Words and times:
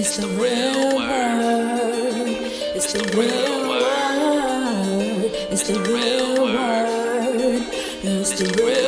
It's 0.00 0.16
the 0.16 0.28
real 0.28 0.96
word. 0.96 2.28
It's 2.76 2.92
the 2.92 3.02
real 3.18 3.68
word. 3.68 5.32
It's 5.50 5.66
the 5.66 5.80
real 5.90 6.44
word. 6.44 7.66
It's 8.04 8.30
the 8.38 8.46
real 8.62 8.87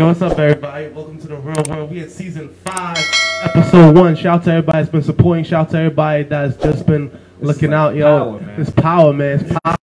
Yo, 0.00 0.06
what's 0.06 0.22
up, 0.22 0.38
everybody? 0.38 0.88
Welcome 0.88 1.20
to 1.20 1.26
the 1.26 1.36
Real 1.36 1.62
Word. 1.68 1.90
We 1.90 2.00
at 2.00 2.10
season 2.10 2.48
five, 2.64 2.96
episode 3.42 3.94
one. 3.94 4.16
Shout 4.16 4.38
out 4.38 4.44
to 4.44 4.50
everybody 4.52 4.78
that's 4.78 4.90
been 4.90 5.02
supporting. 5.02 5.44
Shout 5.44 5.66
out 5.66 5.70
to 5.72 5.76
everybody 5.76 6.22
that's 6.22 6.56
just 6.56 6.86
been 6.86 7.10
looking 7.38 7.72
like 7.72 7.78
out. 7.78 7.96
Yo, 7.96 8.08
power, 8.08 8.40
man. 8.40 8.60
it's 8.62 8.70
power, 8.70 9.12
man. 9.12 9.40
It's 9.40 9.58
power 9.62 9.76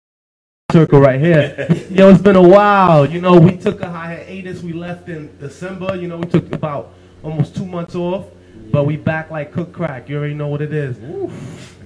circle 0.71 1.01
right 1.01 1.19
here. 1.19 1.67
Yo, 1.91 2.07
it's 2.07 2.21
been 2.21 2.37
a 2.37 2.41
while. 2.41 3.05
You 3.05 3.19
know, 3.19 3.37
we 3.37 3.57
took 3.57 3.81
a 3.81 3.89
hiatus. 3.89 4.63
We 4.63 4.71
left 4.71 5.09
in 5.09 5.37
December. 5.37 5.97
You 5.97 6.07
know, 6.07 6.19
we 6.19 6.27
took 6.27 6.49
about 6.53 6.93
almost 7.21 7.53
two 7.53 7.65
months 7.65 7.93
off, 7.93 8.25
but 8.71 8.85
we 8.85 8.95
back 8.95 9.31
like 9.31 9.51
cook 9.51 9.73
crack. 9.73 10.07
You 10.07 10.17
already 10.17 10.33
know 10.33 10.47
what 10.47 10.61
it 10.61 10.73
is. 10.73 10.97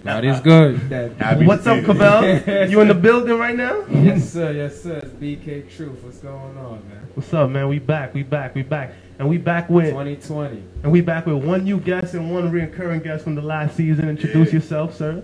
God 0.03 0.23
is 0.23 0.39
good. 0.41 0.87
That, 0.89 1.43
What's 1.43 1.65
up, 1.65 1.79
see. 1.79 1.85
Cabell? 1.85 2.69
You 2.69 2.79
in 2.81 2.89
the 2.89 2.93
building 2.93 3.39
right 3.39 3.55
now? 3.55 3.85
yes, 3.89 4.31
sir. 4.31 4.51
Yes, 4.51 4.83
sir. 4.83 4.97
It's 4.97 5.13
BK 5.13 5.75
Truth. 5.75 6.03
What's 6.03 6.19
going 6.19 6.57
on, 6.59 6.87
man? 6.87 7.08
What's 7.19 7.33
up, 7.33 7.49
man? 7.49 7.67
We 7.67 7.79
back. 7.79 8.13
We 8.13 8.23
back. 8.23 8.55
We 8.55 8.61
back. 8.63 8.93
And 9.19 9.27
we 9.27 9.37
back 9.37 9.69
with 9.69 9.89
2020. 9.89 10.63
And 10.83 10.89
we 10.89 11.01
back 11.01 11.25
with 11.25 11.43
one 11.43 11.65
new 11.65 11.77
guest 11.77 12.13
and 12.13 12.31
one 12.31 12.49
recurring 12.49 13.01
guest 13.01 13.25
from 13.25 13.35
the 13.35 13.41
last 13.41 13.75
season. 13.75 14.07
Introduce 14.07 14.47
Yeah. 14.47 14.53
yourself, 14.53 14.95
sir. 14.95 15.21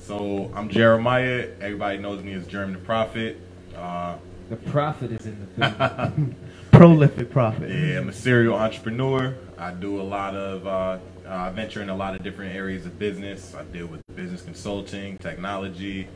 So 0.00 0.50
I'm 0.54 0.70
Jeremiah. 0.70 1.48
Everybody 1.60 1.98
knows 1.98 2.22
me 2.24 2.32
as 2.32 2.46
Jeremy 2.46 2.72
the 2.72 2.78
Prophet. 2.78 3.38
Uh, 3.76 4.14
The 4.48 4.56
prophet 4.56 5.12
is 5.12 5.26
in 5.26 5.36
the 5.58 5.68
building. 6.16 6.34
Prolific 6.72 7.30
prophet. 7.30 7.68
yeah, 7.68 7.98
I'm 7.98 8.08
a 8.08 8.14
serial 8.14 8.54
entrepreneur. 8.54 9.34
I 9.58 9.72
do 9.72 10.00
a 10.00 10.04
lot 10.04 10.34
of 10.34 10.66
uh, 10.66 10.98
uh, 11.28 11.50
venture 11.50 11.82
in 11.82 11.90
a 11.90 11.94
lot 11.96 12.14
of 12.14 12.22
different 12.22 12.54
areas 12.56 12.86
of 12.86 12.98
business. 12.98 13.54
I 13.54 13.62
deal 13.64 13.88
with 13.88 14.00
business 14.16 14.40
consulting, 14.40 15.18
technology, 15.18 16.08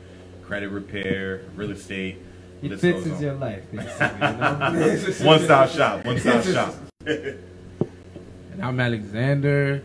credit 0.43 0.69
repair, 0.69 1.41
real 1.55 1.69
estate. 1.69 2.17
He 2.61 2.69
List 2.69 2.81
fixes 2.81 3.13
on. 3.13 3.21
your 3.21 3.33
life, 3.33 3.63
basically. 3.71 4.27
You 4.27 4.33
know? 4.37 5.27
One 5.29 5.39
stop 5.39 5.69
shop. 5.69 6.05
One 6.05 6.19
stop 6.19 6.43
shop. 6.43 6.75
And 7.05 8.61
I'm 8.61 8.79
Alexander. 8.79 9.81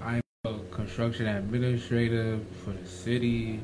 I'm 0.00 0.20
a 0.44 0.54
construction 0.70 1.26
administrator 1.26 2.38
for 2.64 2.70
the 2.70 2.86
city. 2.86 3.60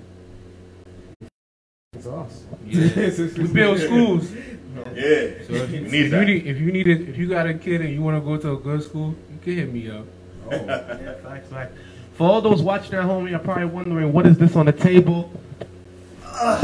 It's 1.92 2.06
awesome. 2.06 2.48
Yeah. 2.66 3.10
we 3.38 3.46
build 3.52 3.78
schools. 3.88 4.32
Yeah, 4.32 5.44
So 5.46 5.52
if 5.52 5.70
you, 5.70 5.80
we 5.82 5.86
if 5.86 5.92
need 5.92 6.12
you 6.12 6.24
need, 6.24 6.46
if 6.46 6.60
you 6.60 6.72
need 6.72 6.88
it, 6.88 7.08
if 7.08 7.16
you 7.18 7.28
got 7.28 7.46
a 7.46 7.54
kid 7.54 7.82
and 7.82 7.90
you 7.90 8.02
want 8.02 8.16
to 8.16 8.20
go 8.26 8.36
to 8.38 8.52
a 8.52 8.56
good 8.56 8.82
school, 8.82 9.14
you 9.30 9.38
can 9.42 9.54
hit 9.54 9.72
me 9.72 9.90
up. 9.90 10.06
Yeah, 10.50 11.14
facts, 11.22 11.48
facts. 11.48 11.78
For 12.14 12.28
all 12.28 12.40
those 12.40 12.62
watching 12.62 12.94
at 12.94 13.04
home, 13.04 13.28
you're 13.28 13.38
probably 13.38 13.66
wondering 13.66 14.12
what 14.12 14.26
is 14.26 14.36
this 14.38 14.56
on 14.56 14.66
the 14.66 14.72
table? 14.72 15.30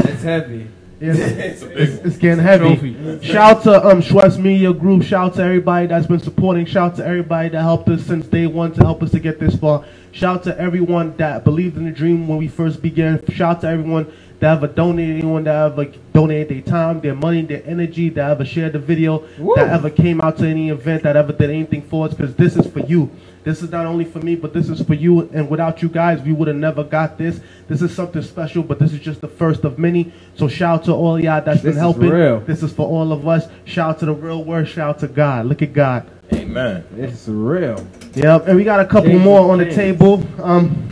It's 0.01 0.23
heavy. 0.23 0.67
Yeah, 0.99 1.13
It's 1.15 1.61
it's, 1.61 2.05
it's 2.05 2.17
getting 2.17 2.43
heavy. 2.43 2.75
Trophy. 2.75 3.25
Shout 3.25 3.63
to 3.63 3.87
um 3.87 4.01
Schwartz 4.01 4.37
Media 4.37 4.73
Group. 4.73 5.03
Shout 5.03 5.35
to 5.35 5.43
everybody 5.43 5.87
that's 5.87 6.07
been 6.07 6.19
supporting. 6.19 6.65
Shout 6.65 6.97
to 6.97 7.05
everybody 7.05 7.49
that 7.49 7.61
helped 7.61 7.87
us 7.89 8.05
since 8.05 8.25
day 8.27 8.47
one 8.47 8.73
to 8.73 8.81
help 8.81 9.01
us 9.03 9.11
to 9.11 9.19
get 9.19 9.39
this 9.39 9.55
far. 9.55 9.85
Shout 10.11 10.43
to 10.43 10.59
everyone 10.59 11.15
that 11.17 11.43
believed 11.45 11.77
in 11.77 11.85
the 11.85 11.91
dream 11.91 12.27
when 12.27 12.37
we 12.37 12.47
first 12.49 12.81
began. 12.81 13.23
Shout 13.29 13.61
to 13.61 13.67
everyone 13.67 14.11
that 14.39 14.57
ever 14.57 14.67
donated, 14.67 15.17
anyone 15.17 15.43
that 15.45 15.71
ever 15.71 15.85
donated 16.13 16.49
their 16.49 16.61
time, 16.61 16.99
their 17.01 17.15
money, 17.15 17.43
their 17.43 17.63
energy, 17.65 18.09
that 18.09 18.31
ever 18.31 18.45
shared 18.45 18.73
the 18.73 18.79
video, 18.79 19.19
that 19.55 19.69
ever 19.69 19.89
came 19.89 20.19
out 20.21 20.37
to 20.39 20.47
any 20.47 20.69
event, 20.69 21.03
that 21.03 21.15
ever 21.15 21.31
did 21.33 21.49
anything 21.49 21.81
for 21.81 22.07
us. 22.07 22.13
Because 22.13 22.35
this 22.35 22.57
is 22.57 22.67
for 22.67 22.79
you. 22.81 23.09
This 23.43 23.63
is 23.63 23.71
not 23.71 23.85
only 23.85 24.03
for 24.05 24.19
me, 24.19 24.35
but 24.35 24.53
this 24.53 24.69
is 24.69 24.81
for 24.83 24.93
you. 24.93 25.21
And 25.33 25.49
without 25.49 25.81
you 25.81 25.87
guys, 25.89 26.21
we 26.21 26.33
would 26.33 26.47
have 26.49 26.57
never 26.57 26.83
got 26.83 27.17
this. 27.17 27.39
This 27.67 27.81
is 27.81 27.93
something 27.95 28.21
special, 28.21 28.63
but 28.63 28.79
this 28.79 28.91
is 28.93 28.99
just 28.99 29.21
the 29.21 29.27
first 29.29 29.63
of 29.63 29.79
many. 29.79 30.11
So 30.35 30.47
shout 30.47 30.79
out 30.81 30.85
to 30.85 30.91
all 30.93 31.19
y'all 31.19 31.41
that's 31.41 31.57
This 31.61 31.63
been 31.63 31.71
is 31.73 31.77
helping. 31.77 32.09
real. 32.09 32.41
This 32.41 32.63
is 32.63 32.73
for 32.73 32.87
all 32.87 33.11
of 33.13 33.27
us. 33.27 33.47
Shout 33.65 33.91
out 33.91 33.99
to 33.99 34.05
the 34.07 34.13
real 34.13 34.43
word. 34.43 34.67
Shout 34.67 34.89
out 34.89 34.99
to 34.99 35.07
God. 35.07 35.45
Look 35.45 35.61
at 35.61 35.71
God. 35.73 36.09
Amen. 36.33 36.83
It's 36.97 37.27
real. 37.27 37.85
Yep. 38.13 38.47
And 38.47 38.55
we 38.57 38.63
got 38.63 38.81
a 38.81 38.85
couple 38.85 39.09
Change 39.11 39.23
more 39.23 39.51
on 39.51 39.57
the 39.59 39.73
table. 39.73 40.23
Um, 40.43 40.85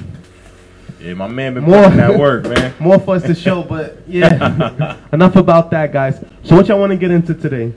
Yeah, 0.99 1.13
my 1.13 1.27
man 1.27 1.53
been 1.53 1.63
More. 1.65 1.83
putting 1.83 1.97
that 1.97 2.17
work, 2.25 2.45
man. 2.45 2.73
more 2.79 2.97
for 2.99 3.15
us 3.15 3.23
to 3.23 3.35
show, 3.35 3.61
but 3.61 3.97
yeah. 4.07 4.97
Enough 5.11 5.35
about 5.35 5.69
that, 5.71 5.93
guys. 5.93 6.23
So 6.43 6.55
what 6.55 6.67
y'all 6.67 6.79
want 6.79 6.91
to 6.91 6.97
get 6.97 7.11
into 7.11 7.33
today? 7.35 7.71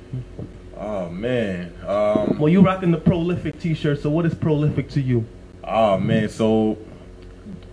Oh 0.78 1.10
man. 1.10 1.72
Um, 1.90 2.38
Well, 2.38 2.48
you 2.48 2.60
rocking 2.60 2.90
the 2.90 2.98
prolific 2.98 3.58
T-shirt. 3.58 4.00
So 4.00 4.10
what 4.10 4.24
is 4.26 4.34
prolific 4.34 4.88
to 4.90 5.00
you? 5.00 5.24
Oh 5.64 5.98
man, 5.98 6.28
so 6.28 6.78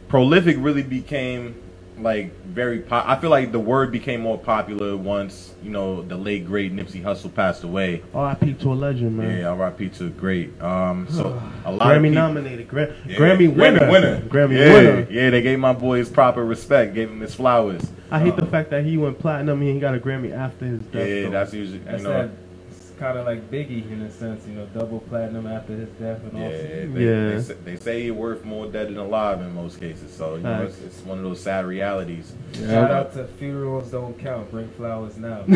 prolific 0.07 0.57
really 0.59 0.83
became 0.83 1.55
like 2.00 2.31
very 2.45 2.79
po- 2.81 3.01
I 3.03 3.16
feel 3.19 3.31
like 3.31 3.51
the 3.51 3.59
word 3.59 3.91
became 3.91 4.22
more 4.22 4.38
popular 4.38 4.95
once, 4.95 5.56
you 5.63 5.72
know, 5.72 6.03
the 6.03 6.16
late 6.16 6.45
great 6.45 6.72
Nipsey 6.75 7.01
Hussle 7.01 7.33
passed 7.33 7.63
away. 7.63 8.03
R.I.P. 8.13 8.53
to 8.56 8.72
a 8.72 8.75
legend, 8.75 9.17
man. 9.17 9.39
Yeah, 9.39 9.56
RIP 9.66 9.91
to 9.94 10.06
a 10.06 10.09
great. 10.09 10.61
Um 10.61 11.07
so 11.09 11.41
a 11.66 11.72
lot 11.72 11.81
Grammy 11.88 11.95
of 11.97 12.01
people, 12.03 12.11
nominated, 12.13 12.67
Gra- 12.67 12.94
Yeah, 13.07 13.17
Grammy 13.17 13.53
winner, 13.53 13.89
winner. 13.89 14.22
Grammy 14.22 14.57
yeah, 14.57 14.73
winner. 14.73 15.07
Yeah, 15.09 15.29
they 15.31 15.41
gave 15.41 15.57
my 15.59 15.73
boy 15.73 15.97
his 15.97 16.09
proper 16.09 16.45
respect, 16.45 16.94
gave 16.94 17.09
him 17.09 17.22
his 17.22 17.33
flowers. 17.33 17.81
I 18.11 18.19
hate 18.19 18.35
the 18.35 18.44
Um, 18.44 18.50
fact 18.51 18.69
that 18.69 18.85
he 18.85 18.95
went 18.97 19.17
platinum 19.19 19.59
and 19.61 19.73
he 19.73 19.79
got 19.79 19.95
a 19.95 20.00
Grammy 20.00 20.31
after 20.38 20.66
his 20.66 20.81
death. 20.81 21.07
Yeah, 21.07 21.22
though. 21.23 21.29
that's 21.31 21.53
usually 21.53 21.79
That's 21.79 22.03
you 22.03 22.09
know 22.09 22.13
that. 22.27 22.29
It's 22.97 23.03
kind 23.03 23.19
of 23.19 23.27
like 23.27 23.51
Biggie 23.51 23.91
in 23.91 24.01
a 24.01 24.11
sense, 24.11 24.47
you 24.47 24.55
know, 24.55 24.65
double 24.73 25.01
platinum 25.01 25.45
after 25.45 25.73
his 25.75 25.87
death 25.99 26.19
and 26.23 26.33
yeah, 26.35 26.45
all. 26.45 26.49
they, 26.51 27.05
Yeah. 27.05 27.29
They, 27.35 27.41
say, 27.43 27.53
they 27.63 27.75
say 27.75 28.03
you're 28.05 28.15
worth 28.15 28.43
more 28.43 28.65
dead 28.65 28.87
than 28.87 28.97
alive 28.97 29.39
in 29.39 29.53
most 29.53 29.79
cases. 29.79 30.11
So 30.11 30.33
you 30.33 30.41
know, 30.41 30.63
it's, 30.63 30.79
it's 30.81 31.01
one 31.01 31.19
of 31.19 31.23
those 31.23 31.39
sad 31.39 31.67
realities. 31.67 32.33
Shout 32.55 32.89
out 32.89 33.13
to 33.13 33.27
funerals 33.27 33.91
don't 33.91 34.17
count. 34.17 34.49
Bring 34.49 34.67
flowers 34.69 35.15
now. 35.15 35.43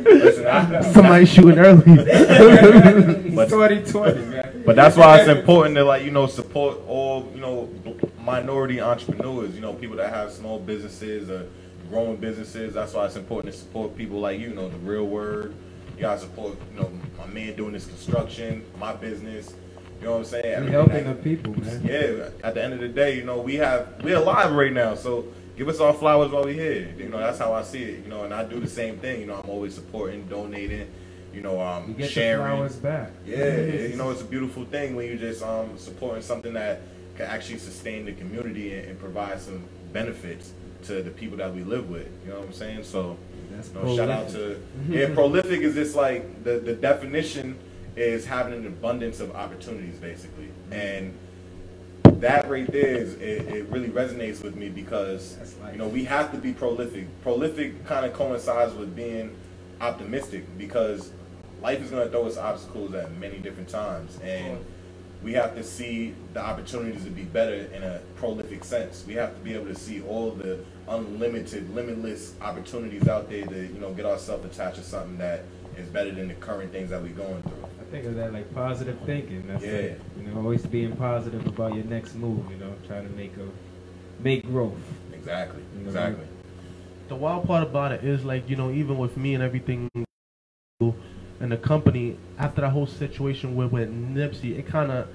Listen, 0.00 0.46
I- 0.46 0.80
Somebody 0.92 1.26
shooting 1.26 1.58
early. 1.58 1.82
But- 3.36 3.50
2020, 3.50 4.20
man. 4.24 4.62
But 4.64 4.74
that's 4.76 4.96
why 4.96 5.18
it's 5.20 5.28
important 5.28 5.76
to 5.76 5.84
like 5.84 6.02
you 6.04 6.10
know 6.12 6.26
support 6.26 6.78
all 6.88 7.30
you 7.34 7.42
know 7.42 7.68
minority 8.24 8.80
entrepreneurs. 8.80 9.54
You 9.54 9.60
know 9.60 9.74
people 9.74 9.96
that 9.96 10.08
have 10.14 10.32
small 10.32 10.58
businesses 10.58 11.28
or 11.28 11.46
growing 11.90 12.16
businesses. 12.16 12.74
That's 12.74 12.94
why 12.94 13.06
it's 13.06 13.16
important 13.16 13.52
to 13.52 13.58
support 13.60 13.96
people 13.96 14.20
like 14.20 14.38
you. 14.40 14.48
You 14.48 14.54
know 14.54 14.68
the 14.68 14.78
real 14.78 15.06
word. 15.06 15.54
You 15.96 16.02
gotta 16.02 16.20
support 16.20 16.56
you 16.72 16.80
know 16.80 16.90
my 17.18 17.26
man 17.26 17.54
doing 17.56 17.72
this 17.72 17.86
construction, 17.86 18.64
my 18.78 18.94
business. 18.94 19.54
You 19.98 20.06
know 20.06 20.12
what 20.12 20.18
I'm 20.18 20.24
saying? 20.24 20.44
Everything 20.46 20.72
helping 20.72 21.04
the 21.04 21.14
people, 21.14 21.60
man. 21.60 21.82
Yeah. 21.84 22.28
At 22.42 22.54
the 22.54 22.62
end 22.64 22.72
of 22.72 22.80
the 22.80 22.88
day, 22.88 23.16
you 23.16 23.24
know 23.24 23.40
we 23.40 23.56
have 23.56 24.02
we're 24.02 24.16
alive 24.16 24.52
right 24.52 24.72
now, 24.72 24.94
so. 24.94 25.26
Give 25.56 25.68
us 25.68 25.78
our 25.78 25.92
flowers 25.92 26.30
while 26.30 26.44
we're 26.44 26.54
here. 26.54 26.94
You 26.96 27.10
know, 27.10 27.18
that's 27.18 27.38
how 27.38 27.52
I 27.52 27.60
see 27.60 27.82
it. 27.82 28.04
You 28.04 28.08
know, 28.10 28.24
and 28.24 28.32
I 28.32 28.44
do 28.44 28.58
the 28.60 28.66
same 28.66 28.96
thing. 28.96 29.20
You 29.20 29.26
know, 29.26 29.34
I'm 29.44 29.50
always 29.50 29.74
supporting, 29.74 30.26
donating, 30.26 30.90
you 31.34 31.42
know, 31.42 31.60
um, 31.60 31.88
You 31.88 31.94
get 31.96 32.08
sharing. 32.10 32.40
the 32.40 32.48
flowers 32.56 32.76
back. 32.76 33.10
Yeah, 33.26 33.56
you 33.58 33.96
know, 33.96 34.08
it's 34.10 34.22
a 34.22 34.24
beautiful 34.24 34.64
thing 34.64 34.96
when 34.96 35.06
you 35.06 35.18
just 35.18 35.42
um 35.42 35.76
supporting 35.76 36.22
something 36.22 36.54
that 36.54 36.80
can 37.14 37.26
actually 37.26 37.58
sustain 37.58 38.06
the 38.06 38.12
community 38.12 38.72
and, 38.72 38.88
and 38.88 38.98
provide 38.98 39.38
some 39.38 39.62
benefits. 39.92 40.54
To 40.84 41.02
the 41.02 41.10
people 41.10 41.38
that 41.38 41.54
we 41.54 41.62
live 41.62 41.90
with. 41.90 42.08
You 42.24 42.32
know 42.32 42.40
what 42.40 42.48
I'm 42.48 42.52
saying? 42.52 42.84
So, 42.84 43.16
That's 43.50 43.68
you 43.68 43.74
know, 43.74 43.96
shout 43.96 44.10
out 44.10 44.28
to 44.30 44.60
yeah. 44.88 45.08
Prolific 45.14 45.60
is 45.60 45.74
just 45.74 45.96
like 45.96 46.44
the 46.44 46.58
the 46.58 46.74
definition 46.74 47.58
is 47.96 48.24
having 48.24 48.54
an 48.54 48.66
abundance 48.66 49.20
of 49.20 49.34
opportunities, 49.34 49.96
basically, 49.96 50.48
and 50.70 51.16
that 52.04 52.48
right 52.48 52.70
there 52.70 52.96
is 52.96 53.14
it, 53.14 53.48
it 53.48 53.68
really 53.68 53.88
resonates 53.88 54.42
with 54.42 54.54
me 54.54 54.68
because 54.68 55.36
you 55.72 55.78
know 55.78 55.88
we 55.88 56.04
have 56.04 56.30
to 56.32 56.38
be 56.38 56.52
prolific. 56.52 57.06
Prolific 57.22 57.84
kind 57.86 58.06
of 58.06 58.12
coincides 58.12 58.74
with 58.74 58.94
being 58.94 59.34
optimistic 59.80 60.44
because 60.58 61.12
life 61.62 61.82
is 61.82 61.90
going 61.90 62.04
to 62.04 62.10
throw 62.10 62.26
us 62.26 62.36
obstacles 62.36 62.94
at 62.94 63.12
many 63.18 63.38
different 63.38 63.68
times, 63.68 64.18
and 64.22 64.64
we 65.22 65.32
have 65.34 65.54
to 65.54 65.62
see 65.62 66.14
the 66.32 66.40
opportunities 66.40 67.04
to 67.04 67.10
be 67.10 67.22
better 67.24 67.54
in 67.54 67.82
a 67.82 68.00
prolific 68.16 68.64
sense. 68.64 69.04
We 69.06 69.14
have 69.14 69.34
to 69.34 69.40
be 69.40 69.54
able 69.54 69.66
to 69.66 69.74
see 69.74 70.00
all 70.02 70.30
the 70.30 70.60
unlimited, 70.88 71.74
limitless 71.74 72.34
opportunities 72.40 73.06
out 73.08 73.28
there 73.28 73.46
to 73.46 73.66
you 73.66 73.78
know 73.80 73.92
get 73.92 74.06
ourselves 74.06 74.44
attached 74.44 74.76
to 74.76 74.82
something 74.82 75.18
that 75.18 75.44
is 75.76 75.88
better 75.88 76.10
than 76.10 76.28
the 76.28 76.34
current 76.34 76.72
things 76.72 76.90
that 76.90 77.02
we're 77.02 77.08
going 77.10 77.42
through. 77.42 77.64
I 77.80 77.84
think 77.90 78.06
of 78.06 78.14
that 78.16 78.32
like 78.32 78.52
positive 78.54 78.98
thinking. 79.04 79.46
That's 79.46 79.64
Yeah. 79.64 79.72
like, 79.72 80.00
you 80.18 80.22
know, 80.32 80.40
always 80.40 80.64
being 80.66 80.96
positive 80.96 81.46
about 81.46 81.74
your 81.74 81.84
next 81.84 82.14
move. 82.14 82.50
You 82.50 82.56
know, 82.58 82.72
trying 82.86 83.06
to 83.08 83.14
make 83.14 83.32
a 83.36 84.22
make 84.22 84.46
growth. 84.46 84.74
Exactly. 85.12 85.62
You 85.76 85.82
know, 85.82 85.88
Exactly. 85.88 86.24
the 87.08 87.16
wild 87.16 87.46
part 87.46 87.62
about 87.62 87.92
it 87.92 88.04
is 88.04 88.24
like 88.24 88.48
you 88.48 88.56
know 88.56 88.70
even 88.70 88.96
with 88.96 89.16
me 89.16 89.34
and 89.34 89.42
everything 89.42 89.88
and 91.40 91.50
the 91.50 91.56
company 91.56 92.16
after 92.38 92.60
that 92.60 92.70
whole 92.70 92.86
situation 92.86 93.56
with 93.56 93.72
with 93.72 93.88
Nipsey 93.90 94.58
it 94.58 94.66
kind 94.66 94.90
of 94.92 95.08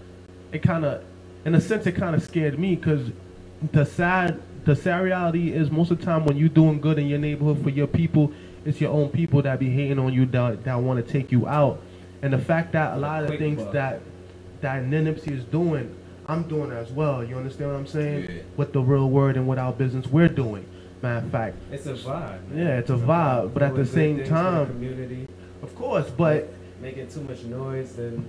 it 0.52 0.62
kind 0.64 0.84
of 0.86 1.04
in 1.46 1.56
a 1.56 1.62
sense 1.62 1.86
it 1.86 1.94
kind 1.94 2.16
of 2.16 2.24
scared 2.24 2.58
me 2.60 2.76
because 2.76 3.12
the 3.72 3.86
sad 3.86 4.42
the 4.66 4.76
sad 4.76 5.04
reality 5.04 5.52
is 5.54 5.70
most 5.72 5.92
of 5.92 6.00
the 6.00 6.06
time 6.06 6.26
when 6.26 6.38
you're 6.38 6.50
doing 6.50 6.82
good 6.82 6.98
in 7.00 7.08
your 7.08 7.20
neighborhood 7.20 7.62
for 7.64 7.70
your 7.70 7.88
people 7.88 8.32
it's 8.66 8.82
your 8.82 8.92
own 8.92 9.10
people 9.10 9.42
that 9.44 9.60
be 9.60 9.70
hating 9.70 10.00
on 10.00 10.12
you 10.12 10.26
that, 10.26 10.64
that 10.64 10.76
want 10.80 11.06
to 11.06 11.12
take 11.12 11.32
you 11.32 11.48
out 11.48 11.80
and 12.22 12.34
the 12.34 12.40
fact 12.40 12.72
that 12.72 12.96
a 12.96 12.98
lot 12.98 13.24
of 13.24 13.30
the 13.32 13.38
things 13.38 13.62
buck. 13.62 13.74
that 13.74 14.02
that 14.62 14.84
Nipsey 14.84 15.32
is 15.32 15.44
doing 15.46 15.96
I'm 16.28 16.44
doing 16.44 16.72
as 16.72 16.92
well 16.92 17.24
you 17.24 17.38
understand 17.38 17.70
what 17.72 17.78
I'm 17.78 17.86
saying 17.88 18.24
Yeah. 18.24 18.42
with 18.58 18.74
the 18.74 18.82
real 18.82 19.08
word 19.10 19.38
and 19.38 19.48
with 19.48 19.60
our 19.60 19.72
business 19.72 20.08
we're 20.08 20.28
doing 20.30 20.66
matter 21.04 21.24
of 21.24 21.32
fact 21.32 21.58
It's 21.72 21.86
a 21.86 21.94
vibe. 21.94 22.48
man. 22.50 22.58
yeah, 22.58 22.78
it's 22.80 22.90
a 22.90 22.94
vibe, 22.94 23.54
but 23.54 23.62
at 23.62 23.76
the 23.76 23.86
same 23.86 24.18
the 24.18 24.26
time, 24.26 24.66
community 24.66 25.28
of 25.66 25.76
course, 25.76 26.10
but 26.10 26.48
making 26.80 27.08
too 27.08 27.22
much 27.22 27.44
noise 27.44 27.98
and 27.98 28.24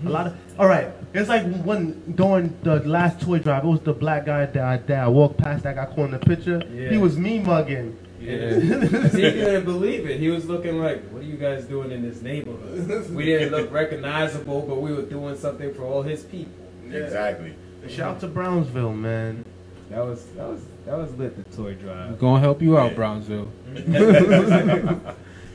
hmm. 0.00 0.08
a 0.08 0.10
lot 0.10 0.26
of 0.26 0.36
all 0.58 0.66
right. 0.66 0.88
It's 1.14 1.28
like 1.28 1.44
when 1.62 2.12
during 2.16 2.56
the 2.62 2.80
last 2.80 3.20
toy 3.20 3.38
drive, 3.38 3.64
it 3.64 3.68
was 3.68 3.80
the 3.80 3.92
black 3.92 4.26
guy 4.26 4.46
that 4.46 4.64
I, 4.64 4.76
that 4.78 5.04
I 5.04 5.08
walked 5.08 5.38
past 5.38 5.62
that 5.62 5.76
got 5.76 5.90
caught 5.94 6.06
in 6.06 6.10
the 6.12 6.18
picture. 6.18 6.60
Yeah. 6.72 6.90
He 6.90 6.98
was 6.98 7.16
me 7.16 7.38
mugging. 7.38 7.96
Yeah. 8.20 8.58
he 8.60 9.30
couldn't 9.32 9.64
believe 9.64 10.08
it. 10.08 10.18
He 10.18 10.28
was 10.28 10.46
looking 10.46 10.80
like, 10.80 11.08
"What 11.10 11.22
are 11.22 11.24
you 11.24 11.36
guys 11.36 11.64
doing 11.64 11.92
in 11.92 12.02
this 12.02 12.20
neighborhood?" 12.20 13.10
We 13.10 13.24
didn't 13.24 13.50
look 13.50 13.70
recognizable, 13.82 14.62
but 14.62 14.80
we 14.80 14.92
were 14.92 15.02
doing 15.02 15.36
something 15.36 15.72
for 15.74 15.84
all 15.84 16.02
his 16.02 16.24
people. 16.24 16.66
Exactly. 16.90 17.54
Shout 17.88 18.16
out 18.16 18.20
to 18.20 18.28
Brownsville, 18.28 18.92
man. 18.92 19.44
That 19.90 20.04
was 20.04 20.24
that 20.36 20.48
was 20.48 20.60
that 20.86 20.96
was 20.96 21.14
lit. 21.14 21.36
The 21.36 21.56
toy 21.56 21.74
drive. 21.74 22.18
Gonna 22.18 22.40
help 22.40 22.62
you 22.62 22.78
out, 22.78 22.90
Yeah. 22.90 22.96
Brownsville. 22.96 23.48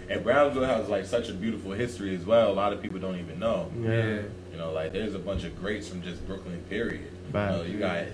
And 0.10 0.24
Brownsville 0.24 0.64
has 0.66 0.88
like 0.88 1.06
such 1.06 1.30
a 1.30 1.34
beautiful 1.34 1.72
history 1.72 2.16
as 2.16 2.26
well. 2.26 2.52
A 2.52 2.54
lot 2.54 2.72
of 2.74 2.82
people 2.82 3.00
don't 3.00 3.20
even 3.20 3.40
know. 3.40 3.70
Yeah. 3.80 4.22
You 4.52 4.58
know, 4.58 4.72
like 4.72 4.94
there's 4.94 5.14
a 5.14 5.20
bunch 5.20 5.44
of 5.44 5.60
greats 5.60 5.88
from 5.90 6.02
just 6.02 6.26
Brooklyn. 6.26 6.64
Period. 6.70 7.12
You, 7.28 7.34
know, 7.34 7.64
you 7.64 7.78
got 7.78 8.06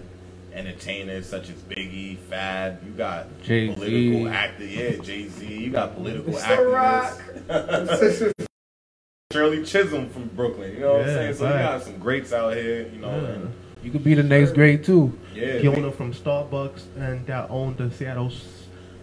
entertainers 0.53 1.27
such 1.27 1.49
as 1.49 1.55
Biggie, 1.55 2.17
Fab. 2.17 2.83
You 2.83 2.91
got 2.91 3.27
Jay-Z. 3.43 3.75
political 3.75 4.27
actors. 4.29 4.71
Yeah, 4.71 4.95
Jay 4.97 5.27
Z. 5.27 5.45
You 5.45 5.69
got 5.69 5.95
political 5.95 6.33
Mr. 6.33 7.19
activists. 7.47 8.31
Shirley 9.31 9.63
Chisholm 9.63 10.09
from 10.09 10.27
Brooklyn. 10.29 10.73
You 10.73 10.79
know 10.81 10.93
what 10.93 11.01
I'm 11.01 11.07
saying? 11.07 11.33
So 11.35 11.47
you 11.47 11.53
got 11.53 11.83
some 11.83 11.97
greats 11.97 12.33
out 12.33 12.55
here. 12.55 12.87
You 12.87 12.99
know. 12.99 13.09
Yeah. 13.09 13.27
And, 13.29 13.53
You 13.83 13.91
could 13.91 14.03
be 14.03 14.13
the 14.13 14.23
next 14.23 14.53
great 14.53 14.83
too. 14.83 15.17
yeah. 15.33 15.57
The 15.57 15.67
owner 15.67 15.91
from 15.91 16.13
Starbucks 16.13 16.81
and 16.97 17.25
that 17.27 17.49
owned 17.49 17.77
the 17.77 17.91
Seattle 17.91 18.31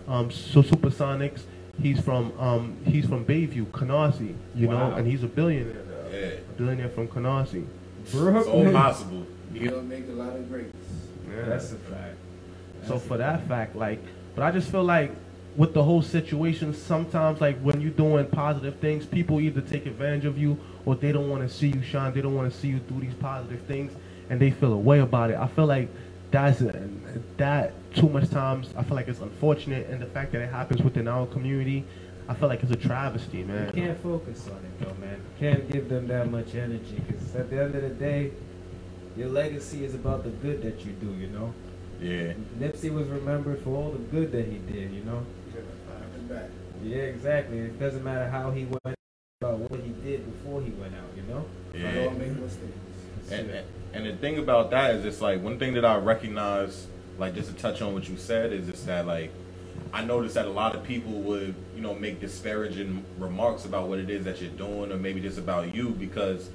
um, 0.08 0.31
so 0.31 0.62
Supersonics. 0.62 1.43
He's 1.82 2.00
from 2.00 2.32
um, 2.38 2.77
he's 2.85 3.06
from 3.06 3.25
Bayview, 3.25 3.67
Canarsie. 3.67 4.35
You 4.55 4.69
know, 4.69 4.93
and 4.93 5.06
he's 5.06 5.23
a 5.23 5.27
billionaire. 5.29 5.75
now. 5.75 6.11
Yeah. 6.11 6.19
A 6.27 6.41
billionaire 6.56 6.88
from 6.91 7.09
Canarsie. 7.09 7.67
It's 8.03 8.15
all 8.15 8.21
Brooklyn. 8.21 8.73
possible. 8.73 9.27
He'll 9.55 9.82
make 9.82 10.09
a 10.09 10.12
lot 10.12 10.37
of 10.37 10.49
greats. 10.49 10.77
That's 11.29 11.73
a 11.73 11.77
fact. 11.77 12.17
So 12.87 12.99
for 12.99 13.15
a 13.15 13.19
that 13.19 13.47
fact, 13.47 13.77
like, 13.77 14.00
but 14.35 14.43
I 14.43 14.50
just 14.50 14.71
feel 14.71 14.85
like 14.85 15.12
with 15.56 15.75
the 15.75 15.82
whole 15.82 16.03
situation, 16.03 16.73
sometimes 16.75 17.41
like 17.41 17.59
when 17.61 17.81
you're 17.81 17.91
doing 17.91 18.27
positive 18.27 18.77
things, 18.77 19.05
people 19.06 19.41
either 19.41 19.61
take 19.61 19.87
advantage 19.87 20.25
of 20.25 20.38
you 20.38 20.59
or 20.87 20.94
they 20.94 21.12
don't 21.12 21.29
want 21.29 21.43
to 21.43 21.49
see 21.49 21.69
you 21.69 21.82
shine. 21.82 22.12
They 22.15 22.21
don't 22.23 22.35
want 22.35 22.53
to 22.53 22.59
see 22.59 22.69
you 22.69 22.79
do 22.79 23.00
these 23.00 23.15
positive 23.15 23.61
things, 23.62 23.93
and 24.29 24.41
they 24.41 24.50
feel 24.50 24.73
a 24.73 24.79
way 24.79 25.00
about 25.00 25.31
it. 25.31 25.37
I 25.37 25.47
feel 25.49 25.67
like 25.67 25.88
that's 26.31 26.62
that 27.37 27.73
too 27.94 28.09
much 28.09 28.31
times. 28.31 28.73
I 28.77 28.82
feel 28.82 28.97
like 28.97 29.09
it's 29.09 29.21
unfortunate, 29.21 29.88
and 29.88 30.00
the 30.00 30.06
fact 30.06 30.32
that 30.32 30.43
it 30.43 30.50
happens 30.50 30.82
within 30.82 31.09
our 31.09 31.27
community, 31.27 31.85
I 32.29 32.35
feel 32.35 32.49
like 32.49 32.62
it's 32.62 32.73
a 32.73 32.77
travesty, 32.77 33.38
You 33.38 33.44
man. 33.47 33.73
can't 33.73 34.00
focus 34.00 34.49
on 34.49 34.59
it 34.59 34.81
though, 34.81 34.94
man. 35.00 35.21
Can't 35.38 35.69
give 35.71 35.88
them 35.88 36.06
that 36.09 36.31
much 36.31 36.55
energy 36.55 37.00
because 37.06 37.35
at 37.35 37.50
the 37.50 37.61
end 37.62 37.75
of 37.75 37.82
the 37.82 37.88
day, 37.91 38.31
your 39.17 39.29
legacy 39.29 39.85
is 39.85 39.94
about 39.94 40.23
the 40.23 40.31
good 40.31 40.62
that 40.62 40.85
you 40.85 40.93
do. 40.93 41.12
You 41.15 41.27
know, 41.29 41.53
Yeah. 42.00 42.35
Nipsey 42.59 42.93
was 42.93 43.09
remembered 43.09 43.61
for 43.62 43.71
all 43.77 43.91
the 43.91 43.99
good 43.99 44.31
that 44.32 44.47
he 44.47 44.59
did. 44.59 44.93
You 44.93 45.03
know. 45.05 45.27
Yeah, 46.82 46.97
exactly. 46.97 47.59
It 47.59 47.79
doesn't 47.79 48.03
matter 48.05 48.29
how 48.31 48.53
he 48.53 48.65
went 48.65 48.97
about 49.43 49.59
what 49.59 49.81
he 49.81 49.91
did 50.09 50.25
before 50.25 50.62
he 50.62 50.71
went 50.71 50.94
out. 50.94 51.11
You 51.17 51.23
know. 51.35 51.44
Yeah. 51.75 52.05
Don't 52.05 52.19
make 52.19 52.32
mistakes. 52.38 52.73
And, 53.31 53.50
and 53.50 53.67
and 53.92 54.06
the 54.06 54.14
thing 54.16 54.38
about 54.38 54.70
that 54.70 54.94
is 54.94 55.02
just 55.02 55.20
like 55.20 55.42
one 55.42 55.58
thing 55.58 55.75
that 55.75 55.84
I 55.84 55.96
recognize, 55.96 56.87
like 57.19 57.34
just 57.34 57.48
to 57.48 57.54
touch 57.54 57.82
on 57.82 57.92
what 57.94 58.08
you 58.08 58.16
said, 58.16 58.52
is 58.52 58.66
just 58.66 58.87
that 58.87 59.06
like 59.06 59.32
I 59.92 60.04
noticed 60.04 60.34
that 60.34 60.46
a 60.46 60.50
lot 60.50 60.75
of 60.76 60.84
people 60.84 61.12
would 61.12 61.54
you 61.75 61.82
know 61.82 61.94
make 61.94 62.20
disparaging 62.20 63.04
remarks 63.19 63.64
about 63.64 63.88
what 63.88 63.98
it 63.98 64.10
is 64.10 64.25
that 64.25 64.40
you're 64.40 64.50
doing, 64.50 64.92
or 64.92 64.96
maybe 64.96 65.20
just 65.20 65.38
about 65.38 65.75
you 65.75 65.90
because 65.90 66.48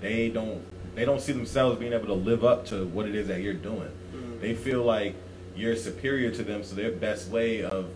they 0.00 0.28
don't 0.30 0.62
they 0.94 1.04
don't 1.04 1.20
see 1.20 1.32
themselves 1.32 1.78
being 1.78 1.92
able 1.92 2.06
to 2.06 2.14
live 2.14 2.44
up 2.44 2.66
to 2.66 2.86
what 2.86 3.06
it 3.06 3.14
is 3.14 3.28
that 3.28 3.40
you're 3.42 3.54
doing. 3.54 3.90
Mm-hmm. 4.14 4.40
They 4.40 4.54
feel 4.54 4.82
like 4.82 5.14
you're 5.54 5.76
superior 5.76 6.30
to 6.30 6.42
them, 6.42 6.62
so 6.64 6.74
their 6.74 6.92
best 6.92 7.30
way 7.30 7.62
of 7.62 7.88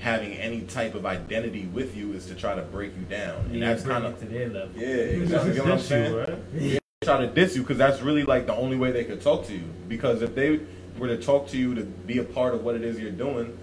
having 0.00 0.32
any 0.34 0.60
type 0.62 0.94
of 0.94 1.06
identity 1.06 1.66
with 1.66 1.96
you 1.96 2.12
is 2.12 2.26
to 2.26 2.34
try 2.34 2.54
to 2.54 2.62
break 2.62 2.92
you 2.96 3.04
down, 3.04 3.36
and 3.46 3.54
Yeah, 3.56 3.68
that's 3.72 3.84
kind 3.84 4.04
it 4.04 4.08
of 4.12 4.18
to 4.20 4.26
their 4.26 4.48
level. 4.48 4.70
yeah, 4.80 4.86
exactly. 4.88 5.50
You 5.52 5.58
know 5.58 5.64
what 5.64 5.72
I'm 5.74 5.78
saying? 5.80 6.14
right? 6.14 6.52
They 6.58 6.78
try 7.04 7.18
to 7.18 7.26
diss 7.26 7.54
you 7.54 7.62
because 7.62 7.78
that's 7.78 8.00
really 8.00 8.24
like 8.24 8.46
the 8.46 8.54
only 8.54 8.76
way 8.76 8.90
they 8.90 9.04
could 9.04 9.22
talk 9.22 9.46
to 9.46 9.52
you. 9.52 9.64
Because 9.88 10.22
if 10.22 10.34
they 10.34 10.60
were 10.98 11.08
to 11.08 11.16
talk 11.16 11.48
to 11.48 11.56
you 11.56 11.74
to 11.74 11.82
be 11.82 12.18
a 12.18 12.24
part 12.24 12.54
of 12.54 12.64
what 12.64 12.74
it 12.74 12.82
is 12.82 12.98
you're 12.98 13.10
doing, 13.10 13.56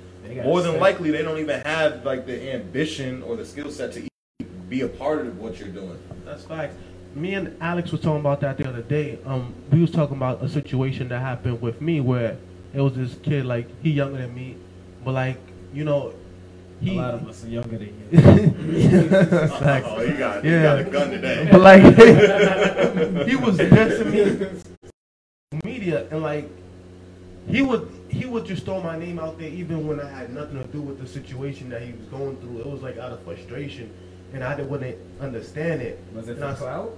more 0.44 0.62
than 0.62 0.80
likely 0.80 1.12
they 1.12 1.22
don't 1.22 1.40
even 1.40 1.62
have 1.62 2.06
like 2.06 2.26
the 2.26 2.54
ambition 2.54 3.22
or 3.24 3.36
the 3.36 3.46
skill 3.46 3.70
set 3.70 3.94
to 3.94 4.08
be 4.70 4.82
a 4.82 4.88
part 4.88 5.26
of 5.26 5.38
what 5.40 5.60
you're 5.60 5.70
doing. 5.70 6.00
That's 6.24 6.44
facts. 6.44 6.76
Me 7.14 7.34
and 7.34 7.58
Alex 7.62 7.92
was 7.92 8.00
talking 8.00 8.22
about 8.22 8.40
that 8.40 8.58
the 8.58 8.68
other 8.68 8.82
day. 8.82 9.20
Um, 9.26 9.54
we 9.70 9.82
was 9.82 9.92
talking 9.92 10.16
about 10.16 10.42
a 10.42 10.48
situation 10.48 11.10
that 11.10 11.20
happened 11.20 11.62
with 11.62 11.82
me 11.82 12.00
where 12.00 12.38
it 12.74 12.80
was 12.80 12.96
this 12.96 13.16
kid 13.22 13.46
like 13.46 13.68
he 13.84 13.92
younger 13.92 14.20
than 14.20 14.34
me, 14.34 14.56
but 15.04 15.14
like 15.14 15.38
you 15.74 15.84
know, 15.84 16.14
he. 16.82 16.98
a 16.98 17.02
lot 17.02 17.14
of 17.14 17.28
us 17.30 17.44
are 17.46 17.50
younger 17.50 17.78
than 17.78 17.94
you. 18.12 18.20
Facts. 19.60 19.88
Oh, 19.90 20.02
you 20.02 20.14
got, 20.18 20.44
you 20.44 20.52
Yeah. 20.52 20.64
got 20.64 20.80
a 20.80 20.84
gun 20.86 21.10
today. 21.12 21.48
But 21.52 21.62
like 21.62 21.82
he 23.30 23.36
was 23.36 23.58
dissing 23.58 24.12
me 24.12 24.62
media 25.64 26.08
and 26.12 26.22
like 26.22 26.50
he 27.48 27.62
would 27.62 27.90
he 28.10 28.26
would 28.26 28.46
just 28.46 28.66
throw 28.66 28.82
my 28.82 28.98
name 28.98 29.20
out 29.20 29.38
there 29.40 29.50
even 29.50 29.88
when 29.88 30.00
I 30.00 30.10
had 30.10 30.34
nothing 30.34 30.58
to 30.62 30.68
do 30.70 30.82
with 30.82 31.00
the 31.00 31.08
situation 31.08 31.70
that 31.70 31.82
he 31.82 31.92
was 31.94 32.06
going 32.08 32.38
through. 32.38 32.60
It 32.60 32.66
was 32.68 32.82
like 32.82 32.98
out 32.98 33.12
of 33.12 33.22
frustration 33.24 33.92
and 34.34 34.44
I 34.44 34.56
didn't 34.56 34.70
wouldn't 34.70 34.98
understand 35.20 35.82
it. 35.82 36.00
Was 36.14 36.28
it 36.30 36.36
And 36.38 36.46
I 36.46 36.48
for 36.50 36.54
s- 36.54 36.60
clout? 36.60 36.98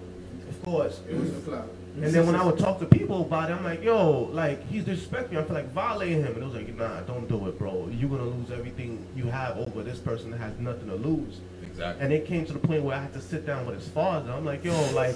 Of 0.49 0.63
course. 0.63 0.99
It 1.09 1.15
was 1.19 1.29
a 1.29 1.41
cloud. 1.41 1.69
And 1.95 2.05
then 2.05 2.25
when 2.25 2.35
I 2.35 2.43
would 2.43 2.57
talk 2.57 2.79
to 2.79 2.85
people 2.85 3.21
about 3.21 3.51
it, 3.51 3.53
I'm 3.53 3.63
like, 3.63 3.83
yo, 3.83 4.29
like 4.31 4.67
he's 4.67 4.83
disrespecting 4.83 5.31
me. 5.31 5.37
I 5.37 5.43
feel 5.43 5.53
like 5.55 5.71
violating 5.71 6.21
him. 6.21 6.33
And 6.33 6.37
it 6.37 6.45
was 6.45 6.55
like, 6.55 6.75
nah, 6.75 7.01
don't 7.01 7.27
do 7.27 7.47
it, 7.47 7.59
bro. 7.59 7.87
You're 7.91 8.09
gonna 8.09 8.23
lose 8.23 8.51
everything 8.51 9.05
you 9.15 9.25
have 9.25 9.57
over 9.57 9.83
this 9.83 9.99
person 9.99 10.31
that 10.31 10.39
has 10.39 10.57
nothing 10.57 10.87
to 10.87 10.95
lose. 10.95 11.39
Exactly. 11.61 12.03
And 12.03 12.11
it 12.11 12.25
came 12.25 12.45
to 12.45 12.53
the 12.53 12.59
point 12.59 12.83
where 12.83 12.97
I 12.97 13.01
had 13.01 13.13
to 13.13 13.21
sit 13.21 13.45
down 13.45 13.65
with 13.67 13.75
his 13.75 13.87
father. 13.87 14.31
I'm 14.31 14.43
like, 14.43 14.63
yo, 14.63 14.73
like, 14.93 15.15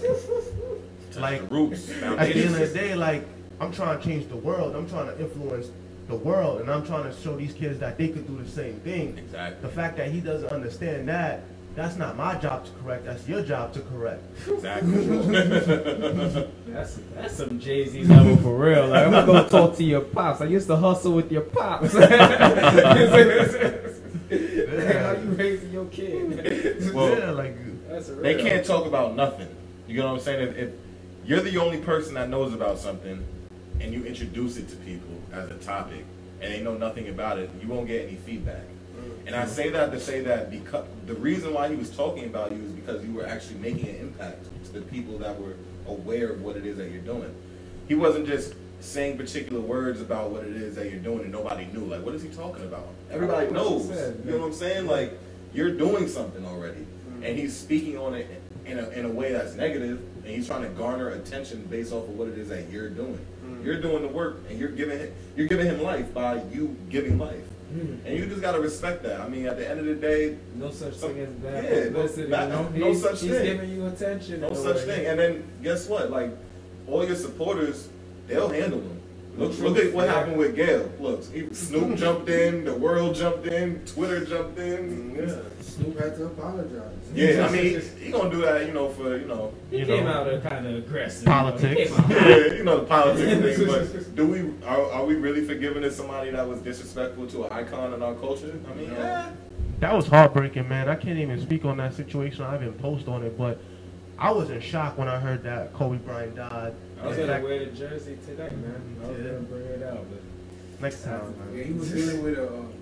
like 1.18 1.50
roots, 1.50 1.90
at 2.02 2.18
the 2.20 2.46
end 2.46 2.56
of 2.56 2.60
the 2.60 2.72
day, 2.74 2.94
like 2.94 3.26
I'm 3.60 3.72
trying 3.72 3.98
to 3.98 4.04
change 4.04 4.28
the 4.30 4.38
world. 4.38 4.76
I'm 4.76 4.88
trying 4.88 5.08
to 5.08 5.20
influence 5.20 5.72
the 6.08 6.16
world, 6.16 6.62
and 6.62 6.70
I'm 6.70 6.86
trying 6.86 7.04
to 7.12 7.22
show 7.22 7.36
these 7.36 7.54
kids 7.54 7.80
that 7.80 7.98
they 7.98 8.10
could 8.10 8.28
do 8.28 8.42
the 8.42 8.50
same 8.50 8.80
thing. 8.82 9.18
Exactly. 9.18 9.68
The 9.68 9.76
fact 9.76 9.98
that 9.98 10.12
he 10.12 10.20
doesn't 10.20 10.50
understand 10.50 11.10
that, 11.10 11.42
That's 11.78 11.96
not 11.96 12.18
my 12.18 12.34
job 12.40 12.66
to 12.66 12.72
correct. 12.82 13.06
That's 13.06 13.28
your 13.28 13.44
job 13.44 13.72
to 13.74 13.82
correct. 13.82 14.24
Exactly. 14.48 14.94
That's 16.74 17.00
that's 17.14 17.36
some 17.36 17.60
Jay 17.60 17.88
Z 17.88 18.04
level 18.06 18.36
for 18.38 18.58
real. 18.58 18.88
Like 18.88 19.06
I'm 19.06 19.12
gonna 19.12 19.28
go 19.28 19.48
talk 19.48 19.76
to 19.78 19.84
your 19.84 20.02
pops. 20.02 20.42
I 20.42 20.46
used 20.46 20.66
to 20.70 20.76
hustle 20.76 21.14
with 21.14 21.32
your 21.32 21.44
pops. 21.44 21.94
Hey, 24.30 25.02
how 25.02 25.12
you 25.14 25.30
raising 25.38 25.72
your 25.72 25.86
kid? 25.86 26.94
Well, 26.94 27.18
yeah, 27.18 27.32
like 27.32 27.56
That's 27.88 28.10
real. 28.10 28.22
they 28.24 28.36
can't 28.36 28.66
talk 28.66 28.86
about 28.86 29.16
nothing. 29.16 29.48
You 29.88 30.00
know 30.00 30.08
what 30.08 30.14
I'm 30.16 30.20
saying? 30.20 30.50
If, 30.50 30.58
if 30.58 30.70
you're 31.26 31.40
the 31.40 31.58
only 31.58 31.78
person 31.78 32.16
that 32.16 32.28
knows 32.28 32.54
about 32.54 32.78
something 32.78 33.24
and 33.80 33.94
you 33.94 34.04
introduce 34.04 34.58
it 34.58 34.68
to 34.70 34.76
people 34.78 35.22
as 35.32 35.50
a 35.50 35.56
topic 35.56 36.04
and 36.42 36.54
they 36.54 36.62
know 36.62 36.76
nothing 36.76 37.08
about 37.08 37.40
it, 37.40 37.50
you 37.62 37.70
won't 37.70 37.88
get 37.88 38.06
any 38.08 38.18
feedback. 38.18 38.64
And 39.28 39.36
I 39.36 39.46
say 39.46 39.70
that 39.72 39.92
to 39.92 40.00
say 40.00 40.22
that 40.22 40.50
because 40.50 40.86
the 41.06 41.14
reason 41.16 41.54
why 41.54 41.68
he 41.70 41.76
was 41.76 41.90
talking 41.90 42.24
about 42.24 42.52
you 42.54 42.64
is 42.64 42.72
because 42.72 43.04
you 43.06 43.12
were 43.14 43.26
actually 43.26 43.60
making 43.60 43.90
an 43.90 43.96
impact 43.98 44.46
to 44.66 44.72
the 44.72 44.82
people 44.82 45.18
that 45.20 45.38
were 45.40 45.56
aware 45.88 46.30
of 46.32 46.42
what 46.42 46.56
it 46.56 46.66
is 46.66 46.78
that 46.78 46.92
you're 46.92 47.02
doing. 47.02 47.34
He 47.90 47.96
wasn't 47.96 48.26
just 48.26 48.54
saying 48.80 49.18
particular 49.18 49.60
words 49.60 50.00
about 50.02 50.30
what 50.30 50.44
it 50.46 50.56
is 50.56 50.76
that 50.76 50.90
you're 50.90 51.00
doing 51.02 51.22
and 51.22 51.32
nobody 51.32 51.66
knew. 51.74 51.82
Like, 51.86 52.06
what 52.06 52.16
is 52.16 52.22
he 52.24 52.30
talking 52.30 52.64
about? 52.64 52.88
Everybody 53.12 53.48
I 53.48 53.50
know 53.50 53.72
what 53.72 53.86
knows. 53.86 53.88
said, 53.90 54.22
you 54.26 54.32
know 54.32 54.38
what 54.40 54.46
I'm 54.48 54.54
saying? 54.54 54.88
Like, 54.88 55.18
you're 55.54 55.72
doing 55.76 56.08
something 56.08 56.46
already, 56.46 56.86
Mm-hmm. 57.10 57.24
and 57.24 57.38
he's 57.38 57.58
speaking 57.58 57.98
on 57.98 58.14
it 58.14 58.28
in 58.66 58.78
a, 58.80 58.90
in 58.90 59.06
a 59.06 59.10
way 59.10 59.32
that's 59.32 59.56
negative, 59.56 60.00
and 60.24 60.28
he's 60.28 60.46
trying 60.46 60.62
to 60.64 60.70
garner 60.70 61.10
attention 61.10 61.64
based 61.70 61.92
off 61.94 62.04
of 62.04 62.10
what 62.18 62.28
it 62.28 62.38
is 62.38 62.50
that 62.50 62.70
you're 62.70 62.90
doing. 62.90 63.18
Mm-hmm. 63.46 63.66
You're 63.66 63.82
doing 63.82 64.02
the 64.04 64.10
work, 64.10 64.38
and 64.50 64.60
you're 64.60 64.70
giving 64.70 65.00
him, 65.00 65.12
you're 65.36 65.48
giving 65.48 65.66
him 65.66 65.82
life 65.82 66.14
by 66.14 66.44
you 66.52 66.76
giving 66.90 67.18
life, 67.18 67.44
And 67.70 68.18
you 68.18 68.26
just 68.28 68.42
gotta 68.42 68.60
respect 68.62 69.04
that. 69.04 69.20
I 69.20 69.28
mean, 69.28 69.46
at 69.46 69.58
the 69.58 69.70
end 69.70 69.80
of 69.80 69.86
the 69.86 69.96
day, 69.96 70.38
No 70.56 70.72
such 70.72 70.94
thing 70.96 71.20
as 71.20 71.30
bad 71.30 71.64
yeah, 71.64 71.70
no- 71.70 71.86
publicity. 71.88 72.30
bad- 72.32 72.50
no 72.50 72.64
He's- 72.72 73.02
such 73.02 73.22
he's 73.22 73.32
thing. 73.32 73.44
giving 73.44 73.70
you 73.72 73.86
attention. 73.88 74.42
no 74.42 74.54
such 74.54 74.78
way. 74.78 74.86
thing. 74.86 75.06
And 75.08 75.20
then 75.20 75.44
guess 75.62 75.88
what? 75.90 76.10
Like 76.10 76.32
all 76.88 77.06
your 77.06 77.16
supporters, 77.16 77.90
they'll 78.28 78.50
handle 78.50 78.80
them. 78.80 78.97
Look, 79.38 79.60
look 79.60 79.78
at 79.78 79.94
what 79.94 80.10
happened 80.10 80.38
with 80.38 80.56
Gayle. 80.56 80.92
Look, 81.00 81.24
Snoop 81.54 81.96
jumped 81.98 82.28
in, 82.28 82.66
the 82.66 82.74
world 82.74 83.16
jumped 83.16 83.46
in, 83.46 83.86
Twitter 83.86 84.26
jumped 84.26 84.58
in. 84.58 85.14
Mm, 85.16 85.28
yeah, 85.28 85.36
Snoop 85.62 86.00
had 86.00 86.16
to 86.16 86.26
apologize. 86.26 86.92
yeah 87.14 87.46
I 87.48 87.52
mean, 87.52 87.82
he 88.00 88.10
gonna 88.12 88.32
do 88.32 88.42
that, 88.42 88.66
you 88.66 88.74
know, 88.74 88.90
for 88.90 89.16
you 89.16 89.28
know, 89.28 89.54
He 89.70 89.80
You 89.80 89.86
came 89.86 90.06
know. 90.06 90.12
out 90.34 90.44
kind 90.44 90.66
of 90.66 90.76
aggressive. 90.76 91.26
Politics. 91.28 91.92
You 91.92 91.98
know? 91.98 92.04
He 92.08 92.14
came 92.16 92.24
out- 92.24 92.28
yeah, 92.28 92.54
you 92.54 92.64
know, 92.64 92.80
the 92.80 92.86
politics 92.86 93.58
thing. 93.58 93.68
But 93.68 94.16
do 94.16 94.26
we 94.28 94.66
are, 94.66 94.92
are 94.92 95.06
we 95.06 95.16
really 95.16 95.46
forgiving 95.46 95.84
as 95.84 95.96
somebody 95.96 96.32
that 96.32 96.48
was 96.48 96.60
disrespectful 96.62 97.28
to 97.28 97.46
an 97.46 97.52
icon 97.54 97.94
in 97.94 98.02
our 98.02 98.16
culture? 98.16 98.60
I 98.72 98.74
mean, 98.74 98.92
yeah. 98.92 99.32
that 99.82 99.94
was 99.94 100.08
heartbreaking, 100.08 100.68
man. 100.68 100.90
I 100.90 100.96
can't 100.96 101.20
even 101.20 101.40
speak 101.42 101.64
on 101.64 101.78
that 101.78 101.94
situation. 101.94 102.44
I 102.44 102.54
haven't 102.54 102.80
post 102.82 103.08
on 103.08 103.24
it, 103.24 103.38
but 103.38 103.60
I 104.20 104.32
was 104.32 104.50
in 104.50 104.60
shock 104.62 104.98
when 104.98 105.08
I 105.08 105.20
heard 105.20 105.44
that 105.44 105.74
Kobe 105.74 105.98
Bryant 105.98 106.36
died. 106.36 106.74
I 107.02 107.08
was 107.08 107.18
gonna 107.18 107.42
wear 107.44 107.60
the 107.66 107.72
jersey 107.72 108.18
today, 108.26 108.50
man. 108.50 108.82
I 109.04 109.08
was 109.08 109.18
Yeah. 109.20 109.24
gonna 109.26 109.40
bring 109.42 109.66
it 109.66 109.84
out, 109.84 110.06
but 110.10 110.82
next 110.82 111.04
time. 111.04 111.34
Yeah, 111.54 111.64
he 111.64 111.74
was 111.74 111.92
dealing 111.92 112.24
with 112.24 112.38
a 112.40 112.48
um, 112.48 112.74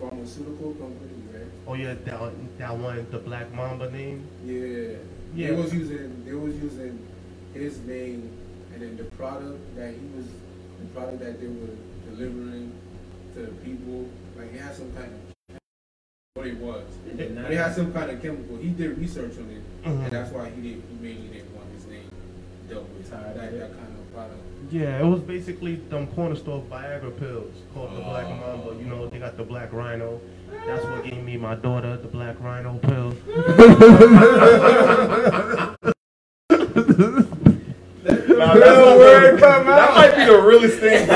pharmaceutical 0.00 0.72
company, 0.74 1.10
right? 1.34 1.42
Oh 1.66 1.74
yeah, 1.74 1.94
that 2.04 2.58
that 2.58 2.76
one, 2.78 3.06
the 3.10 3.18
Black 3.18 3.52
Mamba 3.52 3.90
name. 3.90 4.24
Yeah. 4.44 4.96
Yeah. 5.34 5.50
They 5.50 5.56
was 5.62 5.74
using 5.74 6.24
they 6.24 6.32
was 6.34 6.54
using 6.56 6.98
his 7.54 7.80
name 7.80 8.30
and 8.72 8.82
then 8.82 8.96
the 8.96 9.04
product 9.16 9.58
that 9.76 9.90
he 9.94 10.06
was 10.16 10.26
the 10.80 10.86
product 10.94 11.18
that 11.20 11.40
they 11.40 11.48
were 11.48 11.74
delivering 12.08 12.72
to 13.34 13.40
the 13.40 13.52
people, 13.64 14.06
like 14.36 14.54
it 14.54 14.60
had 14.60 14.76
some 14.76 14.92
kind 14.92 15.12
of 15.12 15.27
what 16.38 16.46
it 16.46 16.56
was. 16.58 16.84
did 17.16 17.34
But 17.34 17.50
it 17.50 17.56
had 17.56 17.74
some 17.74 17.92
kind 17.92 18.10
of 18.12 18.22
chemical. 18.22 18.56
He 18.58 18.68
did 18.68 18.96
research 18.96 19.32
on 19.38 19.50
it 19.50 19.60
Mhm. 19.84 20.04
and 20.04 20.12
that's 20.12 20.30
why 20.30 20.48
he 20.50 20.60
did 20.62 20.82
he 20.88 20.94
mainly 21.02 21.26
didn't 21.28 21.52
want 21.54 21.66
his 21.74 21.84
name 21.86 22.08
dealt 22.68 22.88
with 22.96 23.10
Tired 23.10 23.36
that, 23.36 23.52
of 23.52 23.58
that 23.58 23.70
kind 23.76 23.88
of 23.98 24.14
product. 24.14 24.38
Yeah, 24.70 25.00
it 25.00 25.04
was 25.04 25.20
basically 25.20 25.76
them 25.90 26.06
corner 26.08 26.36
store 26.36 26.62
Viagra 26.70 27.16
pills 27.18 27.52
called 27.74 27.96
the 27.96 28.02
Black 28.02 28.28
Mamba. 28.28 28.76
You 28.78 28.84
know, 28.86 29.08
they 29.08 29.18
got 29.18 29.36
the 29.36 29.42
Black 29.42 29.72
Rhino. 29.72 30.20
That's 30.66 30.84
what 30.84 31.02
gave 31.04 31.22
me 31.24 31.36
my 31.36 31.54
daughter 31.56 31.96
the 31.96 32.06
Black 32.08 32.38
Rhino 32.40 32.78
pill. 32.78 33.14
Nah, 38.38 38.54
that's 38.54 38.78
the 38.78 38.96
word. 38.96 39.40
That 39.40 39.90
might 39.96 40.14
be 40.16 40.24
the 40.24 40.40
realest 40.40 40.78
thing. 40.78 41.06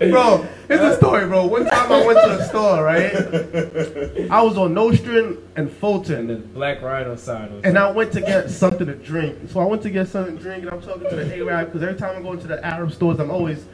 bro, 0.10 0.44
here's 0.68 0.80
a 0.80 0.96
story, 0.96 1.26
bro. 1.26 1.46
One 1.46 1.64
time 1.66 1.90
I 1.90 2.06
went 2.06 2.20
to 2.22 2.36
the 2.36 2.48
store, 2.48 2.84
right? 2.84 4.30
I 4.30 4.42
was 4.42 4.56
on 4.56 4.74
Nostrand 4.74 5.38
and 5.56 5.68
and 5.68 5.72
Fulton, 5.72 6.28
the 6.28 6.36
Black 6.36 6.82
Rhino 6.82 7.16
sign 7.16 7.52
was. 7.52 7.64
and 7.64 7.78
I 7.78 7.90
went 7.90 8.12
to 8.12 8.20
get 8.20 8.50
something 8.50 8.86
to 8.86 8.94
drink. 8.94 9.50
So 9.50 9.60
I 9.60 9.64
went 9.64 9.82
to 9.82 9.90
get 9.90 10.08
something 10.08 10.36
to 10.36 10.42
drink, 10.42 10.64
and 10.64 10.72
I'm 10.72 10.80
talking 10.80 11.08
to 11.08 11.16
the 11.16 11.36
Arab 11.36 11.66
because 11.66 11.82
every 11.82 11.98
time 11.98 12.16
I 12.16 12.22
go 12.22 12.32
into 12.32 12.46
the 12.46 12.64
Arab 12.64 12.92
stores, 12.92 13.18
I'm 13.18 13.30
always 13.30 13.64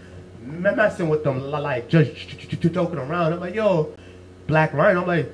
messing 0.40 1.08
with 1.08 1.24
them, 1.24 1.42
like 1.50 1.88
just 1.88 2.14
joking 2.60 2.98
around. 2.98 3.32
I'm 3.32 3.40
like, 3.40 3.54
yo, 3.54 3.94
Black 4.46 4.72
Rhino. 4.72 5.02
I'm 5.02 5.06
like, 5.06 5.32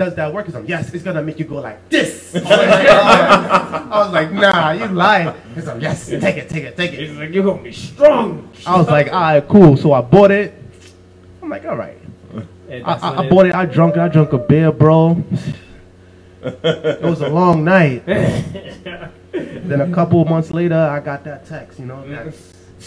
does 0.00 0.14
that 0.16 0.32
work? 0.32 0.46
He's 0.46 0.54
like, 0.54 0.68
yes, 0.68 0.92
it's 0.92 1.04
gonna 1.04 1.22
make 1.22 1.38
you 1.38 1.44
go 1.44 1.60
like 1.60 1.88
this. 1.90 2.34
I 2.46 3.86
was 3.92 4.12
like, 4.12 4.32
nah, 4.32 4.72
you 4.72 4.86
lying. 4.86 5.34
He's 5.54 5.66
like, 5.66 5.82
yes, 5.82 6.08
take 6.08 6.36
it, 6.36 6.48
take 6.48 6.64
it, 6.64 6.76
take 6.76 6.92
it. 6.94 6.98
He's 7.00 7.18
like, 7.18 7.30
you're 7.30 7.44
gonna 7.44 7.62
be 7.62 7.72
strong. 7.72 8.50
I 8.66 8.78
was 8.78 8.88
like, 8.88 9.12
all 9.12 9.20
right, 9.20 9.46
cool. 9.46 9.76
So 9.76 9.92
I 9.92 10.00
bought 10.00 10.30
it. 10.30 10.54
I'm 11.42 11.50
like, 11.50 11.66
all 11.66 11.76
right. 11.76 11.98
I, 12.70 12.80
I, 12.80 13.18
I 13.18 13.28
bought 13.28 13.46
it. 13.46 13.54
I 13.54 13.66
drunk 13.66 13.96
it. 13.96 14.00
I 14.00 14.08
drunk 14.08 14.32
a 14.32 14.38
beer, 14.38 14.72
bro. 14.72 15.22
It 16.42 17.02
was 17.02 17.20
a 17.20 17.28
long 17.28 17.64
night. 17.64 18.06
then 18.06 19.80
a 19.80 19.92
couple 19.92 20.22
of 20.22 20.28
months 20.28 20.50
later, 20.50 20.76
I 20.76 21.00
got 21.00 21.24
that 21.24 21.46
text. 21.46 21.78
You 21.78 21.86
know, 21.86 22.08
that, 22.08 22.34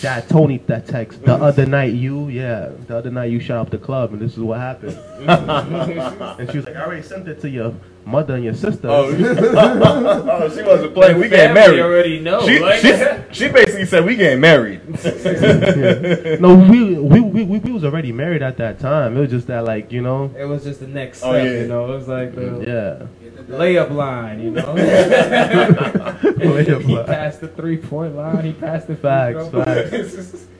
that 0.01 0.29
Tony 0.29 0.57
that 0.67 0.87
text. 0.87 1.21
The 1.21 1.27
mm-hmm. 1.33 1.43
other 1.43 1.65
night, 1.65 1.93
you, 1.93 2.27
yeah, 2.29 2.71
the 2.87 2.97
other 2.97 3.11
night 3.11 3.31
you 3.31 3.39
shut 3.39 3.57
up 3.57 3.69
the 3.69 3.77
club, 3.77 4.13
and 4.13 4.21
this 4.21 4.33
is 4.33 4.39
what 4.39 4.59
happened. 4.59 4.97
Mm-hmm. 4.97 6.41
and 6.41 6.51
she 6.51 6.57
was 6.57 6.65
like, 6.65 6.75
I 6.75 6.83
already 6.83 7.03
sent 7.03 7.27
it 7.27 7.39
to 7.41 7.49
your 7.49 7.73
mother 8.05 8.35
and 8.35 8.43
your 8.43 8.53
sister. 8.53 8.87
Oh, 8.89 9.09
oh, 9.15 10.55
she 10.55 10.63
wasn't 10.63 10.93
playing. 10.93 11.19
We 11.19 11.29
getting 11.29 11.53
married. 11.53 11.79
already 11.79 12.19
know. 12.19 12.45
She, 12.45 12.59
like, 12.59 12.81
she, 12.81 12.93
she 13.31 13.51
basically 13.51 13.85
said 13.85 14.05
we 14.05 14.15
getting 14.15 14.41
married. 14.41 14.81
Yeah. 15.03 16.37
No, 16.43 16.55
we, 16.55 16.95
we 16.95 17.21
we 17.21 17.43
we 17.43 17.59
we 17.59 17.71
was 17.71 17.85
already 17.85 18.11
married 18.11 18.41
at 18.41 18.57
that 18.57 18.79
time. 18.79 19.15
It 19.15 19.21
was 19.21 19.29
just 19.29 19.47
that, 19.47 19.63
like, 19.63 19.91
you 19.91 20.01
know, 20.01 20.33
it 20.37 20.45
was 20.45 20.63
just 20.63 20.79
the 20.79 20.87
next 20.87 21.23
Oh, 21.23 21.33
yeah. 21.35 21.43
you 21.43 21.67
know. 21.67 21.93
It 21.93 21.97
was 21.97 22.07
like 22.07 22.35
the 22.35 23.07
yeah. 23.21 23.22
Layup 23.47 23.91
line, 23.91 24.41
you 24.41 24.51
know. 24.51 24.63
Layup 24.73 26.81
he 26.81 26.95
line. 26.95 27.05
passed 27.05 27.41
the 27.41 27.47
three 27.47 27.77
point 27.77 28.15
line. 28.15 28.43
He 28.45 28.53
passed 28.53 28.87
the 28.87 28.95
free 28.95 29.01
Facts, 29.01 29.49
facts. 29.49 30.45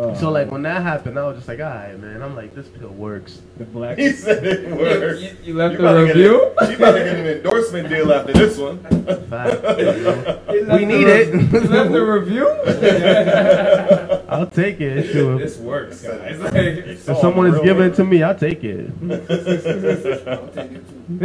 Oh, 0.00 0.14
So 0.14 0.30
like 0.30 0.52
when 0.52 0.62
that 0.62 0.82
happened, 0.82 1.18
I 1.18 1.26
was 1.26 1.38
just 1.38 1.48
like, 1.48 1.58
all 1.58 1.66
right, 1.66 1.98
man. 1.98 2.22
I'm 2.22 2.36
like, 2.36 2.54
this 2.54 2.68
pill 2.68 2.90
works. 2.90 3.40
the 3.56 3.64
black. 3.64 3.98
He 3.98 4.12
said 4.12 4.46
it 4.46 4.70
works. 4.70 5.20
You, 5.20 5.36
you 5.42 5.54
left 5.54 5.72
You 5.72 5.78
the 5.78 5.84
about 5.88 6.06
review. 6.06 6.52
a- 6.56 6.66
She 6.68 6.74
about 6.74 6.92
to 6.92 6.98
get 7.00 7.16
an 7.16 7.26
endorsement 7.26 7.88
deal 7.88 8.12
after 8.12 8.32
this 8.32 8.56
one. 8.58 8.78
Fact, 8.78 9.78
you 9.80 9.84
know. 9.84 10.40
You 10.52 10.64
left 10.66 10.80
We 10.80 10.84
need 10.86 11.04
re- 11.04 11.22
it. 11.22 11.34
You 11.34 11.60
left 11.62 11.90
the 11.90 12.04
review. 12.04 12.48
I'll 14.28 14.46
take 14.46 14.80
it. 14.80 15.10
Sure. 15.10 15.36
this 15.36 15.56
works, 15.58 16.02
guys. 16.02 16.38
Like, 16.38 16.52
If 16.54 17.02
someone 17.18 17.48
is 17.52 17.60
giving 17.62 17.86
it 17.90 17.96
to 17.96 18.04
me, 18.04 18.22
I'll 18.22 18.36
take 18.38 18.62
it. 18.62 18.90
I'll 19.02 20.48
take 20.48 20.72
it 20.72 20.88
too. 20.88 20.97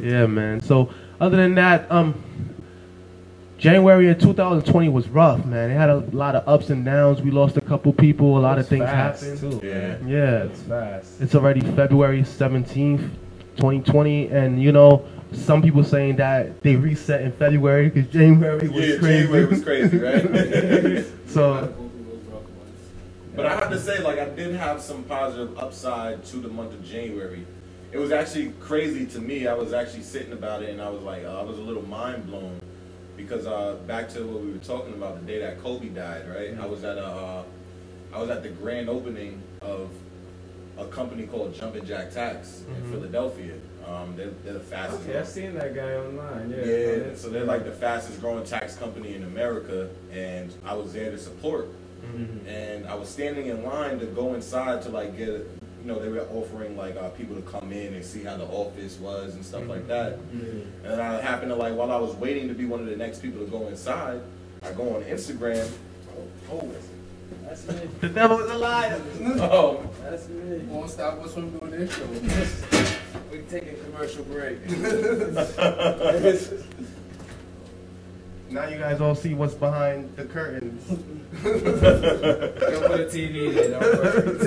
yeah, 0.00 0.26
man. 0.26 0.60
So 0.60 0.90
other 1.20 1.36
than 1.36 1.54
that, 1.56 1.90
um, 1.90 2.14
January 3.58 4.08
of 4.10 4.18
2020 4.18 4.88
was 4.88 5.08
rough, 5.08 5.44
man. 5.44 5.70
It 5.70 5.74
had 5.74 5.90
a 5.90 5.96
lot 6.12 6.34
of 6.36 6.46
ups 6.48 6.70
and 6.70 6.84
downs. 6.84 7.20
We 7.22 7.30
lost 7.30 7.56
a 7.56 7.60
couple 7.60 7.92
people. 7.92 8.38
A 8.38 8.40
lot 8.40 8.58
of 8.58 8.68
things 8.68 8.84
fast, 8.84 9.24
happened. 9.24 9.60
Too, 9.60 9.66
Yeah. 9.66 9.74
man. 9.78 10.08
Yeah, 10.08 10.42
It's 10.44 10.62
fast. 10.62 11.20
it's 11.20 11.34
already 11.34 11.60
February 11.60 12.22
17th, 12.22 13.10
2020, 13.56 14.28
and 14.28 14.62
you 14.62 14.72
know. 14.72 15.04
Some 15.30 15.60
people 15.60 15.84
saying 15.84 16.16
that 16.16 16.62
they 16.62 16.74
reset 16.76 17.20
in 17.20 17.32
February 17.32 17.90
because 17.90 18.10
January 18.10 18.66
was 18.66 18.70
Yeah, 18.88 18.96
crazy. 18.96 19.22
January 19.26 19.44
was 19.44 19.62
crazy, 19.62 19.98
right? 19.98 20.22
So 21.26 21.52
go 21.52 21.66
through 21.66 22.04
those 22.08 22.24
rough 22.32 22.40
months. 22.40 23.36
But 23.36 23.44
I 23.44 23.54
have 23.56 23.68
to 23.68 23.78
say, 23.78 24.02
like, 24.02 24.18
I 24.18 24.30
did 24.30 24.54
have 24.54 24.80
some 24.80 25.02
positive 25.02 25.58
upside 25.58 26.24
to 26.26 26.38
the 26.38 26.48
month 26.48 26.72
of 26.72 26.82
January. 26.82 27.44
It 27.90 27.98
was 27.98 28.12
actually 28.12 28.52
crazy 28.60 29.06
to 29.06 29.20
me. 29.20 29.46
I 29.46 29.54
was 29.54 29.72
actually 29.72 30.02
sitting 30.02 30.32
about 30.32 30.62
it, 30.62 30.70
and 30.70 30.80
I 30.80 30.90
was 30.90 31.02
like, 31.02 31.24
uh, 31.24 31.40
I 31.40 31.42
was 31.42 31.58
a 31.58 31.62
little 31.62 31.86
mind 31.86 32.26
blown 32.26 32.60
because 33.16 33.46
uh, 33.46 33.76
back 33.86 34.08
to 34.10 34.24
what 34.24 34.42
we 34.42 34.52
were 34.52 34.58
talking 34.58 34.92
about 34.92 35.20
the 35.20 35.26
day 35.26 35.40
that 35.40 35.60
Kobe 35.62 35.88
died, 35.88 36.28
right? 36.28 36.56
I 36.60 36.66
was 36.66 36.84
at 36.84 36.98
a, 36.98 37.06
uh, 37.06 37.42
I 38.12 38.20
was 38.20 38.30
at 38.30 38.42
the 38.42 38.50
grand 38.50 38.88
opening 38.88 39.42
of 39.62 39.90
a 40.76 40.86
company 40.86 41.26
called 41.26 41.54
Jumpin' 41.54 41.84
Jack 41.84 42.12
Tax 42.12 42.62
in 42.76 42.90
Philadelphia. 42.90 43.54
Um, 43.86 44.14
they're, 44.16 44.30
they're 44.44 44.52
the 44.52 44.60
fastest. 44.60 45.08
Okay, 45.08 45.18
I've 45.18 45.26
seen 45.26 45.54
that 45.54 45.74
guy 45.74 45.94
online. 45.94 46.50
Yeah. 46.50 46.66
Yeah, 46.66 47.14
so 47.14 47.30
they're 47.30 47.44
like 47.44 47.64
the 47.64 47.72
fastest 47.72 48.20
growing 48.20 48.44
tax 48.44 48.76
company 48.76 49.14
in 49.14 49.24
America, 49.24 49.88
and 50.12 50.54
I 50.64 50.74
was 50.74 50.92
there 50.92 51.10
to 51.10 51.18
support. 51.18 51.68
Mm-hmm. 52.04 52.46
And 52.46 52.86
I 52.86 52.94
was 52.94 53.08
standing 53.08 53.46
in 53.46 53.64
line 53.64 53.98
to 53.98 54.06
go 54.06 54.34
inside 54.34 54.82
to 54.82 54.90
like 54.90 55.16
get 55.16 55.57
you 55.80 55.86
know, 55.86 55.98
they 55.98 56.08
were 56.08 56.26
offering 56.32 56.76
like 56.76 56.96
uh, 56.96 57.08
people 57.10 57.36
to 57.36 57.42
come 57.42 57.72
in 57.72 57.94
and 57.94 58.04
see 58.04 58.24
how 58.24 58.36
the 58.36 58.44
office 58.46 58.98
was 58.98 59.34
and 59.34 59.44
stuff 59.44 59.66
like 59.68 59.86
that. 59.88 60.18
And 60.84 61.00
I 61.00 61.20
happened 61.20 61.50
to 61.50 61.56
like 61.56 61.74
while 61.74 61.90
I 61.90 61.96
was 61.96 62.14
waiting 62.16 62.48
to 62.48 62.54
be 62.54 62.64
one 62.64 62.80
of 62.80 62.86
the 62.86 62.96
next 62.96 63.20
people 63.22 63.44
to 63.44 63.50
go 63.50 63.68
inside, 63.68 64.20
I 64.62 64.72
go 64.72 64.96
on 64.96 65.02
Instagram. 65.04 65.68
Oh, 66.16 66.22
oh 66.52 66.68
That's 67.44 67.66
me. 67.68 67.88
The 68.00 68.08
devil 68.08 68.40
is 68.40 68.50
a 68.50 68.58
liar. 68.58 69.00
oh, 69.40 69.88
That's 70.02 70.28
me. 70.28 70.58
Won't 70.66 70.90
stop 70.90 71.22
us 71.24 71.34
from 71.34 71.50
doing 71.58 71.70
this 71.70 71.94
show. 71.96 72.06
We 73.30 73.38
taking 73.42 73.76
commercial 73.84 74.24
break. 74.24 74.58
Now 78.50 78.66
you 78.66 78.78
guys 78.78 78.98
all 79.02 79.14
see 79.14 79.34
what's 79.34 79.52
behind 79.52 80.16
the 80.16 80.24
curtains. 80.24 80.82
Don't 80.88 81.42
put 81.42 83.00
a 83.00 83.04
TV 83.04 83.52
there. 83.52 83.78
Don't 83.78 83.82
worry. 83.82 84.38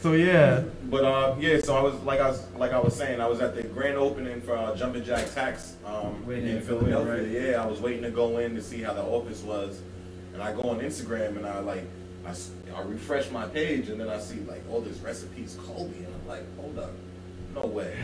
So 0.00 0.14
yeah, 0.14 0.62
But 0.84 1.04
uh, 1.04 1.36
yeah, 1.38 1.60
so 1.60 1.76
I 1.76 1.82
was 1.82 1.94
like 2.04 2.20
I 2.20 2.28
was 2.28 2.50
like 2.56 2.72
I 2.72 2.78
was 2.78 2.96
saying, 2.96 3.20
I 3.20 3.26
was 3.26 3.40
at 3.40 3.54
the 3.54 3.62
grand 3.64 3.98
opening 3.98 4.40
for 4.40 4.56
uh, 4.56 4.74
Jumpin' 4.74 5.04
Jack 5.04 5.30
Tax 5.34 5.76
um, 5.84 6.24
in 6.30 6.40
to 6.40 6.40
go 6.40 6.78
in, 6.78 6.86
Philadelphia. 6.86 7.50
Yeah, 7.50 7.62
I 7.62 7.66
was 7.66 7.82
waiting 7.82 8.02
to 8.04 8.10
go 8.10 8.38
in 8.38 8.54
to 8.54 8.62
see 8.62 8.80
how 8.80 8.94
the 8.94 9.02
office 9.02 9.42
was, 9.42 9.82
and 10.32 10.42
I 10.42 10.54
go 10.54 10.62
on 10.62 10.80
Instagram 10.80 11.36
and 11.36 11.46
I 11.46 11.58
like 11.58 11.84
I, 12.26 12.34
I 12.74 12.80
refresh 12.82 13.30
my 13.30 13.46
page 13.46 13.90
and 13.90 14.00
then 14.00 14.08
I 14.08 14.18
see 14.18 14.40
like 14.40 14.62
all 14.70 14.80
this 14.80 14.96
recipes 15.00 15.58
Kobe 15.66 15.98
and 15.98 16.06
I'm 16.06 16.26
like, 16.26 16.44
hold 16.56 16.78
up, 16.78 16.92
no 17.54 17.66
way. 17.66 17.94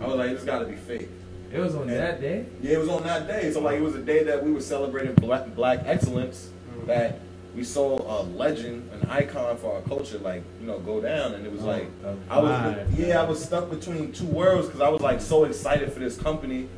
I 0.00 0.06
was 0.06 0.16
like, 0.16 0.30
this 0.30 0.44
got 0.44 0.60
to 0.60 0.66
be 0.66 0.76
fake. 0.76 1.10
It 1.52 1.60
was 1.60 1.74
on 1.74 1.86
that 1.88 2.20
day. 2.20 2.46
Yeah, 2.62 2.76
it 2.76 2.78
was 2.78 2.88
on 2.88 3.02
that 3.04 3.28
day. 3.28 3.52
So 3.52 3.60
like 3.60 3.76
it 3.76 3.82
was 3.82 3.94
a 3.94 4.02
day 4.02 4.24
that 4.24 4.42
we 4.42 4.52
were 4.52 4.60
celebrating 4.62 5.14
black 5.14 5.54
black 5.54 5.80
excellence. 5.84 6.48
That 6.86 7.20
we 7.56 7.64
saw 7.64 8.20
a 8.20 8.22
legend, 8.22 8.88
an 8.92 9.08
icon 9.08 9.56
for 9.56 9.74
our 9.74 9.80
culture, 9.82 10.18
like 10.18 10.42
you 10.60 10.66
know, 10.66 10.78
go 10.80 11.00
down, 11.00 11.32
and 11.32 11.46
it 11.46 11.50
was 11.50 11.62
like 11.62 11.88
a 12.04 12.14
I 12.28 12.38
was 12.38 12.98
yeah, 12.98 13.20
I 13.20 13.24
was 13.24 13.42
stuck 13.42 13.70
between 13.70 14.12
two 14.12 14.26
worlds 14.26 14.66
because 14.66 14.82
I 14.82 14.90
was 14.90 15.00
like 15.00 15.20
so 15.22 15.44
excited 15.44 15.90
for 15.92 15.98
this 15.98 16.18
company, 16.18 16.68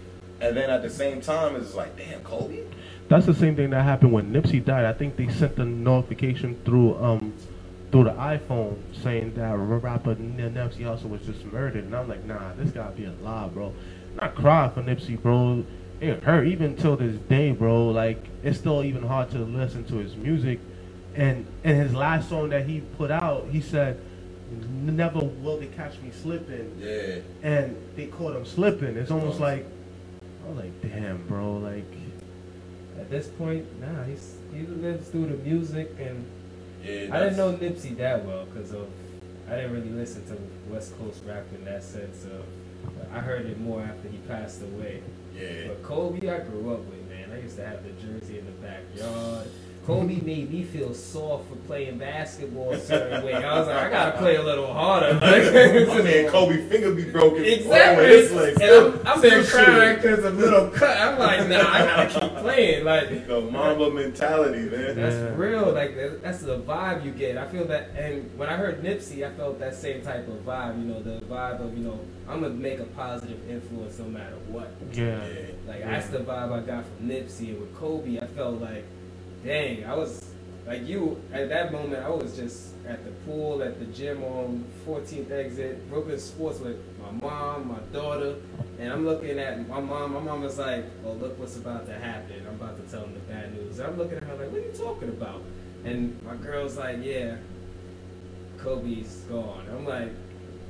and 0.40 0.56
then 0.56 0.70
at 0.70 0.82
the 0.82 0.90
same 0.90 1.20
time 1.20 1.56
it's 1.56 1.74
like, 1.74 1.96
damn, 1.96 2.22
Kobe. 2.22 2.62
that's 3.08 3.26
the 3.26 3.34
same 3.34 3.56
thing 3.56 3.70
that 3.70 3.82
happened 3.82 4.12
when 4.12 4.32
Nipsey 4.32 4.64
died. 4.64 4.84
I 4.84 4.92
think 4.92 5.16
they 5.16 5.28
sent 5.28 5.56
the 5.56 5.64
notification 5.64 6.56
through 6.64 6.96
um 7.02 7.34
through 7.90 8.04
the 8.04 8.12
iPhone 8.12 8.76
saying 9.02 9.34
that 9.34 9.56
rapper 9.56 10.14
Nipsey 10.14 10.80
Hussle 10.80 11.08
was 11.08 11.22
just 11.22 11.44
murdered, 11.46 11.84
and 11.84 11.96
I'm 11.96 12.08
like, 12.08 12.24
nah, 12.24 12.52
this 12.56 12.70
gotta 12.70 12.94
be 12.94 13.04
a 13.04 13.12
lie, 13.22 13.48
bro. 13.48 13.74
Not 14.14 14.36
cry 14.36 14.70
for 14.72 14.82
Nipsey, 14.82 15.20
bro. 15.20 15.64
It 16.00 16.22
hurt 16.22 16.46
even 16.46 16.76
till 16.76 16.96
this 16.96 17.16
day, 17.28 17.52
bro. 17.52 17.88
Like 17.88 18.24
it's 18.42 18.58
still 18.58 18.84
even 18.84 19.02
hard 19.02 19.30
to 19.32 19.38
listen 19.38 19.84
to 19.84 19.96
his 19.96 20.14
music. 20.16 20.60
And 21.14 21.46
in 21.64 21.76
his 21.76 21.94
last 21.94 22.28
song 22.28 22.50
that 22.50 22.66
he 22.66 22.80
put 22.96 23.10
out, 23.10 23.48
he 23.50 23.60
said, 23.60 24.00
"Never 24.70 25.18
will 25.18 25.58
they 25.58 25.66
catch 25.66 25.98
me 26.00 26.10
slipping." 26.12 26.76
Yeah, 26.78 27.16
and 27.42 27.76
they 27.96 28.06
caught 28.06 28.36
him 28.36 28.44
slipping. 28.44 28.96
It's 28.96 29.10
almost 29.10 29.40
like, 29.40 29.66
I 30.44 30.48
was 30.48 30.58
like, 30.58 30.80
damn, 30.82 31.26
bro, 31.26 31.56
like, 31.56 31.84
At 33.00 33.10
this 33.10 33.28
point, 33.28 33.66
nah, 33.80 34.04
he's 34.04 34.36
he 34.54 34.62
lives 34.66 35.08
through 35.08 35.26
the 35.26 35.36
music, 35.38 35.90
and 35.98 36.24
yeah. 36.84 37.08
I 37.12 37.20
didn't 37.20 37.36
know 37.36 37.52
Nipsey 37.54 37.96
that 37.96 38.24
well 38.24 38.46
because 38.46 38.72
of 38.72 38.86
I 39.48 39.56
didn't 39.56 39.72
really 39.72 39.90
listen 39.90 40.24
to 40.26 40.38
West 40.72 40.96
Coast 40.98 41.22
rap 41.26 41.44
in 41.54 41.64
that 41.64 41.82
sense. 41.82 42.24
Of 42.24 42.44
I 43.12 43.18
heard 43.18 43.46
it 43.46 43.58
more 43.60 43.82
after 43.82 44.08
he 44.08 44.18
passed 44.18 44.62
away. 44.62 45.02
Yeah, 45.38 45.68
But 45.68 45.82
Kobe, 45.82 46.28
I 46.28 46.40
grew 46.40 46.74
up 46.74 46.80
with, 46.86 47.08
man. 47.08 47.30
I 47.32 47.40
used 47.40 47.56
to 47.56 47.66
have 47.66 47.84
the 47.84 47.90
jersey 47.92 48.38
in 48.38 48.46
the 48.46 48.52
backyard. 48.52 49.48
Kobe 49.88 50.20
made 50.20 50.50
me 50.52 50.64
feel 50.64 50.92
soft 50.92 51.48
for 51.48 51.56
playing 51.66 51.96
basketball 51.96 52.72
a 52.72 52.78
certain 52.78 53.24
way. 53.24 53.32
I 53.32 53.58
was 53.58 53.68
like, 53.68 53.76
I 53.84 53.88
gotta 53.90 54.18
play 54.18 54.36
a 54.36 54.42
little 54.42 54.70
harder. 54.70 55.14
my 55.18 56.02
man 56.02 56.28
Kobe 56.28 56.68
finger 56.68 56.92
be 56.92 57.04
broken. 57.04 57.42
Exactly. 57.42 58.28
Leg. 58.28 58.60
and 58.60 58.70
I'm, 58.70 59.06
I'm 59.06 59.18
still 59.18 59.44
crying 59.46 59.96
because 59.96 60.22
of 60.26 60.36
little 60.36 60.68
cut. 60.68 60.94
I'm 61.00 61.18
like, 61.18 61.48
nah, 61.48 61.72
I 61.72 61.78
gotta 61.86 62.20
keep 62.20 62.36
playing. 62.36 62.84
Like, 62.84 63.26
The 63.26 63.40
Mamba 63.40 63.90
mentality, 63.90 64.68
man. 64.68 64.94
that's 64.94 65.14
Yeah. 65.14 65.34
real. 65.36 65.72
Like, 65.72 65.96
that's 66.20 66.40
the 66.40 66.58
vibe 66.58 67.02
you 67.06 67.12
get. 67.12 67.38
I 67.38 67.46
feel 67.48 67.64
that. 67.68 67.88
And 67.96 68.30
when 68.38 68.50
I 68.50 68.56
heard 68.56 68.82
Nipsey, 68.82 69.26
I 69.26 69.34
felt 69.38 69.58
that 69.60 69.74
same 69.74 70.02
type 70.02 70.28
of 70.28 70.34
vibe. 70.44 70.78
You 70.82 70.84
know, 70.92 71.00
the 71.02 71.24
vibe 71.24 71.60
of, 71.64 71.74
you 71.78 71.84
know, 71.84 71.98
I'm 72.28 72.42
gonna 72.42 72.52
make 72.52 72.78
a 72.78 72.84
positive 72.84 73.38
influence 73.48 73.98
no 73.98 74.04
matter 74.04 74.36
what. 74.48 74.70
yeah. 74.92 75.16
Yeah. 75.26 75.46
Like 75.66 75.82
that's 75.82 76.08
the 76.08 76.18
vibe 76.18 76.52
I 76.52 76.60
got 76.60 76.84
from 76.84 77.08
Nipsey 77.08 77.48
and 77.52 77.60
with 77.62 77.74
Kobe. 77.74 78.18
I 78.20 78.26
felt 78.26 78.60
like, 78.60 78.84
dang, 79.44 79.84
I 79.84 79.94
was 79.94 80.24
like 80.66 80.86
you 80.86 81.20
at 81.32 81.48
that 81.48 81.72
moment. 81.72 82.04
I 82.04 82.10
was 82.10 82.36
just 82.36 82.74
at 82.86 83.04
the 83.04 83.10
pool, 83.26 83.62
at 83.62 83.78
the 83.78 83.86
gym 83.86 84.22
on 84.24 84.64
14th 84.86 85.30
exit, 85.30 85.88
Brooklyn 85.90 86.18
Sports 86.18 86.60
with 86.60 86.78
my 87.00 87.10
mom, 87.10 87.68
my 87.68 87.78
daughter, 87.92 88.36
and 88.78 88.92
I'm 88.92 89.04
looking 89.04 89.38
at 89.38 89.66
my 89.68 89.80
mom. 89.80 90.12
My 90.12 90.20
mom 90.20 90.42
was 90.42 90.58
like, 90.58 90.84
"Oh, 91.04 91.12
look 91.12 91.38
what's 91.38 91.56
about 91.56 91.86
to 91.86 91.94
happen. 91.94 92.46
I'm 92.46 92.54
about 92.54 92.76
to 92.82 92.90
tell 92.90 93.02
them 93.02 93.14
the 93.14 93.20
bad 93.20 93.54
news." 93.54 93.78
And 93.78 93.88
I'm 93.88 93.98
looking 93.98 94.18
at 94.18 94.24
her 94.24 94.36
like, 94.36 94.50
"What 94.50 94.60
are 94.60 94.64
you 94.64 94.72
talking 94.72 95.08
about?" 95.08 95.42
And 95.84 96.20
my 96.22 96.36
girl's 96.36 96.76
like, 96.76 96.98
"Yeah, 97.02 97.36
Kobe's 98.58 99.24
gone." 99.28 99.66
I'm 99.70 99.86
like. 99.86 100.10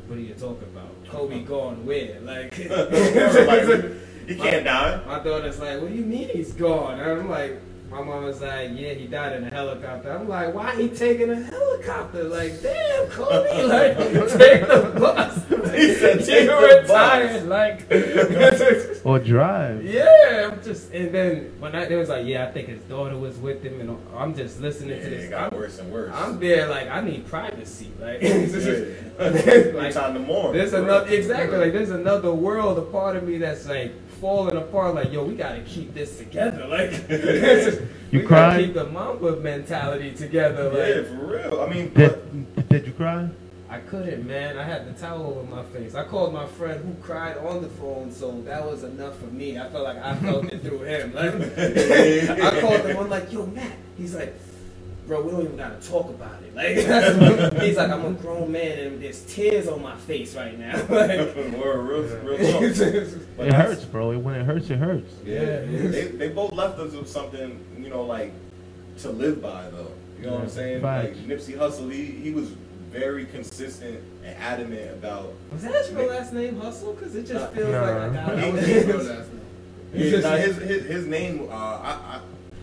What 0.06 0.16
are 0.16 0.22
you 0.22 0.32
talking 0.32 0.66
about? 0.74 0.88
Kobe 1.06 1.42
gone 1.44 1.84
where? 1.84 2.18
Like, 2.20 2.54
he 2.54 2.64
can't 4.36 4.64
die. 4.64 5.02
my 5.06 5.18
daughter's 5.22 5.60
like, 5.60 5.82
"What 5.82 5.90
do 5.90 5.94
you 5.94 6.06
mean 6.06 6.30
he's 6.30 6.54
gone?" 6.54 6.98
And 6.98 7.20
I'm 7.20 7.28
like, 7.28 7.60
my 7.90 8.02
mom 8.02 8.24
was 8.24 8.40
like, 8.40 8.70
"Yeah, 8.74 8.94
he 8.94 9.06
died 9.06 9.36
in 9.36 9.44
a 9.44 9.50
helicopter." 9.50 10.10
I'm 10.12 10.28
like, 10.28 10.54
"Why 10.54 10.74
he 10.76 10.88
taking 10.88 11.30
a 11.30 11.36
helicopter?" 11.42 12.24
Like, 12.24 12.60
damn, 12.62 13.06
Kobe, 13.08 13.62
like, 13.64 13.96
take 13.96 14.66
the 14.66 14.92
bus. 14.98 15.44
He 15.78 15.94
said, 15.94 16.18
"Take 16.24 16.44
you 16.44 16.46
the 16.46 16.80
retired, 16.82 17.46
like. 17.46 17.86
Or 19.04 19.18
drive. 19.18 19.84
Yeah, 19.84 20.50
I'm 20.50 20.62
just, 20.62 20.92
and 20.92 21.12
then 21.14 21.52
when 21.60 21.74
I, 21.74 21.84
they 21.84 21.94
was 21.96 22.08
like, 22.08 22.26
yeah, 22.26 22.46
I 22.46 22.50
think 22.52 22.68
his 22.68 22.80
daughter 22.82 23.16
was 23.16 23.36
with 23.38 23.62
him, 23.62 23.80
and 23.80 23.96
I'm 24.16 24.34
just 24.34 24.60
listening 24.60 24.96
Yeah, 24.98 25.04
to 25.04 25.10
this. 25.10 25.24
it 25.24 25.30
got 25.30 25.52
worse 25.52 25.78
and 25.78 25.92
worse. 25.92 26.12
I'm 26.14 26.40
there, 26.40 26.68
like, 26.68 26.88
I 26.88 27.00
need 27.00 27.26
privacy, 27.26 27.90
like, 28.00 28.20
Yeah. 28.22 29.70
like, 29.74 29.92
time 29.94 30.14
to 30.14 30.20
mourn. 30.20 30.52
there's 30.56 30.72
another 30.72 31.08
exactly 31.10 31.58
like 31.58 31.72
there's 31.72 31.90
another 31.90 32.32
world, 32.32 32.78
a 32.78 32.82
part 32.82 33.16
of 33.16 33.24
me 33.24 33.38
that's 33.38 33.68
like 33.68 33.92
falling 34.20 34.56
apart. 34.56 34.94
Like 34.94 35.12
yo, 35.12 35.24
we 35.24 35.34
gotta 35.34 35.60
keep 35.62 35.94
this 35.94 36.18
together. 36.18 36.66
Like 36.68 36.92
You 38.12 38.20
we 38.20 38.26
cried? 38.26 38.50
gotta 38.52 38.64
keep 38.64 38.74
the 38.74 38.84
Mamba 38.86 39.36
mentality 39.36 40.12
together. 40.12 40.70
Yeah, 40.74 41.00
Like 41.00 41.06
for 41.08 41.26
real. 41.26 41.60
I 41.60 41.68
mean, 41.72 41.90
but, 41.94 42.54
Did, 42.56 42.68
did 42.68 42.86
you 42.86 42.92
cry? 42.92 43.28
I 43.70 43.78
couldn't, 43.80 44.26
man. 44.26 44.56
I 44.56 44.62
had 44.64 44.86
the 44.88 44.98
towel 44.98 45.26
over 45.26 45.42
my 45.54 45.62
face. 45.62 45.94
I 45.94 46.02
called 46.04 46.32
my 46.32 46.46
friend 46.46 46.82
who 46.82 46.94
cried 47.02 47.36
on 47.36 47.60
the 47.60 47.68
phone, 47.68 48.10
so 48.10 48.40
that 48.42 48.64
was 48.64 48.82
enough 48.82 49.18
for 49.18 49.26
me. 49.26 49.58
I 49.58 49.68
felt 49.68 49.84
like 49.84 49.98
I 49.98 50.14
felt 50.16 50.50
it 50.50 50.62
through 50.62 50.82
him. 50.84 51.12
Like 51.12 51.34
I 52.40 52.60
called 52.62 52.80
him. 52.86 52.96
I'm 52.96 53.10
like, 53.10 53.30
yo, 53.32 53.44
Matt. 53.46 53.72
He's 53.96 54.14
like. 54.14 54.34
Bro, 55.08 55.22
we 55.22 55.30
don't 55.30 55.44
even 55.44 55.56
gotta 55.56 55.88
talk 55.88 56.10
about 56.10 56.42
it. 56.42 56.54
Like, 56.54 56.86
that's, 56.86 57.62
he's 57.64 57.78
like, 57.78 57.88
I'm 57.90 58.04
a 58.04 58.10
grown 58.12 58.52
man 58.52 58.78
and 58.78 59.02
there's 59.02 59.22
tears 59.22 59.66
on 59.66 59.80
my 59.80 59.96
face 59.96 60.36
right 60.36 60.56
now. 60.58 60.76
Like, 60.88 60.88
we're 61.34 61.80
real, 61.80 62.02
real 62.02 62.38
it 62.38 63.52
hurts, 63.54 63.84
bro. 63.86 64.18
When 64.18 64.34
it 64.34 64.44
hurts, 64.44 64.68
it 64.68 64.76
hurts. 64.76 65.14
Yeah, 65.24 65.60
they, 65.64 66.08
they 66.08 66.28
both 66.28 66.52
left 66.52 66.78
us 66.78 66.92
with 66.92 67.08
something, 67.08 67.58
you 67.78 67.88
know, 67.88 68.02
like 68.02 68.32
to 68.98 69.08
live 69.08 69.40
by, 69.40 69.70
though. 69.70 69.92
You 70.18 70.26
know 70.26 70.32
what 70.34 70.42
I'm 70.42 70.48
saying? 70.50 70.82
Facts. 70.82 71.16
Like 71.16 71.26
Nipsey 71.26 71.56
Hussle, 71.56 71.90
he, 71.90 72.04
he 72.04 72.30
was 72.30 72.50
very 72.90 73.24
consistent 73.24 74.02
and 74.22 74.36
adamant 74.36 74.90
about. 74.92 75.32
Was 75.52 75.62
that 75.62 75.72
his 75.86 75.90
real 75.92 76.08
last 76.08 76.34
name, 76.34 76.60
Hustle? 76.60 76.92
Because 76.92 77.14
it 77.16 77.26
just 77.26 77.54
feels 77.54 77.70
Nah. 77.70 77.80
like 77.80 77.96
I 77.96 78.08
got 78.14 78.36
That 78.36 78.52
was 78.52 78.62
it. 78.62 78.68
his 78.68 78.86
real 78.86 78.96
last 78.98 79.32
name. 79.32 79.40
His, 79.92 80.24
his 80.58 80.84
his 80.84 81.06
name, 81.06 81.48
uh, 81.50 81.54
I, 81.54 81.90
I 82.16 82.20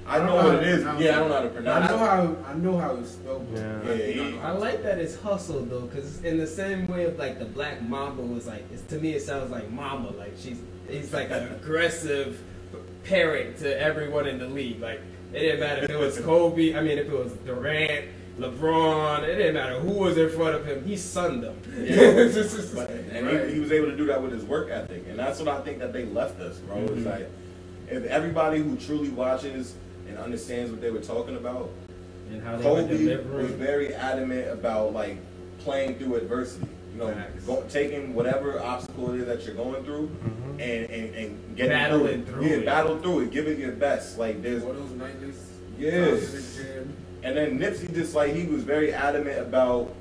I 0.07 0.19
know 0.23 0.35
what 0.35 0.55
it 0.55 0.63
is. 0.67 0.83
Yeah, 0.83 0.91
I 0.91 0.99
don't 1.19 1.29
know 1.29 1.35
how 1.35 1.41
to 1.41 1.49
pronounce. 1.49 1.83
I 1.83 1.87
pronounce 1.87 1.89
know 1.89 2.31
it. 2.31 2.45
how 2.45 2.51
I 2.51 2.53
know 2.55 2.77
how 2.77 2.95
it's 2.97 3.11
spelled. 3.11 3.51
but 3.51 3.59
Yeah. 3.59 3.79
I 3.83 3.93
Yeah, 3.93 4.21
not 4.23 4.25
he- 4.31 4.31
know 4.37 4.39
I 4.43 4.51
like 4.51 4.83
that 4.83 4.99
it's 4.99 5.15
hustle 5.15 5.61
though, 5.65 5.81
because 5.81 6.23
in 6.23 6.37
the 6.37 6.45
same 6.47 6.87
way 6.87 7.05
of 7.05 7.17
like 7.17 7.39
the 7.39 7.45
Black 7.45 7.81
Mamba 7.81 8.21
was 8.21 8.45
like, 8.45 8.63
it's, 8.71 8.83
to 8.83 8.99
me 8.99 9.13
it 9.13 9.21
sounds 9.23 9.51
like 9.51 9.71
Mama, 9.71 10.11
like 10.11 10.33
she's 10.37 10.59
he's 10.87 11.11
like 11.13 11.31
an 11.31 11.51
aggressive 11.61 12.39
parent 13.03 13.57
to 13.59 13.81
everyone 13.81 14.27
in 14.27 14.37
the 14.39 14.47
league. 14.47 14.79
Like 14.79 15.01
it 15.33 15.39
didn't 15.39 15.59
matter 15.59 15.83
if 15.83 15.89
it 15.89 15.97
was 15.97 16.19
Kobe, 16.19 16.75
I 16.75 16.81
mean 16.81 16.97
if 16.99 17.07
it 17.07 17.11
was 17.11 17.33
Durant, 17.45 18.05
LeBron, 18.39 19.23
it 19.23 19.35
didn't 19.37 19.53
matter 19.55 19.79
who 19.79 19.93
was 19.93 20.17
in 20.17 20.29
front 20.29 20.55
of 20.55 20.65
him, 20.65 20.83
he 20.85 20.97
sunned 20.97 21.41
them. 21.43 21.57
But, 22.75 22.89
and 22.89 23.29
he, 23.49 23.53
he 23.55 23.59
was 23.59 23.71
able 23.71 23.87
to 23.87 23.95
do 23.97 24.05
that 24.07 24.21
with 24.21 24.31
his 24.33 24.43
work 24.43 24.69
ethic, 24.69 25.05
and 25.09 25.17
that's 25.17 25.39
what 25.39 25.47
I 25.47 25.61
think 25.61 25.79
that 25.79 25.93
they 25.93 26.05
left 26.05 26.39
us, 26.41 26.57
bro. 26.57 26.75
Mm-hmm. 26.77 26.97
It's 26.97 27.05
like 27.07 27.29
if 27.89 28.03
everybody 28.05 28.59
who 28.61 28.75
truly 28.75 29.09
watches 29.09 29.75
and 30.15 30.23
understands 30.23 30.71
what 30.71 30.81
they 30.81 30.91
were 30.91 30.99
talking 31.01 31.35
about, 31.35 31.69
and 32.31 32.41
how 32.41 32.57
they 32.57 32.69
were 32.69 32.81
Kobe 32.83 33.43
was 33.43 33.51
very 33.51 33.93
adamant 33.93 34.49
about 34.49 34.93
like 34.93 35.17
playing 35.59 35.95
through 35.95 36.15
adversity. 36.15 36.67
You 36.93 36.99
know, 37.01 37.13
Facts. 37.13 37.43
go, 37.43 37.63
taking 37.69 38.13
whatever 38.13 38.61
obstacle 38.61 39.13
it 39.13 39.19
is 39.19 39.25
that 39.25 39.45
you're 39.45 39.55
going 39.55 39.83
through, 39.83 40.07
mm-hmm. 40.07 40.51
and, 40.61 40.89
and, 40.89 41.15
and 41.15 41.57
getting 41.57 41.71
Battling 41.73 42.23
through, 42.25 42.33
through 42.35 42.43
it. 42.45 42.49
Yeah, 42.49 42.55
it. 42.57 42.65
battle 42.65 42.99
through 42.99 43.19
it. 43.21 43.31
Give 43.31 43.47
it 43.47 43.59
your 43.59 43.73
best. 43.73 44.17
Like 44.17 44.41
there's, 44.41 44.63
All 44.63 44.71
those 44.73 44.91
nightless 44.91 45.51
Yes. 45.77 46.21
times 46.21 46.33
in 46.33 46.41
the 46.65 46.73
gym. 46.73 46.97
and 47.23 47.37
then 47.37 47.59
Nipsey 47.59 47.93
just 47.93 48.15
like 48.15 48.33
he 48.33 48.45
was 48.45 48.63
very 48.63 48.93
adamant 48.93 49.39
about 49.39 49.93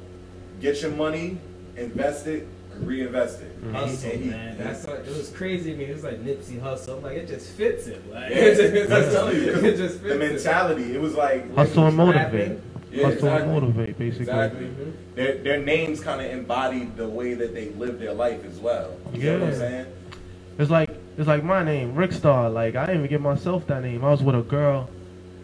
get 0.61 0.81
your 0.83 0.93
money, 0.93 1.39
invest 1.77 2.29
it, 2.29 2.43
and 2.43 2.54
reinvest 2.81 3.41
it. 3.41 3.57
Hustle, 3.73 4.11
And 4.11 4.23
he- 4.23 4.31
man. 4.31 4.59
That's 4.59 4.87
what, 4.87 5.01
it 5.01 5.07
was 5.17 5.31
crazy 5.31 5.73
to 5.73 5.77
me. 5.79 5.85
It 5.85 5.95
was 5.95 6.05
like 6.05 6.23
Nipsey 6.25 6.61
Hustle. 6.61 6.97
I'm 6.99 7.03
like, 7.03 7.17
it 7.17 7.29
just 7.29 7.51
fits 7.53 7.87
him. 7.87 8.03
Like, 8.13 8.31
Yeah, 8.31 8.37
it 8.37 8.73
just, 8.75 8.93
I'm 8.93 9.13
telling 9.13 9.37
you, 9.37 9.51
it 9.55 9.77
just 9.77 10.01
fits 10.01 10.13
the 10.13 10.19
mentality. 10.19 10.95
It 10.95 11.01
was 11.01 11.15
like 11.15 11.55
Hustle 11.55 11.87
and 11.87 11.97
motivate. 11.97 12.59
Yeah, 12.93 13.05
Hustle 13.07 13.29
and 13.29 13.35
exactly. 13.37 13.53
motivate, 13.61 13.99
basically. 13.99 14.21
Exactly. 14.23 14.67
Mhm. 14.67 14.93
Their 15.17 15.39
their 15.39 15.61
names 15.61 16.01
kind 16.01 16.21
of 16.21 16.31
embodied 16.31 16.97
the 16.97 17.09
way 17.09 17.35
that 17.35 17.53
they 17.55 17.71
lived 17.71 18.01
their 18.01 18.13
life 18.15 18.45
as 18.45 18.59
well. 18.61 18.91
You 19.13 19.25
know 19.25 19.33
what 19.39 19.43
I'm 19.43 19.51
Yeah. 19.53 19.59
saying? 19.59 19.87
It's 20.59 20.71
like 20.71 20.91
it's 21.19 21.27
like 21.29 21.43
my 21.43 21.65
name, 21.65 21.95
Rick 21.97 22.13
Star. 22.13 22.49
Like 22.51 22.77
I 22.77 22.87
didn't 22.87 23.01
even 23.01 23.11
give 23.11 23.21
myself 23.21 23.67
that 23.69 23.83
name. 23.83 24.05
I 24.05 24.11
was 24.11 24.23
with 24.23 24.37
a 24.37 24.43
girl, 24.43 24.89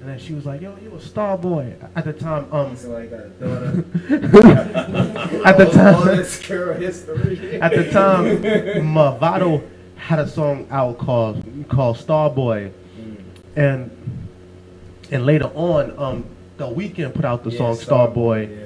and 0.00 0.08
then 0.08 0.18
she 0.18 0.32
was 0.32 0.46
like, 0.46 0.60
"Yo, 0.62 0.74
you 0.82 0.94
a 0.96 1.00
star 1.00 1.36
boy." 1.36 1.74
At 1.94 2.04
the 2.04 2.12
time, 2.12 2.46
um, 2.52 2.74
So 2.76 2.96
I 2.96 3.06
got 3.06 3.20
a 3.20 3.28
daughter. 3.28 3.84
at 5.44 5.58
the 5.58 5.66
All- 5.66 5.94
all 5.96 6.02
time, 6.04 6.16
this 6.16 6.46
girl 6.46 6.74
history. 6.78 7.60
at 7.60 7.72
the 7.72 7.90
time, 7.90 8.24
Mavado 8.82 9.62
had 9.96 10.18
a 10.18 10.26
song 10.28 10.66
out 10.70 10.98
called 10.98 11.44
called 11.68 11.96
Starboy, 11.98 12.72
and 13.56 13.90
and 15.10 15.26
later 15.26 15.50
on, 15.54 15.98
um, 15.98 16.24
the 16.56 16.66
Weeknd 16.66 17.14
put 17.14 17.24
out 17.24 17.44
the 17.44 17.50
Yeah, 17.50 17.58
song 17.58 17.76
Star, 17.76 18.08
Boy. 18.08 18.48
yeah. 18.50 18.56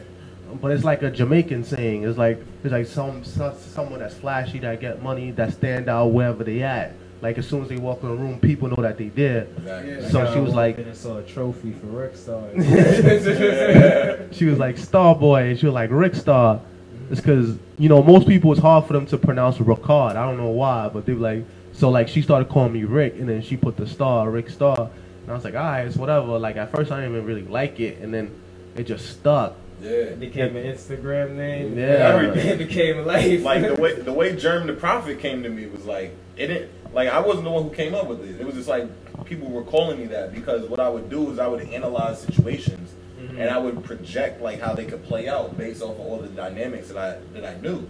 But 0.61 0.71
it's 0.71 0.85
like 0.85 1.03
a 1.03 1.11
Jamaican 1.11 1.65
saying. 1.65 2.05
It's 2.05 2.17
like 2.17 2.39
it's 2.63 2.71
like 2.73 2.87
some, 2.87 3.25
some 3.25 3.55
someone 3.59 3.99
that's 3.99 4.15
flashy 4.15 4.61
that 4.61 4.81
get 4.81 5.03
money 5.03 5.33
that 5.33 5.53
stand 5.55 5.89
out 5.89 6.07
wherever 6.13 6.45
they 6.45 6.63
at. 6.63 6.93
Like 7.23 7.39
as 7.39 7.47
soon 7.49 7.63
as 7.63 7.69
they 7.69 7.77
walk 7.77 8.03
in 8.03 8.09
the 8.11 8.15
room, 8.15 8.39
people 8.41 8.69
know 8.69 8.83
that 8.83 8.99
they 8.99 9.09
there. 9.09 9.45
Exactly. 9.57 9.93
Yeah. 9.93 10.09
So 10.09 10.33
she 10.35 10.41
was 10.41 10.55
like- 10.55 10.79
and 10.79 10.95
saw 10.95 11.19
a 11.19 11.23
trophy 11.23 11.73
for 11.73 11.87
Rick 11.87 12.17
Star. 12.17 12.43
She 14.33 14.47
was 14.47 14.59
like 14.59 14.77
Starboy, 14.77 15.51
and 15.51 15.59
she 15.59 15.67
was 15.67 15.75
like 15.75 15.91
Rick 15.91 16.15
Star. 16.15 16.61
It's 17.11 17.21
because 17.21 17.57
you 17.79 17.89
know 17.89 18.03
most 18.03 18.27
people 18.27 18.51
it's 18.53 18.61
hard 18.61 18.87
for 18.87 18.93
them 18.95 19.07
to 19.07 19.19
pronounce 19.19 19.59
Ricard. 19.59 20.17
I 20.17 20.27
don't 20.27 20.37
know 20.37 20.49
why, 20.51 20.89
but 20.89 21.07
they 21.07 21.13
were 21.15 21.21
like 21.21 21.45
so 21.73 21.91
like 21.91 22.09
she 22.09 22.23
started 22.23 22.49
calling 22.49 22.73
me 22.73 22.85
Rick, 22.85 23.15
and 23.19 23.29
then 23.29 23.43
she 23.43 23.57
put 23.57 23.77
the 23.77 23.87
star 23.87 24.31
Rick 24.31 24.51
Star, 24.51 24.91
and 25.23 25.31
I 25.31 25.35
was 25.35 25.45
like, 25.45 25.55
alright, 25.55 25.87
it's 25.87 25.97
whatever. 25.97 26.39
Like 26.39 26.57
at 26.57 26.73
first 26.73 26.91
I 26.91 27.01
didn't 27.01 27.13
even 27.15 27.27
really 27.27 27.43
like 27.43 27.79
it, 27.81 27.99
and 28.01 28.13
then 28.13 28.31
it 28.77 28.85
just 28.85 29.07
stuck. 29.11 29.55
Yeah. 29.83 29.91
It 29.91 30.21
became 30.21 30.57
an 30.57 30.65
Instagram 30.65 31.33
name. 31.35 31.77
Yeah. 31.79 31.85
Everything. 31.85 32.47
It 32.49 32.59
became 32.59 33.05
life. 33.05 33.43
like 33.43 33.63
the 33.63 33.75
way 33.75 33.95
the 34.01 34.13
way 34.13 34.35
Germ 34.35 34.67
the 34.67 34.73
Prophet 34.73 35.19
came 35.21 35.43
to 35.43 35.49
me 35.49 35.67
was 35.67 35.85
like 35.85 36.15
it 36.37 36.47
didn't 36.49 36.71
like 36.95 37.09
I 37.09 37.21
wasn't 37.21 37.45
the 37.45 37.51
one 37.51 37.65
who 37.65 37.71
came 37.71 37.95
up 37.95 38.07
with 38.07 38.23
it. 38.25 38.41
It 38.41 38.47
was 38.47 38.55
just 38.55 38.69
like 38.69 38.89
people 39.25 39.51
were 39.51 39.65
calling 39.65 39.99
me 39.99 40.07
that 40.07 40.33
because 40.35 40.69
what 40.69 40.81
I 40.81 40.89
would 40.89 41.11
do 41.11 41.31
is 41.31 41.39
I 41.39 41.47
would 41.47 41.61
analyze 41.69 42.21
situations 42.21 42.95
Mhm. 43.21 43.39
and 43.39 43.51
I 43.51 43.59
would 43.59 43.83
project 43.85 44.41
like 44.43 44.61
how 44.61 44.75
they 44.75 44.85
could 44.85 45.03
play 45.05 45.29
out 45.29 45.57
based 45.57 45.83
off 45.83 45.93
of 45.93 46.01
all 46.01 46.19
the 46.19 46.29
dynamics 46.29 46.89
that 46.89 46.97
I 46.97 47.17
that 47.39 47.45
I 47.45 47.61
knew. 47.61 47.87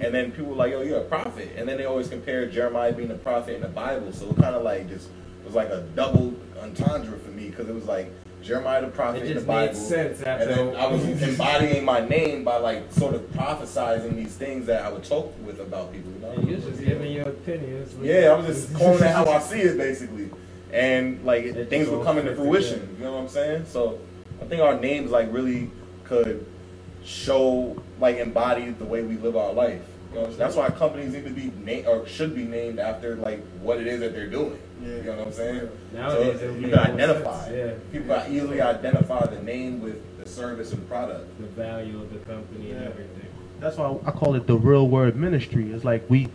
And 0.00 0.12
then 0.12 0.32
people 0.32 0.50
were 0.50 0.56
like, 0.56 0.72
"Yo, 0.72 0.82
you're 0.82 0.98
a 0.98 1.04
prophet," 1.04 1.50
and 1.56 1.68
then 1.68 1.76
they 1.76 1.84
always 1.84 2.08
compare 2.08 2.46
Jeremiah 2.46 2.92
being 2.92 3.10
a 3.10 3.14
prophet 3.14 3.54
in 3.54 3.60
the 3.62 3.68
Bible. 3.68 4.12
So 4.12 4.30
it 4.30 4.36
kind 4.36 4.56
of 4.56 4.62
like 4.62 4.88
just 4.88 5.08
was 5.44 5.54
like 5.54 5.68
a 5.70 5.84
double 5.94 6.32
entendre 6.60 7.18
for 7.18 7.30
me 7.30 7.48
because 7.50 7.68
it 7.68 7.74
was 7.74 7.86
like 7.86 8.10
Jeremiah 8.42 8.82
the 8.82 8.88
prophet 8.88 9.22
It 9.22 9.30
in 9.30 9.36
the 9.38 9.44
Bible, 9.44 9.74
sense 9.74 10.20
after 10.22 10.48
and 10.48 10.74
then 10.74 10.76
I 10.76 10.86
was 10.86 11.04
embodying 11.04 11.84
my 11.84 12.00
name 12.08 12.44
by 12.44 12.56
like 12.56 12.92
sort 12.92 13.14
of 13.14 13.22
prophesizing 13.32 14.16
these 14.16 14.34
things 14.34 14.66
that 14.66 14.84
I 14.84 14.90
would 14.90 15.04
talk 15.04 15.32
with 15.44 15.60
about 15.60 15.92
people. 15.92 16.10
You 16.12 16.18
know? 16.18 16.30
And 16.32 16.48
you 16.48 16.56
was 16.56 16.64
just 16.64 16.84
giving 16.84 17.12
your 17.12 17.28
opinions. 17.28 17.94
Yeah, 18.02 18.32
I 18.32 18.34
was 18.34 18.46
just 18.46 18.74
calling 18.78 19.02
it 19.02 19.10
how 19.10 19.26
I 19.26 19.38
see 19.38 19.60
it, 19.60 19.78
basically, 19.78 20.30
and 20.72 21.24
like 21.24 21.44
It 21.44 21.70
things 21.70 21.84
just 21.84 21.92
were 21.92 21.98
all 21.98 22.04
coming 22.04 22.24
to 22.24 22.34
fruition. 22.34 22.96
You 22.98 23.04
know 23.04 23.12
what 23.12 23.20
I'm 23.20 23.28
saying? 23.28 23.66
So 23.66 24.00
I 24.40 24.44
think 24.44 24.60
our 24.60 24.78
names 24.78 25.10
like 25.10 25.32
really 25.32 25.70
could 26.04 26.44
show 27.04 27.80
like 28.00 28.16
embody 28.16 28.70
the 28.70 28.84
way 28.84 29.02
we 29.02 29.16
live 29.16 29.36
our 29.36 29.52
life. 29.52 29.82
You 30.12 30.18
know, 30.18 30.32
that's 30.32 30.56
why 30.56 30.68
companies 30.68 31.14
need 31.14 31.24
to 31.24 31.30
be 31.30 31.50
named 31.64 31.86
or 31.86 32.06
should 32.06 32.34
be 32.34 32.44
named 32.44 32.78
after 32.78 33.16
like 33.16 33.42
what 33.60 33.78
it 33.78 33.86
is 33.86 34.00
that 34.00 34.12
they're 34.12 34.28
doing. 34.28 34.60
You 34.82 35.02
know 35.02 35.16
what 35.18 35.26
I'm 35.28 35.32
saying? 35.32 35.68
Nowadays, 35.92 36.40
so 36.40 36.46
you 36.54 36.68
can 36.68 36.78
identify. 36.78 37.44
sense, 37.44 37.56
yeah. 37.56 37.92
People 37.92 38.14
can 38.16 38.32
easily 38.32 38.60
identify 38.60 39.26
the 39.26 39.42
name 39.42 39.80
with 39.80 40.18
the 40.22 40.28
service 40.28 40.72
and 40.72 40.86
product. 40.88 41.38
the 41.40 41.46
value 41.46 42.00
of 42.02 42.12
the 42.12 42.18
company 42.20 42.72
and 42.72 42.84
everything. 42.84 43.26
That's 43.60 43.76
why 43.76 43.96
I 44.06 44.10
call 44.10 44.34
it 44.34 44.46
the 44.46 44.56
real 44.56 44.88
word 44.88 45.16
ministry. 45.16 45.72
It's 45.72 45.84
like 45.84 46.08
we 46.10 46.28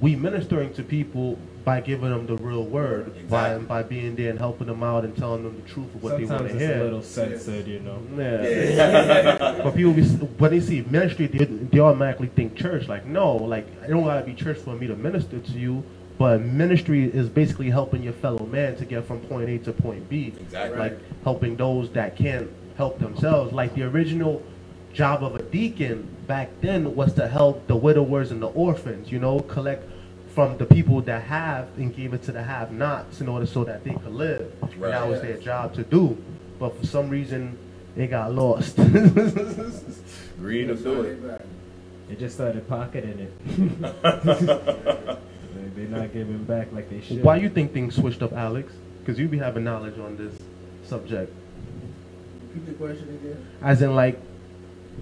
we 0.00 0.14
ministering 0.14 0.74
to 0.74 0.82
people 0.82 1.38
by 1.64 1.80
giving 1.80 2.10
them 2.10 2.26
the 2.26 2.36
real 2.36 2.64
word, 2.64 3.06
by 3.28 3.48
Exactly. 3.54 3.66
by 3.66 3.82
being 3.82 4.14
there 4.14 4.30
and 4.30 4.38
helping 4.38 4.68
them 4.68 4.82
out 4.82 5.04
and 5.04 5.16
telling 5.16 5.42
them 5.42 5.56
the 5.60 5.68
truth 5.68 5.92
of 5.94 6.02
what 6.02 6.18
they 6.18 6.24
want 6.24 6.46
to 6.48 6.58
hear. 6.58 6.60
Sometimes 6.60 6.80
a 6.80 6.84
little 6.84 7.02
censored, 7.02 7.66
you 7.66 7.80
know. 7.80 8.00
Yeah. 8.16 8.42
Yeah. 8.48 9.60
But 9.64 9.74
people, 9.74 9.92
be, 9.94 10.02
when 10.04 10.50
they 10.52 10.60
see 10.60 10.82
ministry, 10.82 11.26
they, 11.26 11.44
they 11.46 11.80
automatically 11.80 12.28
think 12.28 12.54
church. 12.56 12.86
Like, 12.88 13.06
no, 13.06 13.34
like, 13.36 13.66
it 13.84 13.88
don't 13.88 14.04
gotta 14.04 14.24
be 14.24 14.34
church 14.34 14.58
for 14.58 14.74
me 14.76 14.86
to 14.86 14.94
minister 14.94 15.40
to 15.40 15.52
you. 15.52 15.82
But 16.18 16.40
ministry 16.40 17.04
is 17.04 17.28
basically 17.28 17.68
helping 17.70 18.02
your 18.02 18.14
fellow 18.14 18.46
man 18.46 18.76
to 18.76 18.84
get 18.84 19.04
from 19.04 19.20
point 19.20 19.48
A 19.50 19.58
to 19.58 19.72
point 19.72 20.08
B. 20.08 20.32
Exactly. 20.40 20.78
Like, 20.78 20.98
helping 21.24 21.56
those 21.56 21.90
that 21.90 22.16
can't 22.16 22.48
help 22.76 22.98
themselves. 22.98 23.52
Like, 23.52 23.74
the 23.74 23.82
original 23.82 24.42
job 24.94 25.22
of 25.22 25.34
a 25.36 25.42
deacon 25.42 26.08
back 26.26 26.48
then 26.62 26.94
was 26.96 27.12
to 27.14 27.28
help 27.28 27.66
the 27.66 27.76
widowers 27.76 28.30
and 28.30 28.40
the 28.42 28.48
orphans, 28.48 29.12
you 29.12 29.18
know, 29.18 29.40
collect 29.40 29.84
from 30.34 30.56
the 30.58 30.64
people 30.64 31.00
that 31.02 31.22
have 31.22 31.68
and 31.76 31.94
give 31.94 32.14
it 32.14 32.22
to 32.22 32.32
the 32.32 32.42
have-nots 32.42 33.20
in 33.20 33.28
order 33.28 33.46
so 33.46 33.64
that 33.64 33.84
they 33.84 33.90
could 33.92 34.12
live. 34.12 34.50
And 34.62 34.74
Right. 34.76 34.90
that 34.92 35.06
was 35.08 35.20
their 35.20 35.36
job 35.36 35.74
to 35.74 35.82
do. 35.82 36.16
But 36.58 36.78
for 36.78 36.86
some 36.86 37.10
reason, 37.10 37.58
they 37.94 38.06
got 38.06 38.34
lost. 38.34 38.76
Greed 38.76 40.68
to 40.68 40.74
do 40.76 41.02
it. 41.02 41.40
They 42.08 42.14
just 42.14 42.36
started 42.36 42.68
pocketing 42.68 43.18
it. 43.18 43.32
they, 45.76 45.84
they're 45.84 46.00
not 46.00 46.12
giving 46.12 46.42
back 46.44 46.72
like 46.72 46.90
they 46.90 47.00
should. 47.00 47.22
Why 47.22 47.36
you 47.36 47.48
think 47.48 47.72
things 47.72 47.94
switched 47.94 48.22
up, 48.22 48.32
Alex? 48.32 48.72
Because 49.00 49.18
you 49.18 49.28
be 49.28 49.38
having 49.38 49.62
knowledge 49.62 49.98
on 49.98 50.16
this 50.16 50.34
subject. 50.84 51.32
Repeat 52.54 52.66
the 52.66 52.72
question 52.72 53.08
again. 53.10 53.46
As 53.62 53.82
in, 53.82 53.94
like, 53.94 54.18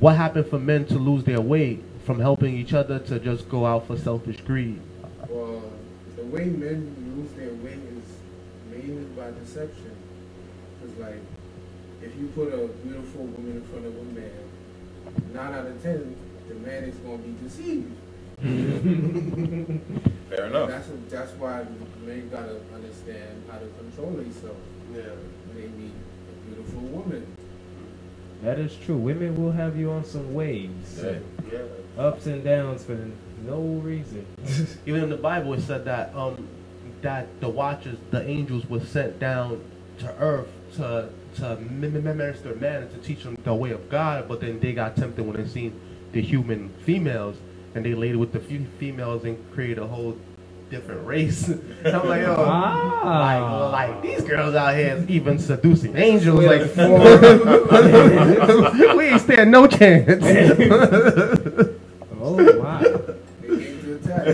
what 0.01 0.17
happened 0.17 0.49
for 0.49 0.59
men 0.59 0.85
to 0.87 0.99
lose 0.99 1.25
their 1.25 1.41
way 1.41 1.79
from 2.05 2.21
helping 2.21 2.57
each 2.57 2.75
other 2.75 2.99
to 2.99 3.19
just 3.19 3.49
go 3.49 3.65
out 3.65 3.87
for 3.87 3.97
selfish 3.97 4.41
greed? 4.41 4.81
Well, 5.29 5.63
the 6.17 6.25
way 6.25 6.47
men 6.47 6.95
lose 7.17 7.33
their 7.33 7.55
way 7.55 7.79
is 7.97 8.05
mainly 8.71 9.05
by 9.17 9.31
deception. 9.31 9.97
Because, 10.81 10.99
like, 10.99 11.23
if 12.03 12.15
you 12.17 12.27
put 12.35 12.53
a 12.53 12.67
beautiful 12.69 13.25
woman 13.25 13.53
in 13.53 13.65
front 13.69 13.87
of 13.87 13.97
a 13.97 14.03
man, 14.03 15.33
nine 15.33 15.55
out 15.55 15.67
of 15.67 15.83
ten, 15.83 16.17
the 16.49 16.55
man 16.57 16.85
is 16.85 16.97
going 16.97 17.23
to 17.23 17.29
be 17.29 17.49
deceived. 17.49 17.93
Fair 20.31 20.47
enough. 20.47 20.69
That's 20.69 20.89
that's 21.09 21.33
why 21.33 21.65
men 22.05 22.29
got 22.31 22.47
to 22.47 22.61
understand 22.75 23.43
how 23.51 23.59
to 23.59 23.67
control 23.79 24.11
themselves 24.13 24.59
Yeah. 24.93 25.03
when 25.47 25.57
they 25.57 25.69
meet 25.69 25.93
a 25.93 26.47
beautiful 26.49 26.81
woman. 26.83 27.27
That 28.43 28.59
is 28.59 28.75
true. 28.77 28.97
Women 28.97 29.41
will 29.43 29.53
have 29.53 29.77
you 29.77 29.91
on 29.91 30.05
some 30.05 30.35
waves, 30.35 31.01
Yeah. 31.03 31.19
Yeah. 31.53 31.59
ups 32.03 32.27
and 32.27 32.45
downs 32.45 32.85
for 32.85 32.99
no 33.47 33.61
reason. 33.83 34.27
Even 34.87 35.05
in 35.05 35.11
the 35.11 35.17
Bible, 35.17 35.55
it 35.55 35.63
said 35.63 35.85
that 35.87 36.15
um 36.15 36.49
that 37.03 37.27
the 37.41 37.49
watchers, 37.49 37.99
the 38.11 38.27
angels, 38.29 38.69
were 38.69 38.81
sent 38.81 39.19
down 39.21 39.61
to 39.99 40.15
earth 40.19 40.49
to 40.77 41.09
to 41.37 41.57
mi- 41.57 41.89
mi- 41.89 42.01
minister 42.01 42.55
man 42.57 42.83
and 42.83 42.91
to 42.91 42.99
teach 42.99 43.23
them 43.25 43.37
the 43.45 43.55
way 43.55 43.71
of 43.71 43.89
God. 43.89 44.29
But 44.29 44.41
then 44.41 44.59
they 44.61 44.73
got 44.73 44.97
tempted 44.97 45.25
when 45.25 45.37
they 45.37 45.49
seen 45.49 45.79
the 46.13 46.21
human 46.21 46.69
females, 46.85 47.37
and 47.75 47.85
they 47.85 47.95
laid 47.95 48.17
with 48.17 48.33
the 48.33 48.41
few 48.41 48.65
females 48.79 49.25
and 49.25 49.37
created 49.53 49.79
a 49.79 49.87
whole 49.87 50.17
different 50.71 51.07
race. 51.07 51.49
And 51.85 51.95
I'm 51.97 52.09
like, 52.09 52.23
oh, 52.23 52.37
Ah. 52.39 53.71
like, 53.71 53.91
like 53.91 54.03
these 54.03 54.23
girls 54.23 54.55
out 54.55 54.75
here 54.75 55.05
even 55.09 55.39
seducing 55.39 55.97
angels. 55.97 56.45
Like, 56.45 56.75
we 58.97 59.05
ain't 59.07 59.21
stand 59.21 59.51
no 59.51 59.67
chance. 59.67 60.25
oh 62.21 62.59
wow. 62.59 62.81
They 63.43 63.49
came 63.49 63.83
to 63.83 63.95
attack. 63.97 64.25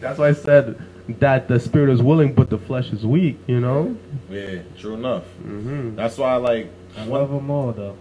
That's 0.00 0.18
why 0.18 0.28
I 0.28 0.32
said 0.32 0.76
that 1.20 1.48
the 1.48 1.60
spirit 1.60 1.92
is 1.92 2.02
willing, 2.02 2.34
but 2.34 2.50
the 2.50 2.58
flesh 2.58 2.90
is 2.92 3.04
weak. 3.06 3.38
You 3.46 3.60
know. 3.60 3.96
Yeah, 4.30 4.58
true 4.78 4.94
enough. 4.94 5.24
Mm-hmm. 5.44 5.96
That's 5.96 6.18
why, 6.18 6.32
I 6.32 6.36
like, 6.36 6.70
I 6.98 7.04
love 7.04 7.30
them 7.30 7.50
all 7.50 7.72
though. 7.72 7.96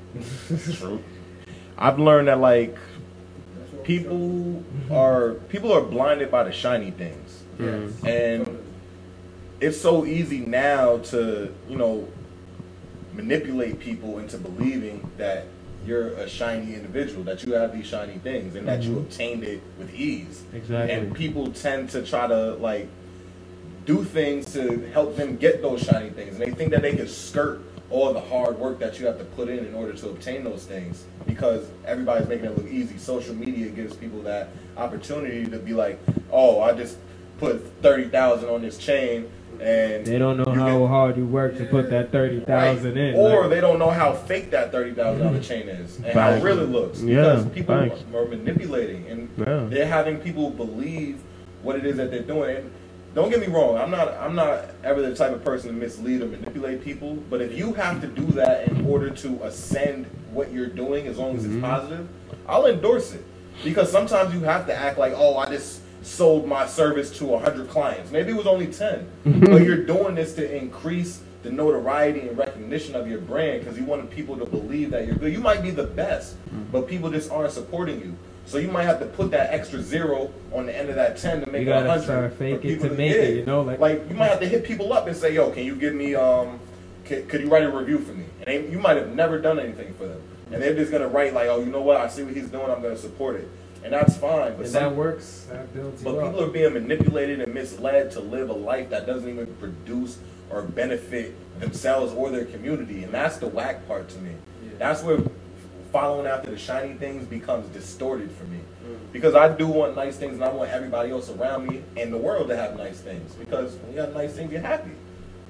True. 0.73 1.03
I've 1.77 1.99
learned 1.99 2.27
that 2.27 2.39
like 2.39 2.75
That's 2.75 2.77
what 2.77 2.92
people 3.83 4.63
are 4.91 5.33
people 5.49 5.71
are 5.71 5.81
blinded 5.81 6.31
by 6.31 6.43
the 6.43 6.51
shiny 6.51 6.91
things, 6.91 7.43
Yes. 7.59 7.91
and 8.03 8.59
it's 9.59 9.79
so 9.79 10.05
easy 10.05 10.39
now 10.39 10.97
to 10.97 11.53
you 11.69 11.77
know 11.77 12.07
manipulate 13.13 13.79
people 13.79 14.19
into 14.19 14.37
believing 14.37 15.09
that 15.17 15.45
you're 15.85 16.09
a 16.09 16.29
shiny 16.29 16.73
individual, 16.75 17.23
that 17.23 17.43
you 17.43 17.53
have 17.53 17.73
these 17.73 17.85
shiny 17.87 18.17
things, 18.17 18.55
and 18.55 18.67
that 18.67 18.83
you 18.83 18.91
mm-hmm. 18.91 19.01
obtained 19.01 19.43
it 19.43 19.61
with 19.77 19.93
ease. 19.93 20.43
Exactly. 20.53 20.93
And 20.93 21.13
people 21.13 21.51
tend 21.51 21.89
to 21.91 22.03
try 22.03 22.27
to 22.27 22.53
like 22.55 22.87
do 23.85 24.03
things 24.03 24.53
to 24.53 24.89
help 24.93 25.17
them 25.17 25.35
get 25.35 25.61
those 25.61 25.81
shiny 25.83 26.09
things, 26.09 26.35
and 26.35 26.43
they 26.43 26.51
think 26.51 26.71
that 26.71 26.81
they 26.81 26.95
can 26.95 27.07
skirt 27.07 27.61
all 27.93 28.11
the 28.11 28.19
hard 28.19 28.57
work 28.57 28.79
that 28.79 28.99
you 28.99 29.05
have 29.05 29.19
to 29.19 29.23
put 29.23 29.47
in 29.47 29.59
in 29.59 29.75
order 29.75 29.93
to 29.93 30.09
obtain 30.09 30.43
those 30.43 30.65
things 30.65 31.03
because 31.27 31.67
everybody's 31.85 32.27
making 32.27 32.45
it 32.45 32.57
look 32.57 32.67
easy. 32.67 32.97
Social 32.97 33.35
media 33.35 33.69
gives 33.69 33.95
people 33.95 34.19
that 34.23 34.49
opportunity 34.75 35.45
to 35.45 35.59
be 35.59 35.73
like, 35.73 35.99
oh, 36.31 36.59
I 36.59 36.73
just 36.73 36.97
put 37.37 37.63
thirty 37.83 38.09
thousand 38.09 38.49
on 38.49 38.63
this 38.63 38.77
chain. 38.79 39.29
And 39.61 40.03
They 40.03 40.17
don't 40.17 40.37
know 40.37 40.51
how 40.51 40.79
get- 40.79 40.87
hard 40.87 41.17
you 41.17 41.27
work 41.27 41.55
to 41.59 41.65
put 41.65 41.91
that 41.91 42.11
thirty 42.11 42.39
thousand 42.39 42.97
in. 42.97 43.13
or 43.15 43.41
like- 43.41 43.51
they 43.51 43.61
don't 43.61 43.77
know 43.77 43.91
how 43.91 44.13
fake 44.13 44.49
that 44.49 44.71
thirty 44.71 44.93
thousand 44.93 45.23
dollar 45.23 45.37
mm-hmm. 45.37 45.43
chain 45.43 45.69
is 45.69 45.97
and 45.97 46.07
how 46.07 46.31
it 46.31 46.41
really 46.43 46.65
looks. 46.65 46.99
Yeah, 46.99 47.21
Because 47.21 47.45
people 47.49 47.75
facts. 47.89 48.03
are 48.15 48.25
manipulating 48.25 49.05
and 49.07 49.29
Yeah. 49.37 49.67
they're 49.69 49.85
having 49.85 50.17
people 50.17 50.49
believe 50.49 51.19
what 51.61 51.75
it 51.75 51.85
is 51.85 51.97
that 51.97 52.09
they're 52.09 52.23
doing. 52.23 52.57
And 52.57 52.71
don't 53.13 53.29
get 53.29 53.39
me 53.39 53.47
wrong, 53.47 53.77
I'm 53.77 53.91
not 53.91 54.13
I'm 54.15 54.35
not 54.35 54.65
ever 54.83 55.01
the 55.01 55.15
type 55.15 55.31
of 55.33 55.43
person 55.43 55.69
to 55.69 55.75
mislead 55.75 56.21
or 56.21 56.27
manipulate 56.27 56.83
people. 56.83 57.15
But 57.29 57.41
if 57.41 57.53
you 57.53 57.73
have 57.73 58.01
to 58.01 58.07
do 58.07 58.25
that 58.33 58.67
in 58.69 58.85
order 58.85 59.09
to 59.09 59.43
ascend 59.43 60.05
what 60.31 60.51
you're 60.51 60.67
doing, 60.67 61.07
as 61.07 61.17
long 61.19 61.35
as 61.37 61.43
Mm-hmm. 61.43 61.57
it's 61.57 61.61
positive, 61.65 62.07
I'll 62.47 62.65
endorse 62.65 63.13
it. 63.13 63.23
Because 63.63 63.91
sometimes 63.91 64.33
you 64.33 64.39
have 64.41 64.65
to 64.65 64.73
act 64.75 64.97
like, 64.97 65.13
oh, 65.15 65.37
I 65.37 65.47
just 65.49 65.81
sold 66.03 66.47
my 66.47 66.65
service 66.65 67.15
to 67.19 67.25
100 67.25 67.69
clients. 67.69 68.11
Maybe 68.11 68.31
it 68.31 68.35
was 68.35 68.47
only 68.47 68.67
10. 68.67 69.07
but 69.41 69.61
you're 69.63 69.85
doing 69.85 70.15
this 70.15 70.33
to 70.35 70.55
increase 70.57 71.21
the 71.43 71.51
notoriety 71.51 72.21
and 72.27 72.37
recognition 72.37 72.95
of 72.95 73.07
your 73.07 73.19
brand 73.19 73.59
because 73.61 73.77
you 73.77 73.83
wanted 73.85 74.09
people 74.09 74.35
to 74.37 74.45
believe 74.45 74.89
that 74.91 75.05
you're 75.05 75.15
good. 75.15 75.31
You 75.31 75.39
might 75.39 75.61
be 75.61 75.69
the 75.71 75.83
best, 75.83 76.35
but 76.71 76.87
people 76.87 77.11
just 77.11 77.29
aren't 77.31 77.51
supporting 77.51 77.99
you. 78.01 78.15
So 78.45 78.57
you 78.57 78.67
might 78.69 78.83
have 78.83 78.99
to 78.99 79.05
put 79.05 79.31
that 79.31 79.53
extra 79.53 79.81
zero 79.81 80.31
on 80.51 80.65
the 80.65 80.77
end 80.77 80.89
of 80.89 80.95
that 80.95 81.17
10 81.17 81.41
to 81.45 81.49
make 81.51 81.65
You 81.65 81.71
it 81.73 81.75
100. 81.75 82.03
start 82.03 82.33
fake 82.33 82.63
it 82.65 82.79
to 82.81 82.89
make 82.89 83.11
it, 83.11 83.35
you 83.37 83.45
know, 83.45 83.61
like- 83.61 83.79
like 83.79 84.09
you 84.09 84.15
might 84.15 84.27
have 84.29 84.39
to 84.41 84.47
hit 84.47 84.63
people 84.63 84.93
up 84.93 85.07
and 85.07 85.15
say, 85.15 85.33
"Yo, 85.33 85.49
can 85.49 85.63
you 85.63 85.75
give 85.75 85.93
me 85.93 86.13
um 86.15 86.59
could, 87.05 87.27
could 87.29 87.41
you 87.41 87.49
write 87.49 87.63
a 87.63 87.69
review 87.69 87.99
for 87.99 88.13
me?" 88.13 88.25
And 88.41 88.47
they, 88.47 88.69
you 88.69 88.79
might 88.79 88.97
have 88.97 89.13
never 89.15 89.39
done 89.39 89.59
anything 89.59 89.93
for 89.95 90.07
them. 90.07 90.21
And 90.51 90.61
they're 90.61 90.75
just 90.75 90.91
going 90.91 91.01
to 91.01 91.07
write 91.09 91.33
like, 91.33 91.47
"Oh, 91.47 91.59
you 91.61 91.67
know 91.71 91.81
what? 91.81 91.97
I 91.97 92.07
see 92.09 92.23
what 92.23 92.33
he's 92.35 92.49
doing. 92.49 92.69
I'm 92.69 92.81
going 92.81 92.95
to 92.95 93.01
support 93.01 93.37
it." 93.37 93.47
And 93.83 93.91
that's 93.91 94.15
fine, 94.15 94.55
but 94.55 94.67
some, 94.67 94.83
that 94.83 94.95
works, 94.95 95.45
that 95.51 95.73
builds 95.73 96.01
you 96.01 96.09
but 96.11 96.19
up. 96.19 96.31
people 96.31 96.43
are 96.45 96.51
being 96.51 96.73
manipulated 96.73 97.41
and 97.41 97.53
misled 97.53 98.11
to 98.11 98.21
live 98.21 98.49
a 98.49 98.53
life 98.53 98.89
that 98.91 99.05
doesn't 99.05 99.27
even 99.27 99.45
produce 99.55 100.19
or 100.49 100.61
benefit 100.61 101.33
themselves 101.59 102.13
or 102.13 102.29
their 102.29 102.45
community, 102.45 103.03
and 103.03 103.13
that's 103.13 103.37
the 103.37 103.47
whack 103.47 103.85
part 103.87 104.07
to 104.09 104.19
me. 104.19 104.31
That's 104.79 105.03
where 105.03 105.17
following 105.93 106.25
after 106.25 106.49
the 106.49 106.57
shiny 106.57 106.95
things 106.95 107.25
becomes 107.27 107.69
distorted 107.69 108.31
for 108.31 108.45
me. 108.45 108.57
Mm. 108.83 108.97
Because 109.13 109.35
I 109.35 109.47
do 109.47 109.67
want 109.67 109.95
nice 109.95 110.17
things, 110.17 110.33
and 110.33 110.43
I 110.43 110.51
want 110.51 110.71
everybody 110.71 111.11
else 111.11 111.29
around 111.29 111.67
me 111.67 111.83
and 111.95 112.11
the 112.11 112.17
world 112.17 112.49
to 112.49 112.57
have 112.57 112.75
nice 112.75 112.99
things. 112.99 113.33
Because 113.35 113.75
when 113.75 113.93
you 113.93 113.99
have 113.99 114.13
nice 114.13 114.33
things, 114.33 114.51
you're 114.51 114.61
happy. 114.61 114.91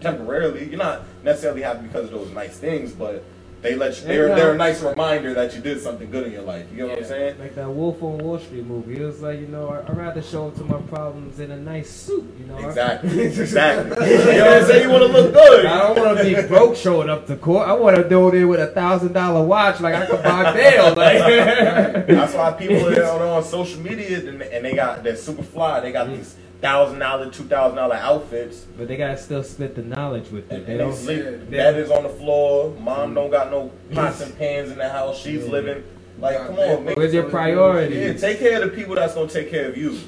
Temporarily, 0.01 0.69
you're 0.69 0.77
not 0.77 1.03
necessarily 1.23 1.62
happy 1.62 1.88
because 1.88 2.06
of 2.06 2.12
those 2.12 2.29
nice 2.32 2.58
things, 2.58 2.91
but 2.91 3.23
they 3.63 3.76
let 3.76 3.97
you. 3.97 4.08
They're, 4.08 4.36
they're 4.36 4.54
a 4.54 4.58
nice 4.58 4.84
reminder 4.84 5.34
that 5.34 5.56
you 5.56 5.62
did 5.62 5.80
something 5.80 6.12
good 6.12 6.28
in 6.28 6.34
your 6.34 6.41
life. 6.41 6.67
You 6.69 6.78
get 6.78 6.89
what 6.89 6.97
I'm 6.97 7.06
saying? 7.06 7.39
Like 7.39 7.56
that 7.56 7.69
Wolf 7.69 8.04
on 8.04 8.17
Wall 8.17 8.38
Street 8.38 8.65
movie. 8.65 8.97
It 8.97 9.06
was 9.06 9.21
like, 9.21 9.39
you 9.39 9.47
know, 9.47 9.69
I- 9.69 9.89
I'd 9.89 9.97
rather 9.97 10.21
show 10.21 10.49
up 10.49 10.56
to 10.58 10.65
my 10.65 10.82
problems 10.82 11.39
in 11.39 11.49
a 11.49 11.56
nice 11.56 11.89
suit, 11.89 12.30
you 12.38 12.45
know. 12.45 12.58
Exactly. 12.58 13.21
exactly. 13.21 14.10
you 14.10 14.17
know 14.17 14.45
what 14.45 14.58
I'm 14.58 14.65
saying? 14.65 14.84
You 14.84 14.89
want 14.89 15.04
to 15.04 15.12
look 15.13 15.34
good. 15.34 15.65
I 15.65 15.80
don't 15.80 16.06
want 16.06 16.17
to 16.17 16.23
be 16.23 16.47
broke 16.47 16.76
showing 16.76 17.10
up 17.10 17.26
to 17.28 17.38
court. 17.38 17.65
I 17.67 17.71
want 17.71 17.95
to 17.95 18.08
do 18.08 18.30
it 18.30 18.43
with 18.43 18.60
a 18.60 18.67
thousand 18.67 19.13
dollar 19.13 19.45
watch, 19.45 19.80
like 19.80 19.95
I 19.95 20.06
could 20.08 20.21
buy 20.21 20.54
bail. 20.54 20.93
Like, 20.93 22.08
That's 22.08 22.34
why 22.34 22.52
people 22.52 22.88
are 22.88 23.04
on, 23.13 23.21
on 23.21 23.43
social 23.43 23.80
media 23.80 24.19
and, 24.28 24.41
and 24.41 24.65
they 24.65 24.76
got 24.76 25.04
they're 25.04 25.15
super 25.15 25.43
fly. 25.43 25.80
They 25.80 25.93
got 25.93 26.08
mm. 26.08 26.17
these 26.17 26.36
thousand 26.63 26.99
dollar, 26.99 27.30
two 27.30 27.43
thousand 27.43 27.76
dollar 27.76 27.95
outfits. 27.95 28.65
but 28.78 28.88
they 28.88 28.95
gotta 28.95 29.17
still 29.17 29.43
split 29.43 29.76
the 29.76 29.84
knowledge 29.84 30.32
with 30.32 30.49
it. 30.52 30.60
And 30.60 30.65
They 30.65 30.71
they 30.73 30.78
don't. 30.78 30.95
sleep. 30.95 31.52
Dad 31.52 31.76
is 31.76 31.91
on 31.91 32.04
the 32.04 32.10
floor. 32.10 32.73
Mom 32.80 33.12
mm. 33.12 33.15
don't 33.15 33.30
got 33.30 33.52
no 33.52 33.69
pots 33.93 34.21
and 34.21 34.36
pans 34.38 34.71
in 34.71 34.78
the 34.78 34.89
house. 34.89 35.19
She's 35.19 35.45
living. 35.45 35.84
Like, 36.19 36.38
come 36.38 36.58
on, 36.58 36.86
make, 36.86 36.95
Where's 36.95 37.13
your 37.13 37.30
priority? 37.30 37.95
yeah, 37.95 38.13
take 38.13 38.39
care 38.39 38.62
of 38.62 38.69
the 38.69 38.76
people 38.78 38.95
that's 38.95 39.13
gonna 39.13 39.28
take 39.30 39.49
care 39.49 39.67
of 39.67 39.76
you. 39.76 39.99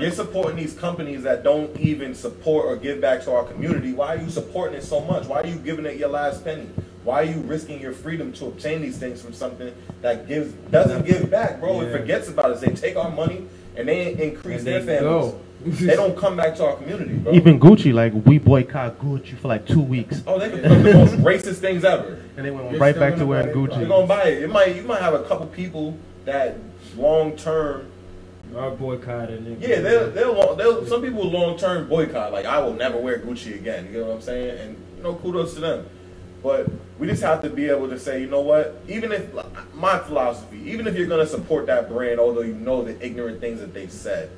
You're 0.00 0.10
supporting 0.10 0.56
these 0.56 0.74
companies 0.74 1.22
that 1.22 1.44
don't 1.44 1.74
even 1.78 2.14
support 2.14 2.66
or 2.66 2.76
give 2.76 3.00
back 3.00 3.22
to 3.24 3.32
our 3.32 3.44
community. 3.44 3.92
Why 3.92 4.16
are 4.16 4.18
you 4.18 4.30
supporting 4.30 4.76
it 4.78 4.82
so 4.82 5.00
much? 5.00 5.26
Why 5.26 5.42
are 5.42 5.46
you 5.46 5.56
giving 5.56 5.86
it 5.86 5.96
your 5.96 6.08
last 6.08 6.42
penny? 6.44 6.68
Why 7.04 7.22
are 7.22 7.24
you 7.24 7.40
risking 7.40 7.80
your 7.80 7.92
freedom 7.92 8.32
to 8.34 8.46
obtain 8.46 8.82
these 8.82 8.98
things 8.98 9.22
from 9.22 9.32
something 9.32 9.72
that 10.02 10.26
gives 10.26 10.52
doesn't 10.70 11.06
give 11.06 11.30
back, 11.30 11.60
bro? 11.60 11.82
It 11.82 11.92
forgets 11.92 12.28
about 12.28 12.50
us. 12.50 12.60
They 12.60 12.72
take 12.72 12.96
our 12.96 13.10
money 13.10 13.46
and 13.80 13.88
they 13.88 14.12
increase 14.22 14.58
And 14.58 14.66
their 14.66 14.80
they 14.82 14.98
families. 14.98 15.32
go. 15.32 15.40
they 15.66 15.94
don't 15.94 16.16
come 16.16 16.36
back 16.36 16.54
to 16.56 16.64
our 16.66 16.76
community, 16.76 17.14
bro. 17.14 17.32
Even 17.34 17.60
Gucci, 17.60 17.92
like 17.92 18.14
we 18.24 18.38
boycott 18.38 18.98
Gucci 18.98 19.36
for 19.36 19.48
like 19.48 19.66
two 19.66 19.82
weeks, 19.82 20.22
oh, 20.26 20.38
they 20.38 20.48
become 20.48 20.82
the 20.82 20.94
most 20.94 21.12
racist 21.18 21.56
things 21.56 21.84
ever. 21.84 22.22
and 22.36 22.46
they 22.46 22.50
went 22.50 22.70
You're 22.70 22.80
right 22.80 22.94
back 22.98 23.16
to 23.16 23.26
wearing 23.26 23.46
buy 23.46 23.50
it, 23.74 23.78
You're 23.78 23.88
gonna 23.88 24.06
buy 24.06 24.22
it. 24.24 24.42
It 24.44 24.50
might 24.50 24.74
you 24.76 24.82
might 24.84 25.02
have 25.02 25.12
a 25.14 25.22
couple 25.24 25.46
people 25.48 25.98
that 26.24 26.56
long 26.96 27.36
term. 27.36 27.86
Are 28.56 28.70
boycotting 28.70 29.46
it. 29.46 29.58
Yeah, 29.60 29.80
they'll 29.80 30.10
they'll, 30.10 30.56
they'll 30.56 30.86
some 30.86 31.02
people 31.02 31.28
long 31.30 31.56
term 31.58 31.88
boycott. 31.88 32.32
Like 32.32 32.46
I 32.46 32.58
will 32.58 32.72
never 32.74 32.96
wear 32.98 33.18
Gucci 33.18 33.54
again. 33.54 33.86
You 33.92 34.00
know 34.00 34.06
what 34.06 34.14
I'm 34.16 34.22
saying? 34.22 34.58
And 34.58 34.76
you 34.96 35.02
know, 35.02 35.14
kudos 35.14 35.54
to 35.54 35.60
them. 35.60 35.86
But 36.42 36.68
we 36.98 37.06
just 37.06 37.22
have 37.22 37.42
to 37.42 37.50
be 37.50 37.68
able 37.68 37.88
to 37.88 37.98
say, 37.98 38.20
you 38.20 38.26
know 38.26 38.40
what? 38.40 38.80
Even 38.88 39.12
if 39.12 39.30
my 39.74 39.98
philosophy, 39.98 40.58
even 40.66 40.86
if 40.86 40.96
you're 40.96 41.06
gonna 41.06 41.26
support 41.26 41.66
that 41.66 41.88
brand, 41.88 42.18
although 42.20 42.42
you 42.42 42.54
know 42.54 42.82
the 42.82 43.04
ignorant 43.04 43.40
things 43.40 43.60
that 43.60 43.74
they've 43.74 43.92
said, 43.92 44.30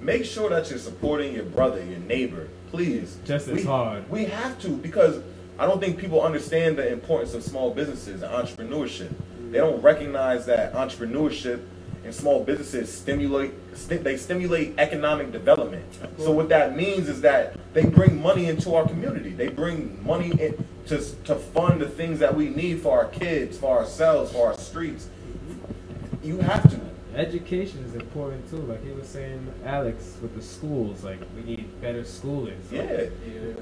make 0.00 0.24
sure 0.24 0.50
that 0.50 0.68
you're 0.70 0.78
supporting 0.78 1.34
your 1.34 1.44
brother, 1.44 1.82
your 1.84 2.00
neighbor. 2.00 2.48
Please, 2.70 3.18
Just 3.24 3.48
as 3.48 3.54
we, 3.54 3.62
hard. 3.62 4.08
We 4.10 4.24
have 4.24 4.60
to 4.62 4.68
because 4.68 5.22
I 5.58 5.66
don't 5.66 5.80
think 5.80 5.98
people 5.98 6.20
understand 6.20 6.76
the 6.76 6.92
importance 6.92 7.34
of 7.34 7.44
small 7.44 7.72
businesses 7.72 8.22
and 8.22 8.32
entrepreneurship. 8.32 9.12
They 9.50 9.58
don't 9.58 9.80
recognize 9.80 10.46
that 10.46 10.72
entrepreneurship 10.72 11.64
and 12.04 12.12
small 12.12 12.42
businesses 12.42 12.92
stimulate 12.92 13.52
sti- 13.74 13.98
they 13.98 14.16
stimulate 14.16 14.74
economic 14.78 15.30
development. 15.30 15.84
So 16.18 16.32
what 16.32 16.48
that 16.48 16.76
means 16.76 17.08
is 17.08 17.20
that 17.20 17.56
they 17.72 17.84
bring 17.84 18.20
money 18.20 18.46
into 18.46 18.74
our 18.74 18.86
community. 18.86 19.30
They 19.30 19.48
bring 19.48 20.04
money 20.04 20.32
in 20.38 20.66
to 20.86 20.98
to 21.24 21.34
fund 21.34 21.80
the 21.80 21.88
things 21.88 22.18
that 22.18 22.34
we 22.34 22.48
need 22.48 22.80
for 22.80 22.98
our 22.98 23.06
kids, 23.06 23.58
for 23.58 23.78
ourselves, 23.78 24.32
for 24.32 24.48
our 24.48 24.58
streets. 24.58 25.08
Mm-hmm. 25.08 26.26
You 26.26 26.38
have 26.38 26.68
to. 26.70 26.80
Education 27.14 27.84
is 27.84 27.94
important 27.94 28.48
too. 28.50 28.56
Like 28.56 28.84
he 28.84 28.90
was 28.90 29.06
saying, 29.06 29.52
Alex, 29.64 30.16
with 30.20 30.34
the 30.34 30.42
schools, 30.42 31.04
like 31.04 31.20
we 31.36 31.42
need 31.42 31.80
better 31.80 32.04
schooling. 32.04 32.58
So 32.68 32.76
Yeah. 32.76 33.04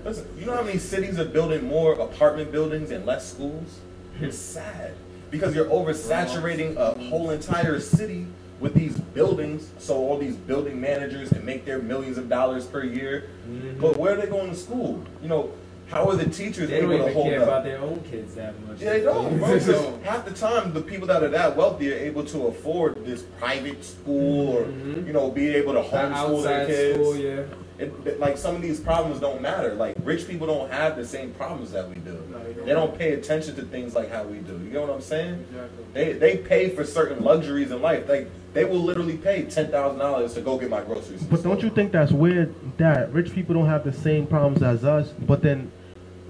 Listen, 0.04 0.26
you 0.38 0.46
know 0.46 0.54
how 0.54 0.62
many 0.62 0.78
cities 0.78 1.18
are 1.18 1.26
building 1.26 1.64
more 1.64 1.92
apartment 1.92 2.50
buildings 2.50 2.90
and 2.90 3.04
less 3.04 3.30
schools? 3.30 3.80
Mm-hmm. 4.14 4.24
It's 4.24 4.38
sad 4.38 4.94
because 5.30 5.54
you're 5.54 5.68
oversaturating 5.68 6.76
a 6.76 6.94
whole 7.08 7.30
entire 7.30 7.78
city 7.78 8.26
with 8.58 8.74
these 8.74 8.96
buildings, 8.96 9.70
so 9.78 9.96
all 9.96 10.16
these 10.16 10.36
building 10.36 10.80
managers 10.80 11.28
can 11.30 11.44
make 11.44 11.64
their 11.64 11.80
millions 11.80 12.16
of 12.16 12.28
dollars 12.28 12.64
per 12.64 12.84
year. 12.84 13.28
Mm-hmm. 13.48 13.80
But 13.80 13.96
where 13.96 14.14
are 14.14 14.16
they 14.16 14.28
going 14.28 14.50
to 14.50 14.56
school? 14.56 15.04
You 15.20 15.28
know, 15.28 15.52
how 15.92 16.08
are 16.08 16.16
the 16.16 16.24
teachers 16.28 16.70
They 16.70 16.80
don't 16.80 16.90
able 16.92 17.04
to 17.04 17.10
even 17.10 17.14
hold 17.14 17.26
care 17.28 17.40
up? 17.42 17.48
about 17.48 17.64
their 17.64 17.78
own 17.78 18.00
kids 18.10 18.34
that 18.34 18.58
much. 18.66 18.80
Yeah, 18.80 18.94
they 18.94 19.00
don't, 19.02 19.38
bro. 19.38 19.46
'cause 19.58 20.04
half 20.04 20.24
the 20.24 20.32
time, 20.32 20.72
the 20.72 20.80
people 20.80 21.06
that 21.08 21.22
are 21.22 21.28
that 21.28 21.54
wealthy 21.56 21.92
are 21.92 21.96
able 21.96 22.24
to 22.24 22.46
afford 22.46 23.04
this 23.04 23.22
private 23.38 23.84
school 23.84 24.56
or, 24.56 24.62
mm-hmm. 24.64 25.06
you 25.06 25.12
know, 25.12 25.30
be 25.30 25.48
able 25.50 25.74
to 25.74 25.80
homeschool 25.82 26.42
their 26.42 26.60
outside 26.60 26.66
kids. 26.66 26.94
school, 26.98 27.16
yeah. 27.16 27.42
It, 27.78 27.92
it- 28.06 28.20
like 28.20 28.38
some 28.38 28.54
of 28.56 28.62
these 28.62 28.80
problems 28.80 29.20
don't 29.20 29.42
matter. 29.42 29.74
Like 29.74 29.96
rich 30.02 30.26
people 30.26 30.46
don't 30.46 30.70
have 30.70 30.96
the 30.96 31.06
same 31.06 31.32
problems 31.34 31.72
that 31.72 31.88
we 31.88 31.96
do. 31.96 32.18
They 32.64 32.72
don't 32.72 32.96
pay 32.96 33.12
attention 33.14 33.56
to 33.56 33.62
things 33.62 33.94
like 33.94 34.10
how 34.10 34.22
we 34.24 34.38
do. 34.38 34.52
You 34.64 34.70
know 34.70 34.82
what 34.82 34.90
I'm 34.90 35.00
saying? 35.00 35.44
Exactly. 35.50 35.84
They 35.94 36.12
they 36.12 36.36
pay 36.38 36.68
for 36.70 36.84
certain 36.84 37.24
luxuries 37.24 37.70
in 37.72 37.82
life. 37.82 38.08
Like 38.08 38.30
they 38.54 38.64
will 38.64 38.78
literally 38.80 39.16
pay 39.16 39.42
ten 39.44 39.68
thousand 39.70 39.98
dollars 39.98 40.34
to 40.34 40.40
go 40.42 40.56
get 40.58 40.70
my 40.70 40.82
groceries. 40.82 41.22
But 41.24 41.42
don't 41.42 41.60
you 41.62 41.70
think 41.70 41.90
that's 41.92 42.12
weird 42.12 42.54
that 42.78 43.12
rich 43.12 43.32
people 43.32 43.54
don't 43.54 43.66
have 43.66 43.82
the 43.84 43.92
same 43.92 44.26
problems 44.26 44.62
as 44.62 44.84
us, 44.84 45.08
but 45.26 45.42
then 45.42 45.72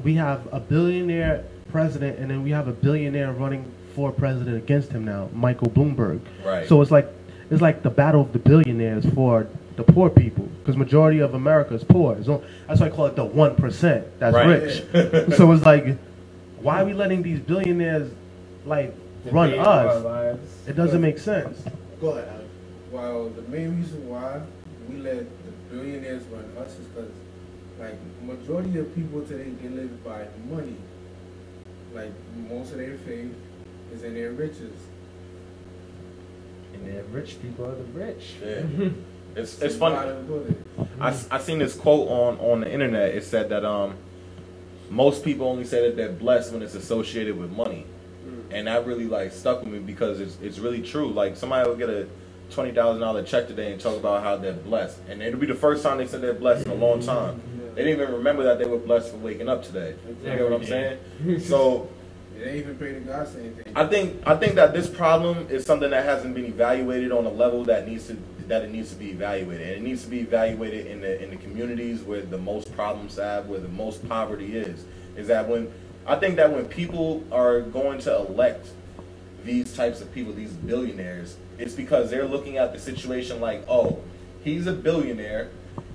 we 0.04 0.14
have 0.14 0.46
a 0.52 0.60
billionaire 0.60 1.44
president 1.70 2.18
and 2.18 2.30
then 2.30 2.42
we 2.42 2.50
have 2.50 2.68
a 2.68 2.72
billionaire 2.72 3.32
running 3.32 3.64
for 3.94 4.10
president 4.12 4.56
against 4.56 4.90
him 4.90 5.04
now, 5.04 5.28
Michael 5.32 5.68
Bloomberg. 5.70 6.20
Right. 6.44 6.68
So 6.68 6.80
it's 6.82 6.90
like 6.90 7.08
it's 7.50 7.60
like 7.62 7.82
the 7.82 7.90
battle 7.90 8.22
of 8.22 8.32
the 8.32 8.38
billionaires 8.38 9.04
for 9.14 9.46
the 9.76 9.82
poor 9.82 10.08
people 10.10 10.44
because 10.60 10.76
majority 10.76 11.20
of 11.20 11.34
America 11.34 11.74
is 11.74 11.84
poor. 11.84 12.22
So 12.24 12.42
that's 12.66 12.80
why 12.80 12.86
I 12.86 12.90
call 12.90 13.06
it 13.06 13.16
the 13.16 13.24
one 13.24 13.54
percent 13.56 14.06
that's 14.18 14.34
Right. 14.34 14.46
rich. 14.46 14.82
so 15.36 15.52
it's 15.52 15.64
like, 15.64 15.96
why 16.60 16.80
are 16.82 16.84
we 16.84 16.94
letting 16.94 17.22
these 17.22 17.40
billionaires 17.40 18.10
like 18.64 18.94
run 19.30 19.52
us? 19.58 20.36
It 20.66 20.76
doesn't 20.76 21.00
make 21.00 21.18
sense. 21.18 21.62
Go 22.00 22.10
ahead, 22.12 22.28
Well, 22.90 23.28
the 23.30 23.42
main 23.42 23.78
reason 23.78 24.08
why 24.08 24.40
we 24.88 24.96
let 24.96 25.18
the 25.18 25.52
billionaires 25.76 26.24
run 26.24 26.44
us 26.58 26.72
is 26.72 26.86
because, 26.86 27.10
like, 27.82 27.96
majority 28.24 28.78
of 28.78 28.94
people 28.94 29.22
today 29.22 29.50
they 29.60 29.68
live 29.68 30.04
by 30.04 30.26
money. 30.48 30.76
Like, 31.92 32.12
most 32.48 32.72
of 32.72 32.78
their 32.78 32.96
faith 32.98 33.34
is 33.92 34.04
in 34.04 34.14
their 34.14 34.30
riches. 34.32 34.72
And 36.74 36.86
the 36.86 37.02
rich 37.04 37.40
people 37.42 37.66
are 37.66 37.74
the 37.74 37.84
rich. 37.84 38.34
Yeah. 38.44 38.88
It's 39.34 39.62
it's 39.62 39.78
How 39.78 39.90
funny. 39.94 40.08
to 40.10 40.24
put 40.24 40.50
it. 40.50 40.88
I, 41.00 41.36
I 41.36 41.38
seen 41.38 41.58
this 41.58 41.74
quote 41.74 42.06
on 42.10 42.38
on 42.38 42.60
the 42.60 42.70
internet. 42.70 43.14
It 43.14 43.24
said 43.24 43.48
that 43.48 43.64
um 43.64 43.94
most 44.90 45.24
people 45.24 45.46
only 45.48 45.64
say 45.64 45.86
that 45.88 45.96
they're 45.96 46.12
blessed 46.12 46.52
when 46.52 46.60
it's 46.60 46.74
associated 46.74 47.38
with 47.38 47.50
money, 47.50 47.86
and 48.50 48.66
that 48.66 48.86
really 48.86 49.06
like 49.06 49.32
stuck 49.32 49.60
with 49.60 49.72
me 49.72 49.78
because 49.78 50.20
it's 50.20 50.36
it's 50.42 50.58
really 50.58 50.82
true. 50.82 51.10
Like 51.10 51.34
somebody 51.38 51.66
will 51.66 51.76
get 51.76 51.88
a 51.88 52.08
twenty 52.50 52.72
thousand 52.72 53.00
dollar 53.00 53.22
check 53.22 53.48
today 53.48 53.72
and 53.72 53.80
talk 53.80 53.96
about 53.96 54.22
how 54.22 54.36
they're 54.36 54.52
blessed, 54.52 54.98
and 55.08 55.22
it'll 55.22 55.40
be 55.40 55.46
the 55.46 55.54
first 55.54 55.82
time 55.82 55.96
they 55.96 56.06
said 56.06 56.20
they're 56.20 56.34
blessed 56.34 56.66
in 56.66 56.72
a 56.72 56.74
long 56.74 57.00
time. 57.00 57.40
They 57.74 57.84
didn't 57.84 58.00
even 58.00 58.14
remember 58.14 58.42
that 58.44 58.58
they 58.58 58.66
were 58.66 58.78
blessed 58.78 59.12
for 59.12 59.18
waking 59.18 59.48
up 59.48 59.62
today. 59.64 59.94
You 60.06 60.14
get 60.24 60.42
what 60.42 60.52
I'm 60.52 60.64
saying? 60.64 60.98
So. 61.40 61.88
They 62.38 62.48
ain't 62.48 62.56
even 62.60 62.76
pray 62.76 62.94
to 62.94 63.00
God 63.00 63.28
say 63.28 63.40
anything. 63.40 63.72
I 63.76 63.86
think 63.86 64.20
I 64.26 64.34
think 64.36 64.54
that 64.56 64.72
this 64.72 64.88
problem 64.88 65.46
is 65.48 65.64
something 65.64 65.90
that 65.90 66.04
hasn't 66.04 66.34
been 66.34 66.46
evaluated 66.46 67.12
on 67.12 67.24
a 67.24 67.30
level 67.30 67.62
that 67.64 67.86
needs 67.86 68.08
to 68.08 68.16
that 68.48 68.62
it 68.62 68.72
needs 68.72 68.90
to 68.90 68.96
be 68.96 69.10
evaluated, 69.10 69.66
and 69.66 69.76
it 69.76 69.82
needs 69.82 70.02
to 70.02 70.08
be 70.08 70.20
evaluated 70.20 70.86
in 70.86 71.02
the 71.02 71.22
in 71.22 71.30
the 71.30 71.36
communities 71.36 72.00
where 72.02 72.22
the 72.22 72.38
most 72.38 72.74
problems 72.74 73.16
have, 73.16 73.46
where 73.46 73.60
the 73.60 73.68
most 73.68 74.08
poverty 74.08 74.56
is. 74.56 74.86
Is 75.14 75.28
that 75.28 75.46
when 75.48 75.72
I 76.06 76.16
think 76.16 76.36
that 76.36 76.52
when 76.52 76.64
people 76.66 77.22
are 77.30 77.60
going 77.60 78.00
to 78.00 78.16
elect 78.16 78.68
these 79.44 79.74
types 79.74 80.00
of 80.00 80.12
people, 80.12 80.32
these 80.32 80.52
billionaires, 80.52 81.36
it's 81.58 81.74
because 81.74 82.10
they're 82.10 82.26
looking 82.26 82.56
at 82.58 82.72
the 82.72 82.78
situation 82.78 83.40
like, 83.40 83.64
oh, 83.68 84.00
he's 84.42 84.66
a 84.66 84.72
billionaire, 84.72 85.50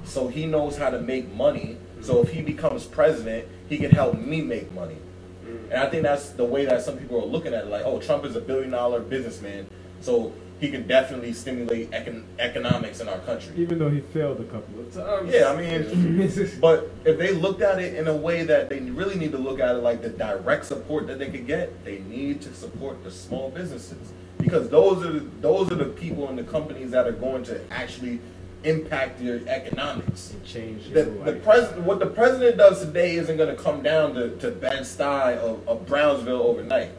so 0.07 0.27
he 0.27 0.45
knows 0.45 0.77
how 0.77 0.89
to 0.89 0.99
make 0.99 1.31
money. 1.33 1.77
So 2.01 2.21
if 2.21 2.31
he 2.31 2.41
becomes 2.41 2.85
president, 2.85 3.47
he 3.69 3.77
can 3.77 3.91
help 3.91 4.17
me 4.17 4.41
make 4.41 4.71
money. 4.73 4.97
Mm. 5.45 5.71
And 5.71 5.73
I 5.73 5.89
think 5.89 6.03
that's 6.03 6.29
the 6.29 6.45
way 6.45 6.65
that 6.65 6.81
some 6.81 6.97
people 6.97 7.21
are 7.21 7.25
looking 7.25 7.53
at 7.53 7.65
it. 7.65 7.69
Like, 7.69 7.83
oh, 7.85 7.99
Trump 7.99 8.25
is 8.25 8.35
a 8.35 8.41
billion 8.41 8.71
dollar 8.71 9.01
businessman, 9.01 9.67
so 10.01 10.33
he 10.59 10.69
can 10.71 10.87
definitely 10.87 11.33
stimulate 11.33 11.91
econ- 11.91 12.23
economics 12.39 12.99
in 12.99 13.07
our 13.07 13.19
country. 13.19 13.53
Even 13.57 13.77
though 13.77 13.89
he 13.89 13.99
failed 13.99 14.39
a 14.39 14.45
couple 14.45 14.79
of 14.79 14.93
times. 14.93 15.31
Yeah, 15.31 15.51
I 15.51 15.55
mean, 15.55 16.31
but 16.61 16.89
if 17.05 17.17
they 17.17 17.33
looked 17.33 17.61
at 17.61 17.79
it 17.79 17.95
in 17.95 18.07
a 18.07 18.15
way 18.15 18.43
that 18.43 18.69
they 18.69 18.79
really 18.79 19.15
need 19.15 19.31
to 19.33 19.37
look 19.37 19.59
at 19.59 19.75
it 19.75 19.79
like 19.79 20.01
the 20.01 20.09
direct 20.09 20.65
support 20.65 21.05
that 21.07 21.19
they 21.19 21.29
could 21.29 21.45
get, 21.45 21.83
they 21.85 21.99
need 21.99 22.41
to 22.41 22.53
support 22.53 23.03
the 23.03 23.11
small 23.11 23.51
businesses 23.51 24.13
because 24.39 24.69
those 24.69 25.05
are 25.05 25.11
the, 25.11 25.19
those 25.41 25.71
are 25.71 25.75
the 25.75 25.85
people 25.85 26.27
and 26.29 26.37
the 26.37 26.43
companies 26.43 26.91
that 26.91 27.07
are 27.07 27.11
going 27.11 27.43
to 27.43 27.59
actually 27.71 28.19
impact 28.67 29.21
your 29.21 29.39
economics. 29.47 30.31
And 30.31 30.45
change 30.45 30.89
The, 30.91 31.03
the 31.03 31.33
president, 31.33 31.85
what 31.85 31.99
the 31.99 32.07
president 32.07 32.57
does 32.57 32.81
today 32.85 33.15
isn't 33.15 33.37
going 33.37 33.55
to 33.55 33.61
come 33.61 33.81
down 33.81 34.13
to, 34.15 34.35
to 34.37 34.51
Bed 34.51 34.81
Stuy 34.81 35.37
of, 35.37 35.67
of 35.67 35.85
Brownsville 35.85 36.41
overnight. 36.41 36.89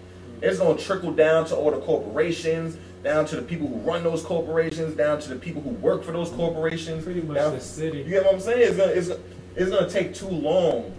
It's 0.41 0.59
going 0.59 0.77
to 0.77 0.83
trickle 0.83 1.13
down 1.13 1.47
to 1.47 1.57
all 1.57 1.71
the 1.71 1.81
corporations, 1.81 2.77
down 3.03 3.27
to 3.27 3.37
the 3.37 3.43
people 3.43 3.67
who 3.69 3.77
run 3.77 4.03
those 4.03 4.23
corporations, 4.23 4.97
down 4.97 5.21
to 5.21 5.29
the 5.29 5.37
people 5.37 5.63
who 5.63 5.71
work 5.71 6.05
for 6.05 6.13
those 6.13 6.31
corporations. 6.31 7.05
Pretty 7.05 7.23
much 7.23 7.37
down- 7.37 7.55
the 7.55 7.61
city. 7.61 7.99
You 7.99 8.05
get 8.05 8.25
what 8.25 8.35
I'm 8.35 8.41
saying? 8.41 8.61
It's 8.61 8.77
going 8.77 8.91
to 8.91 8.97
it's, 8.97 9.11
it's 9.57 9.71
going 9.71 9.85
to 9.85 9.91
take 9.91 10.15
too 10.15 10.29
long 10.29 10.95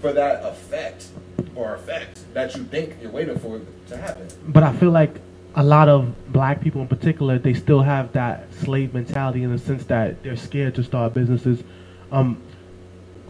for 0.00 0.12
that 0.12 0.44
effect 0.44 1.06
or 1.54 1.74
effect 1.74 2.24
that 2.34 2.56
you 2.56 2.64
think 2.64 2.96
you're 3.00 3.10
waiting 3.10 3.38
for 3.38 3.60
to 3.88 3.96
happen. 3.96 4.26
But 4.48 4.64
I 4.64 4.72
feel 4.72 4.90
like 4.90 5.20
a 5.54 5.62
lot 5.62 5.88
of 5.88 6.32
black 6.32 6.60
people 6.60 6.80
in 6.80 6.88
particular, 6.88 7.38
they 7.38 7.54
still 7.54 7.82
have 7.82 8.12
that 8.12 8.52
slave 8.54 8.94
mentality 8.94 9.42
in 9.42 9.52
the 9.52 9.58
sense 9.58 9.84
that 9.86 10.22
they're 10.22 10.36
scared 10.36 10.74
to 10.76 10.82
start 10.82 11.14
businesses. 11.14 11.62
Um, 12.10 12.40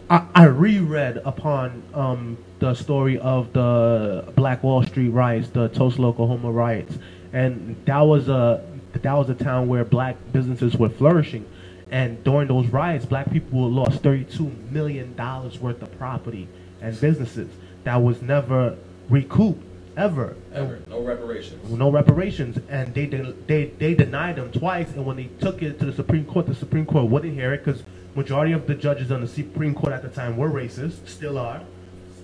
I, 0.09 0.25
I 0.35 0.45
reread 0.45 1.17
upon 1.25 1.83
um, 1.93 2.37
the 2.59 2.73
story 2.73 3.17
of 3.19 3.51
the 3.53 4.31
Black 4.35 4.63
Wall 4.63 4.83
Street 4.83 5.09
riots, 5.09 5.49
the 5.49 5.67
Tulsa, 5.69 6.01
Oklahoma 6.01 6.51
riots, 6.51 6.97
and 7.31 7.75
that 7.85 8.01
was 8.01 8.29
a 8.29 8.63
that 8.93 9.13
was 9.13 9.29
a 9.29 9.33
town 9.33 9.67
where 9.67 9.83
black 9.83 10.15
businesses 10.31 10.77
were 10.77 10.89
flourishing. 10.89 11.45
And 11.89 12.23
during 12.23 12.47
those 12.47 12.67
riots, 12.67 13.05
black 13.05 13.31
people 13.31 13.69
lost 13.69 14.01
thirty-two 14.01 14.51
million 14.71 15.15
dollars 15.15 15.59
worth 15.59 15.81
of 15.81 15.97
property 15.97 16.47
and 16.81 16.99
businesses 16.99 17.49
that 17.83 18.01
was 18.01 18.21
never 18.21 18.77
recouped 19.09 19.63
ever. 19.97 20.35
Ever. 20.53 20.79
No 20.87 21.01
reparations. 21.01 21.69
no 21.71 21.91
reparations, 21.91 22.59
and 22.69 22.93
they 22.93 23.05
de- 23.05 23.33
they 23.47 23.65
they 23.65 23.93
denied 23.93 24.35
them 24.37 24.51
twice. 24.51 24.89
And 24.91 25.05
when 25.05 25.17
they 25.17 25.29
took 25.39 25.61
it 25.61 25.79
to 25.79 25.85
the 25.85 25.93
Supreme 25.93 26.25
Court, 26.25 26.45
the 26.47 26.55
Supreme 26.55 26.85
Court 26.85 27.09
wouldn't 27.09 27.33
hear 27.33 27.53
it 27.53 27.63
because 27.63 27.83
majority 28.15 28.53
of 28.53 28.67
the 28.67 28.75
judges 28.75 29.11
on 29.11 29.21
the 29.21 29.27
Supreme 29.27 29.73
Court 29.73 29.93
at 29.93 30.01
the 30.01 30.09
time 30.09 30.37
were 30.37 30.49
racist, 30.49 31.07
still 31.07 31.37
are, 31.37 31.61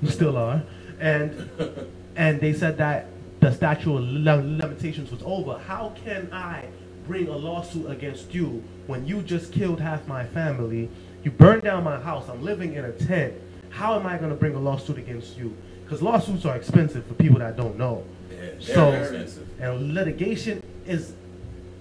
still 0.07 0.37
are, 0.37 0.63
and 0.99 1.49
and 2.15 2.39
they 2.39 2.53
said 2.53 2.77
that 2.77 3.07
the 3.39 3.51
statute 3.51 3.95
of 3.95 4.03
limitations 4.03 5.11
was 5.11 5.21
over. 5.23 5.57
How 5.57 5.93
can 6.03 6.31
I 6.33 6.65
bring 7.07 7.27
a 7.27 7.35
lawsuit 7.35 7.89
against 7.89 8.33
you 8.33 8.63
when 8.87 9.05
you 9.07 9.21
just 9.21 9.53
killed 9.53 9.79
half 9.79 10.07
my 10.07 10.25
family? 10.25 10.89
You 11.23 11.31
burned 11.31 11.63
down 11.63 11.83
my 11.83 11.99
house. 11.99 12.29
I'm 12.29 12.43
living 12.43 12.73
in 12.73 12.85
a 12.85 12.91
tent. 12.91 13.33
How 13.69 13.99
am 13.99 14.05
I 14.05 14.17
going 14.17 14.29
to 14.29 14.35
bring 14.35 14.55
a 14.55 14.59
lawsuit 14.59 14.97
against 14.97 15.37
you? 15.37 15.55
because 15.89 16.03
lawsuits 16.03 16.45
are 16.45 16.55
expensive 16.55 17.03
for 17.07 17.15
people 17.15 17.39
that 17.39 17.57
don't 17.57 17.75
know. 17.75 18.03
Yeah, 18.31 18.51
so, 18.59 18.91
expensive. 18.91 19.47
and 19.59 19.95
litigation 19.95 20.61
is 20.85 21.13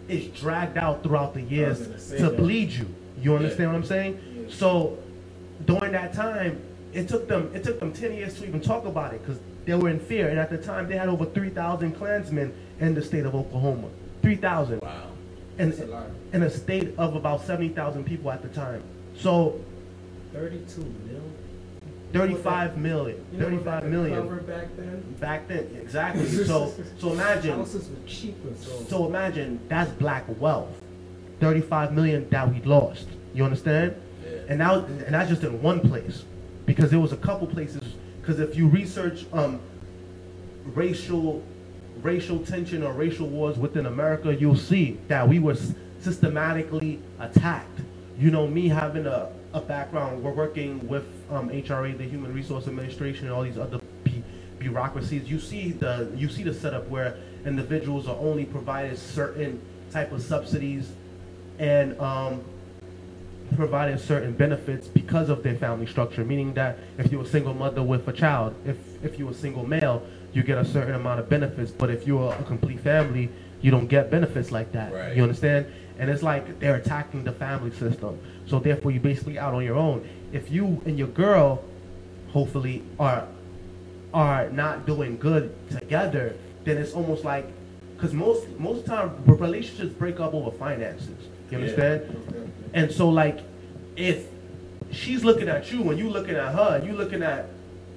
is 0.08 0.28
dragged 0.28 0.78
out 0.78 1.02
throughout 1.02 1.34
the 1.34 1.42
years 1.42 2.10
to 2.12 2.30
bleed 2.30 2.70
you. 2.70 2.86
You 3.20 3.36
understand 3.36 3.60
yeah. 3.60 3.66
what 3.66 3.74
I'm 3.76 3.84
saying? 3.84 4.20
Yeah. 4.34 4.42
So, 4.48 4.98
during 5.66 5.92
that 5.92 6.14
time, 6.14 6.58
it 6.94 7.06
took 7.06 7.28
them 7.28 7.50
it 7.54 7.62
took 7.62 7.78
them 7.80 7.92
ten 7.92 8.14
years 8.14 8.38
to 8.38 8.46
even 8.46 8.62
talk 8.62 8.86
about 8.86 9.12
it 9.12 9.20
because 9.20 9.38
they 9.66 9.74
were 9.74 9.90
in 9.90 10.00
fear. 10.00 10.30
And 10.30 10.38
at 10.38 10.48
the 10.48 10.56
time, 10.56 10.88
they 10.88 10.96
had 10.96 11.10
over 11.10 11.26
three 11.26 11.50
thousand 11.50 11.92
Klansmen 11.92 12.54
in 12.80 12.94
the 12.94 13.02
state 13.02 13.26
of 13.26 13.34
Oklahoma. 13.34 13.88
Three 14.22 14.36
thousand. 14.36 14.80
Wow. 14.80 15.08
And 15.58 15.74
a 15.74 16.10
in 16.32 16.44
a 16.44 16.50
state 16.50 16.94
of 16.96 17.14
about 17.14 17.42
seventy 17.42 17.68
thousand 17.68 18.04
people 18.04 18.30
at 18.30 18.40
the 18.40 18.48
time. 18.48 18.82
So. 19.14 19.60
Thirty-two 20.32 20.82
million. 21.06 21.34
35 22.12 22.78
million. 22.78 23.24
You 23.32 23.38
know 23.38 23.44
35 23.44 23.84
million. 23.84 24.38
Back 24.46 24.76
then? 24.76 25.16
Back 25.20 25.48
then, 25.48 25.78
exactly. 25.80 26.26
so 26.26 26.72
so 26.98 27.12
imagine. 27.12 27.56
Houses 27.56 27.88
were 27.88 28.06
cheaper. 28.06 28.54
So. 28.56 28.84
so 28.88 29.06
imagine 29.06 29.60
that's 29.68 29.90
black 29.92 30.24
wealth. 30.40 30.68
35 31.40 31.92
million 31.92 32.28
that 32.30 32.52
we 32.52 32.60
lost. 32.62 33.06
You 33.34 33.44
understand? 33.44 33.94
Yeah. 34.24 34.38
And 34.48 34.60
that 34.60 34.84
and 34.84 35.14
that's 35.14 35.28
just 35.28 35.44
in 35.44 35.60
one 35.62 35.80
place, 35.80 36.24
because 36.66 36.90
there 36.90 37.00
was 37.00 37.12
a 37.12 37.16
couple 37.16 37.46
places. 37.46 37.82
Because 38.20 38.40
if 38.40 38.56
you 38.56 38.68
research 38.68 39.26
um, 39.32 39.60
racial 40.64 41.42
racial 42.02 42.38
tension 42.44 42.82
or 42.82 42.92
racial 42.92 43.26
wars 43.26 43.58
within 43.58 43.86
America, 43.86 44.34
you'll 44.34 44.56
see 44.56 44.98
that 45.08 45.28
we 45.28 45.38
were 45.38 45.56
systematically 46.00 47.00
attacked. 47.18 47.80
You 48.18 48.30
know, 48.30 48.46
me 48.46 48.68
having 48.68 49.06
a, 49.06 49.30
a 49.52 49.60
background, 49.60 50.22
we're 50.22 50.32
working 50.32 50.86
with 50.88 51.04
um, 51.30 51.48
HRA, 51.50 51.96
the 51.96 52.04
Human 52.04 52.32
Resource 52.32 52.66
Administration, 52.66 53.26
and 53.26 53.34
all 53.34 53.42
these 53.42 53.58
other 53.58 53.80
bu- 54.04 54.22
bureaucracies. 54.58 55.30
You 55.30 55.38
see 55.38 55.72
the 55.72 56.10
you 56.16 56.28
see 56.28 56.42
the 56.42 56.54
setup 56.54 56.88
where 56.88 57.16
individuals 57.44 58.08
are 58.08 58.16
only 58.16 58.44
provided 58.44 58.98
certain 58.98 59.60
type 59.90 60.12
of 60.12 60.22
subsidies 60.22 60.90
and 61.58 61.98
um, 62.00 62.42
provided 63.56 64.00
certain 64.00 64.32
benefits 64.32 64.86
because 64.86 65.28
of 65.28 65.42
their 65.42 65.56
family 65.56 65.86
structure. 65.86 66.24
Meaning 66.24 66.54
that 66.54 66.78
if 66.98 67.10
you're 67.12 67.22
a 67.22 67.26
single 67.26 67.54
mother 67.54 67.82
with 67.82 68.08
a 68.08 68.12
child, 68.12 68.54
if 68.64 68.76
if 69.02 69.18
you're 69.18 69.30
a 69.30 69.34
single 69.34 69.66
male, 69.66 70.02
you 70.32 70.42
get 70.42 70.58
a 70.58 70.64
certain 70.64 70.94
amount 70.94 71.20
of 71.20 71.28
benefits. 71.28 71.70
But 71.70 71.90
if 71.90 72.06
you're 72.06 72.32
a 72.32 72.42
complete 72.44 72.80
family, 72.80 73.30
you 73.60 73.70
don't 73.70 73.86
get 73.86 74.10
benefits 74.10 74.50
like 74.50 74.72
that. 74.72 74.92
Right. 74.92 75.16
You 75.16 75.22
understand? 75.22 75.66
And 75.98 76.08
it's 76.10 76.22
like 76.22 76.60
they're 76.60 76.76
attacking 76.76 77.24
the 77.24 77.32
family 77.32 77.72
system. 77.72 78.20
So 78.46 78.60
therefore, 78.60 78.92
you're 78.92 79.02
basically 79.02 79.38
out 79.38 79.54
on 79.54 79.64
your 79.64 79.76
own. 79.76 80.08
If 80.32 80.50
you 80.50 80.80
and 80.84 80.98
your 80.98 81.08
girl, 81.08 81.64
hopefully, 82.32 82.82
are 82.98 83.26
are 84.12 84.48
not 84.50 84.86
doing 84.86 85.18
good 85.18 85.54
together, 85.70 86.34
then 86.64 86.78
it's 86.78 86.92
almost 86.92 87.24
like 87.24 87.46
because 87.96 88.12
most 88.14 88.48
most 88.58 88.86
time 88.86 89.10
relationships 89.26 89.92
break 89.92 90.20
up 90.20 90.34
over 90.34 90.50
finances. 90.50 91.08
You 91.50 91.58
Yeah. 91.58 91.64
understand? 91.64 92.52
And 92.74 92.92
so 92.92 93.08
like 93.08 93.40
if 93.96 94.26
she's 94.90 95.24
looking 95.24 95.48
at 95.48 95.72
you 95.72 95.90
and 95.90 95.98
you 95.98 96.08
looking 96.08 96.36
at 96.36 96.54
her, 96.54 96.76
and 96.76 96.86
you 96.86 96.94
looking 96.94 97.22
at 97.22 97.46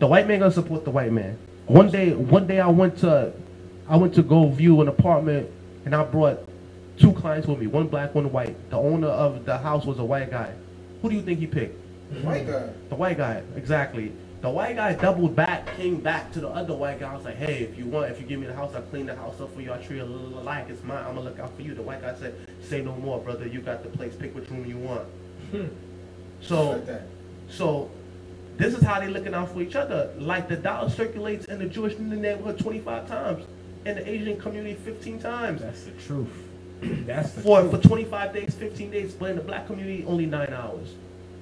the 0.00 0.06
white 0.08 0.26
man 0.26 0.40
gonna 0.40 0.50
support 0.50 0.84
the 0.84 0.90
white 0.90 1.12
man. 1.12 1.38
One 1.66 1.88
day, 1.90 2.12
one 2.14 2.46
day 2.48 2.58
I 2.60 2.66
went 2.68 2.98
to, 2.98 3.32
I 3.88 3.96
went 3.96 4.14
to 4.14 4.22
go 4.22 4.48
view 4.48 4.80
an 4.80 4.88
apartment, 4.88 5.48
and 5.84 5.94
I 5.94 6.02
brought 6.02 6.40
two 6.98 7.12
clients 7.12 7.46
with 7.46 7.58
me, 7.58 7.66
one 7.66 7.88
black, 7.88 8.14
one 8.14 8.30
white. 8.30 8.70
The 8.70 8.76
owner 8.76 9.08
of 9.08 9.44
the 9.44 9.58
house 9.58 9.84
was 9.84 9.98
a 9.98 10.04
white 10.04 10.30
guy. 10.30 10.52
Who 11.02 11.10
do 11.10 11.16
you 11.16 11.22
think 11.22 11.38
he 11.38 11.46
picked? 11.46 11.76
The 12.10 12.20
White 12.20 12.46
guy. 12.46 12.68
The 12.88 12.94
white 12.94 13.16
guy, 13.16 13.42
exactly. 13.56 14.12
The 14.40 14.50
white 14.50 14.76
guy 14.76 14.92
doubled 14.94 15.34
back, 15.34 15.74
came 15.76 16.00
back 16.00 16.30
to 16.32 16.40
the 16.40 16.48
other 16.48 16.74
white 16.74 17.00
guy. 17.00 17.10
I 17.10 17.16
was 17.16 17.24
like, 17.24 17.36
hey, 17.36 17.62
if 17.62 17.78
you 17.78 17.86
want, 17.86 18.10
if 18.10 18.20
you 18.20 18.26
give 18.26 18.38
me 18.40 18.46
the 18.46 18.54
house, 18.54 18.74
I'll 18.74 18.82
clean 18.82 19.06
the 19.06 19.16
house 19.16 19.40
up 19.40 19.54
for 19.54 19.62
you. 19.62 19.72
I'll 19.72 19.82
treat 19.82 20.00
it 20.00 20.04
like 20.04 20.68
it's 20.68 20.84
mine. 20.84 20.98
I'm 20.98 21.14
gonna 21.14 21.22
look 21.22 21.38
out 21.38 21.56
for 21.56 21.62
you. 21.62 21.74
The 21.74 21.82
white 21.82 22.02
guy 22.02 22.14
said, 22.14 22.34
say 22.62 22.82
no 22.82 22.94
more, 22.96 23.20
brother. 23.20 23.46
You 23.46 23.60
got 23.60 23.82
the 23.82 23.88
place. 23.88 24.14
Pick 24.14 24.34
which 24.34 24.50
room 24.50 24.66
you 24.66 24.76
want. 24.76 25.08
Hmm. 25.50 25.66
So, 26.42 26.72
Like 26.72 27.00
so 27.48 27.90
this 28.56 28.74
is 28.74 28.82
how 28.82 29.00
they 29.00 29.08
looking 29.08 29.34
out 29.34 29.50
for 29.50 29.62
each 29.62 29.76
other. 29.76 30.12
Like 30.18 30.48
the 30.48 30.56
dollar 30.56 30.90
circulates 30.90 31.46
in 31.46 31.58
the 31.58 31.66
Jewish 31.66 31.98
neighborhood 31.98 32.58
25 32.58 33.08
times, 33.08 33.44
in 33.86 33.96
the 33.96 34.08
Asian 34.08 34.38
community 34.38 34.74
15 34.74 35.18
times. 35.20 35.62
That's 35.62 35.84
the 35.84 35.90
truth. 35.92 36.28
That's 36.82 37.32
the 37.32 37.40
For, 37.40 37.60
truth. 37.60 37.82
for 37.82 37.88
25 37.88 38.34
days, 38.34 38.54
15 38.54 38.90
days, 38.90 39.14
but 39.14 39.30
in 39.30 39.36
the 39.36 39.42
black 39.42 39.66
community, 39.66 40.04
only 40.06 40.26
nine 40.26 40.52
hours. 40.52 40.94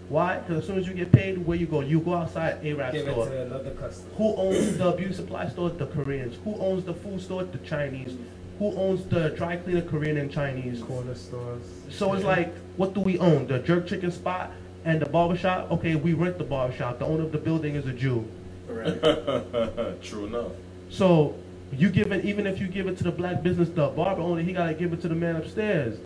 Why? 0.08 0.38
Because 0.38 0.58
as 0.58 0.66
soon 0.66 0.78
as 0.78 0.86
you 0.86 0.94
get 0.94 1.10
paid, 1.10 1.44
where 1.46 1.56
you 1.56 1.66
go? 1.66 1.80
You 1.80 2.00
go 2.00 2.14
outside 2.14 2.64
Arab 2.66 2.92
Give 2.92 3.08
it 3.08 3.12
store. 3.12 3.26
to 3.26 3.42
another 3.42 3.70
customer. 3.70 4.10
Who 4.16 4.36
owns 4.36 4.76
the 4.76 4.90
beauty 4.92 5.14
supply 5.14 5.48
store? 5.48 5.70
The 5.70 5.86
Koreans. 5.86 6.36
Who 6.44 6.54
owns 6.56 6.84
the 6.84 6.92
food 6.94 7.20
store? 7.20 7.44
The 7.44 7.58
Chinese. 7.58 8.16
Who 8.58 8.76
owns 8.76 9.04
the 9.06 9.30
dry 9.30 9.56
cleaner? 9.56 9.80
Korean 9.82 10.18
and 10.18 10.30
Chinese. 10.30 10.82
Corner 10.82 11.14
stores. 11.14 11.62
So 11.88 12.12
it's 12.12 12.24
like, 12.24 12.54
what 12.76 12.92
do 12.94 13.00
we 13.00 13.18
own? 13.18 13.46
The 13.46 13.58
jerk 13.60 13.86
chicken 13.86 14.12
spot 14.12 14.50
and 14.84 15.00
the 15.00 15.06
barbershop? 15.06 15.70
Okay, 15.72 15.94
we 15.94 16.12
rent 16.12 16.36
the 16.38 16.44
barbershop. 16.44 16.98
The 16.98 17.06
owner 17.06 17.22
of 17.24 17.32
the 17.32 17.38
building 17.38 17.74
is 17.74 17.86
a 17.86 17.92
Jew. 17.92 18.28
Correct. 18.68 19.02
True 20.02 20.26
enough. 20.26 20.52
So 20.90 21.36
you 21.72 21.88
give 21.90 22.12
it, 22.12 22.24
even 22.24 22.46
if 22.46 22.60
you 22.60 22.68
give 22.68 22.86
it 22.86 22.96
to 22.98 23.04
the 23.04 23.10
black 23.12 23.42
business, 23.42 23.68
the 23.70 23.88
barber 23.88 24.22
owner, 24.22 24.42
he 24.42 24.52
gotta 24.52 24.74
give 24.74 24.92
it 24.92 25.00
to 25.02 25.08
the 25.08 25.14
man 25.14 25.36
upstairs. 25.36 25.98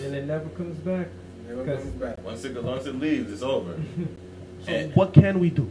And 0.00 0.14
it 0.14 0.26
never 0.26 0.48
comes 0.50 0.76
back. 0.78 1.08
Never 1.48 1.64
comes 1.64 1.84
back. 1.92 2.22
Once 2.24 2.44
it 2.44 2.62
once 2.62 2.86
it 2.86 2.96
leaves, 2.96 3.32
it's 3.32 3.42
over. 3.42 3.76
So 4.64 4.72
And- 4.72 4.94
what 4.94 5.12
can 5.12 5.40
we 5.40 5.50
do? 5.50 5.70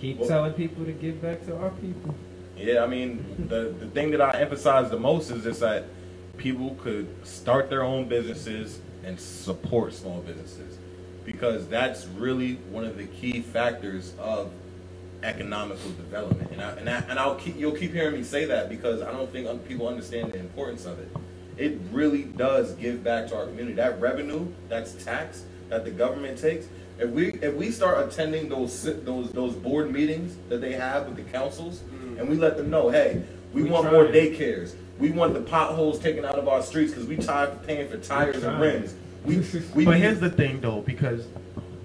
Keep 0.00 0.18
Well- 0.18 0.28
telling 0.28 0.52
people 0.52 0.84
to 0.84 0.92
give 0.92 1.20
back 1.22 1.44
to 1.46 1.56
our 1.56 1.70
people. 1.70 2.14
Yeah, 2.56 2.84
I 2.84 2.86
mean, 2.86 3.24
the 3.48 3.74
the 3.80 3.86
thing 3.86 4.10
that 4.10 4.20
I 4.20 4.38
emphasize 4.38 4.90
the 4.90 4.98
most 4.98 5.30
is 5.30 5.44
just 5.44 5.60
that 5.60 5.84
people 6.36 6.76
could 6.82 7.06
start 7.26 7.70
their 7.70 7.82
own 7.82 8.06
businesses 8.06 8.80
and 9.04 9.18
support 9.18 9.94
small 9.94 10.20
businesses 10.20 10.76
because 11.24 11.66
that's 11.68 12.06
really 12.06 12.54
one 12.70 12.84
of 12.84 12.98
the 12.98 13.06
key 13.06 13.40
factors 13.40 14.12
of 14.18 14.50
economical 15.22 15.90
development. 15.92 16.50
And 16.52 16.62
I, 16.62 16.70
and, 16.72 16.88
I, 16.88 16.98
and 17.08 17.18
I'll 17.18 17.36
keep 17.36 17.56
you'll 17.56 17.76
keep 17.76 17.92
hearing 17.92 18.14
me 18.14 18.22
say 18.22 18.44
that 18.46 18.68
because 18.68 19.02
I 19.02 19.12
don't 19.12 19.30
think 19.30 19.66
people 19.66 19.88
understand 19.88 20.32
the 20.32 20.38
importance 20.38 20.86
of 20.86 20.98
it. 20.98 21.08
It 21.56 21.78
really 21.92 22.24
does 22.24 22.72
give 22.74 23.04
back 23.04 23.28
to 23.28 23.36
our 23.36 23.46
community. 23.46 23.74
That 23.74 24.00
revenue, 24.00 24.46
that's 24.68 24.92
tax 25.04 25.44
that 25.68 25.84
the 25.84 25.90
government 25.90 26.38
takes. 26.38 26.66
If 26.98 27.10
we 27.10 27.32
if 27.34 27.54
we 27.54 27.70
start 27.70 28.06
attending 28.06 28.48
those 28.48 28.82
those 29.04 29.30
those 29.32 29.54
board 29.54 29.92
meetings 29.92 30.36
that 30.48 30.60
they 30.60 30.72
have 30.72 31.06
with 31.06 31.16
the 31.16 31.30
councils, 31.30 31.80
mm. 31.80 32.18
and 32.18 32.28
we 32.28 32.36
let 32.36 32.56
them 32.56 32.70
know, 32.70 32.88
hey, 32.88 33.22
we, 33.52 33.64
We 33.64 33.70
want 33.70 33.90
more 33.90 34.04
daycares. 34.04 34.74
We 34.98 35.10
want 35.10 35.34
the 35.34 35.40
potholes 35.40 35.98
taken 35.98 36.24
out 36.24 36.38
of 36.38 36.46
our 36.46 36.62
streets 36.62 36.92
because 36.92 37.06
we 37.06 37.16
tired 37.16 37.50
of 37.50 37.66
paying 37.66 37.88
for 37.88 37.96
tires 37.96 38.42
and 38.42 38.60
rims. 38.60 38.94
We, 39.24 39.38
we 39.74 39.84
but 39.84 39.96
here's 39.96 40.20
the 40.20 40.30
thing 40.30 40.60
though, 40.60 40.82
because 40.82 41.26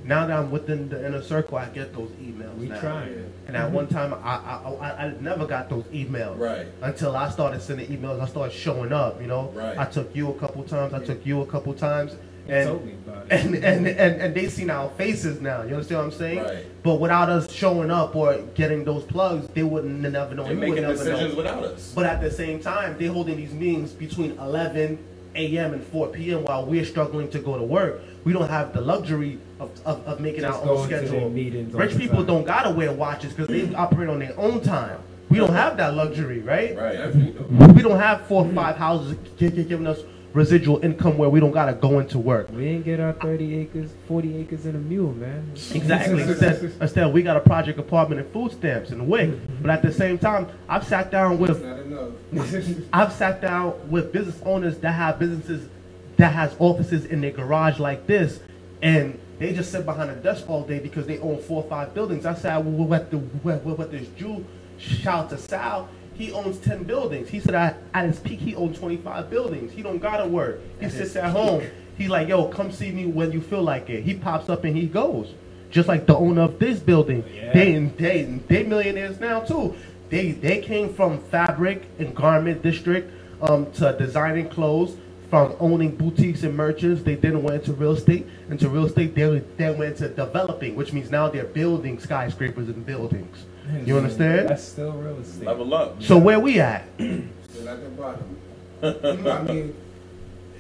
now 0.06 0.28
that 0.28 0.38
I'm 0.38 0.51
within 0.51 0.88
the 0.88 1.03
inner 1.06 1.22
circle, 1.22 1.58
I 1.58 1.66
get 1.70 1.93
those 1.93 2.10
emails 2.12 2.56
We 2.58 2.68
now. 2.68 2.80
trying. 2.80 3.34
And 3.47 3.58
at 3.58 3.72
one 3.72 3.88
time, 3.88 4.14
I, 4.14 4.36
I 4.38 4.72
I 4.74 5.06
I 5.08 5.14
never 5.20 5.45
got 5.47 5.70
those 5.70 5.84
emails. 5.86 6.38
Right. 6.38 6.68
Until 6.82 7.16
I 7.16 7.30
started 7.32 7.62
sending 7.62 7.88
emails, 7.88 8.22
I 8.22 8.28
started 8.28 8.53
showing 8.56 8.93
up. 8.93 9.20
You 9.20 9.28
know. 9.28 9.51
Right. 9.56 9.78
I 9.78 9.86
took 9.86 10.16
you 10.16 10.30
a 10.30 10.34
couple 10.36 10.64
times. 10.64 10.93
I 10.93 11.03
took 11.03 11.26
you 11.26 11.41
a 11.41 11.45
couple 11.45 11.74
times. 11.74 12.16
And, 12.47 12.70
told 12.70 12.86
me 12.86 12.93
about 12.93 13.26
it. 13.26 13.32
and, 13.32 13.56
and 13.56 13.88
and 13.88 14.22
and 14.22 14.36
they 14.36 14.47
seen 14.49 14.70
our 14.70 14.91
faces 14.91 15.41
now. 15.41 15.64
You 15.64 15.74
understand 15.74 15.97
what 15.97 16.06
I'm 16.06 16.12
saying? 16.12 16.39
Right. 16.43 16.84
But 16.84 16.99
without 16.99 17.28
us 17.28 17.51
showing 17.51 17.89
up 17.89 18.16
or 18.16 18.38
getting 18.53 18.86
those 18.86 19.03
plugs, 19.03 19.47
they 19.56 19.64
wouldn't 19.64 19.99
never 19.99 20.36
know. 20.36 20.43
they're 20.43 20.53
making 20.53 20.84
never 20.84 20.93
decisions 20.93 21.32
know. 21.32 21.38
without 21.38 21.64
us. 21.64 21.91
But 21.95 22.06
at 22.06 22.22
the 22.22 22.30
same 22.30 22.60
time, 22.60 22.97
they're 22.99 23.12
holding 23.12 23.38
these 23.38 23.53
meetings 23.53 23.93
between 23.93 24.38
11 24.38 24.99
a.m. 25.36 25.74
and 25.74 25.84
4 25.84 26.08
p.m. 26.10 26.44
while 26.44 26.66
we're 26.66 26.86
struggling 26.86 27.30
to 27.32 27.40
go 27.40 27.58
to 27.58 27.64
work. 27.64 28.02
We 28.24 28.34
don't 28.34 28.50
have 28.50 28.74
the 28.74 28.82
luxury 28.82 29.40
of, 29.60 29.72
of, 29.86 30.06
of 30.08 30.20
making 30.20 30.42
Just 30.42 30.60
our 30.64 30.70
own 30.70 30.76
going 30.76 30.90
to 30.90 30.96
their 30.98 31.08
schedule. 31.08 31.30
Rich 31.80 31.98
people 31.98 32.18
time. 32.18 32.26
don't 32.26 32.46
gotta 32.46 32.72
wear 32.72 32.92
watches 32.92 33.34
because 33.34 33.48
they 33.48 33.74
operate 33.76 34.10
on 34.10 34.20
their 34.20 34.38
own 34.40 34.62
time. 34.62 35.00
We 35.30 35.38
don't 35.38 35.54
have 35.54 35.78
that 35.78 35.96
luxury, 35.96 36.40
right? 36.40 36.76
Right. 36.78 37.14
We 37.76 37.82
don't 37.82 38.00
have 38.00 38.28
four 38.28 38.46
or 38.46 38.54
five 38.54 38.78
houses 38.78 39.18
gi- 39.38 39.50
gi- 39.52 39.64
giving 39.64 39.88
us 39.88 40.00
residual 40.36 40.84
income 40.84 41.18
where 41.18 41.30
we 41.30 41.40
don't 41.40 41.54
gotta 41.54 41.74
go 41.74 42.00
into 42.00 42.20
work. 42.20 42.52
We 42.52 42.68
ain't 42.68 42.84
get 42.84 43.00
our 43.00 43.14
30 43.14 43.56
acres, 43.58 43.90
40 44.08 44.38
acres 44.38 44.66
and 44.66 44.76
a 44.76 44.80
mule, 44.80 45.14
man. 45.14 45.50
Exactly. 45.74 46.22
instead, 46.24 46.74
instead, 46.80 47.14
we 47.14 47.24
got 47.24 47.38
a 47.38 47.40
project 47.40 47.80
apartment 47.80 48.20
and 48.20 48.32
food 48.34 48.52
stamps 48.52 48.92
and 48.92 49.08
WIC. 49.08 49.62
But 49.62 49.72
at 49.72 49.82
the 49.82 49.94
same 49.94 50.18
time, 50.18 50.48
I've 50.68 50.86
sat 50.86 51.10
down 51.10 51.40
with 51.40 51.64
I've 52.94 53.14
sat 53.14 53.42
down 53.42 53.90
with 53.90 54.12
business 54.12 54.40
owners 54.46 54.78
that 54.80 54.92
have 54.92 55.18
businesses 55.18 55.70
that 56.18 56.34
has 56.34 56.56
offices 56.60 57.06
in 57.06 57.22
their 57.22 57.32
garage 57.32 57.80
like 57.80 58.06
this, 58.06 58.42
and 58.82 59.18
they 59.40 59.54
just 59.54 59.72
sit 59.72 59.86
behind 59.86 60.12
a 60.12 60.16
desk 60.16 60.50
all 60.50 60.64
day 60.64 60.80
because 60.80 61.08
they 61.08 61.18
own 61.20 61.42
four 61.42 61.64
or 61.64 61.70
five 61.70 61.94
buildings. 61.94 62.26
I 62.26 62.36
said, 62.36 62.58
well, 62.58 62.88
what 62.88 63.10
the 63.10 63.18
what, 63.18 63.64
what, 63.64 63.78
what 63.78 63.92
this 63.92 64.08
Jew? 64.10 64.46
Shout 64.78 65.26
out 65.26 65.30
to 65.30 65.38
Sal. 65.38 65.88
He 66.18 66.32
owns 66.32 66.57
ten 66.59 66.84
buildings. 66.84 67.30
He 67.30 67.39
said 67.39 67.55
at, 67.55 67.78
at 67.93 68.05
his 68.05 68.20
peak 68.20 68.39
he 68.39 68.55
owned 68.55 68.76
twenty 68.76 68.97
five 68.97 69.30
buildings. 69.30 69.72
He 69.72 69.82
don't 69.82 69.99
gotta 69.99 70.28
work. 70.28 70.59
He 70.80 70.89
sits 70.89 71.16
at 71.16 71.32
home. 71.32 71.63
He's 71.97 72.09
like, 72.09 72.28
yo, 72.28 72.47
come 72.47 72.72
see 72.72 72.91
me 72.91 73.05
when 73.05 73.32
you 73.32 73.41
feel 73.41 73.61
like 73.63 73.89
it. 73.89 74.03
He 74.03 74.13
pops 74.13 74.49
up 74.49 74.63
and 74.63 74.76
he 74.76 74.86
goes. 74.86 75.34
Just 75.72 75.88
like 75.88 76.05
the 76.05 76.16
owner 76.16 76.43
of 76.43 76.59
this 76.59 76.80
building. 76.80 77.24
Yeah. 77.34 77.51
They 77.53 77.80
they 77.80 78.24
they 78.47 78.63
millionaires 78.63 79.20
now 79.20 79.41
too. 79.41 79.76
They 80.09 80.32
they 80.32 80.61
came 80.61 80.93
from 80.93 81.20
fabric 81.20 81.86
and 81.99 82.16
garment 82.16 82.61
district 82.61 83.11
um, 83.41 83.72
to 83.74 83.95
designing 83.97 84.47
clothes, 84.47 84.95
from 85.30 85.55
owning 85.59 85.95
boutiques 85.95 86.43
and 86.43 86.55
merchants. 86.55 87.03
They 87.03 87.16
then 87.16 87.43
went 87.43 87.61
into 87.61 87.74
real 87.74 87.91
estate. 87.91 88.28
Into 88.49 88.70
real 88.70 88.86
estate, 88.86 89.16
they 89.16 89.39
then 89.57 89.78
went 89.78 89.99
into 89.99 90.09
developing, 90.09 90.76
which 90.76 90.93
means 90.93 91.11
now 91.11 91.30
they're 91.30 91.43
building 91.43 91.99
skyscrapers 91.99 92.70
and 92.70 92.86
buildings. 92.86 93.45
You 93.86 93.97
understand? 93.97 94.49
That's 94.49 94.63
still 94.63 94.91
real 94.91 95.20
estate. 95.20 95.47
Level 95.47 95.74
up. 95.74 96.01
So 96.03 96.18
where 96.18 96.39
we 96.39 96.59
at? 96.59 96.88
Still 96.97 97.70
at 97.70 97.84
the 97.84 97.89
bottom. 97.89 98.38
I 98.84 99.41
mean, 99.43 99.76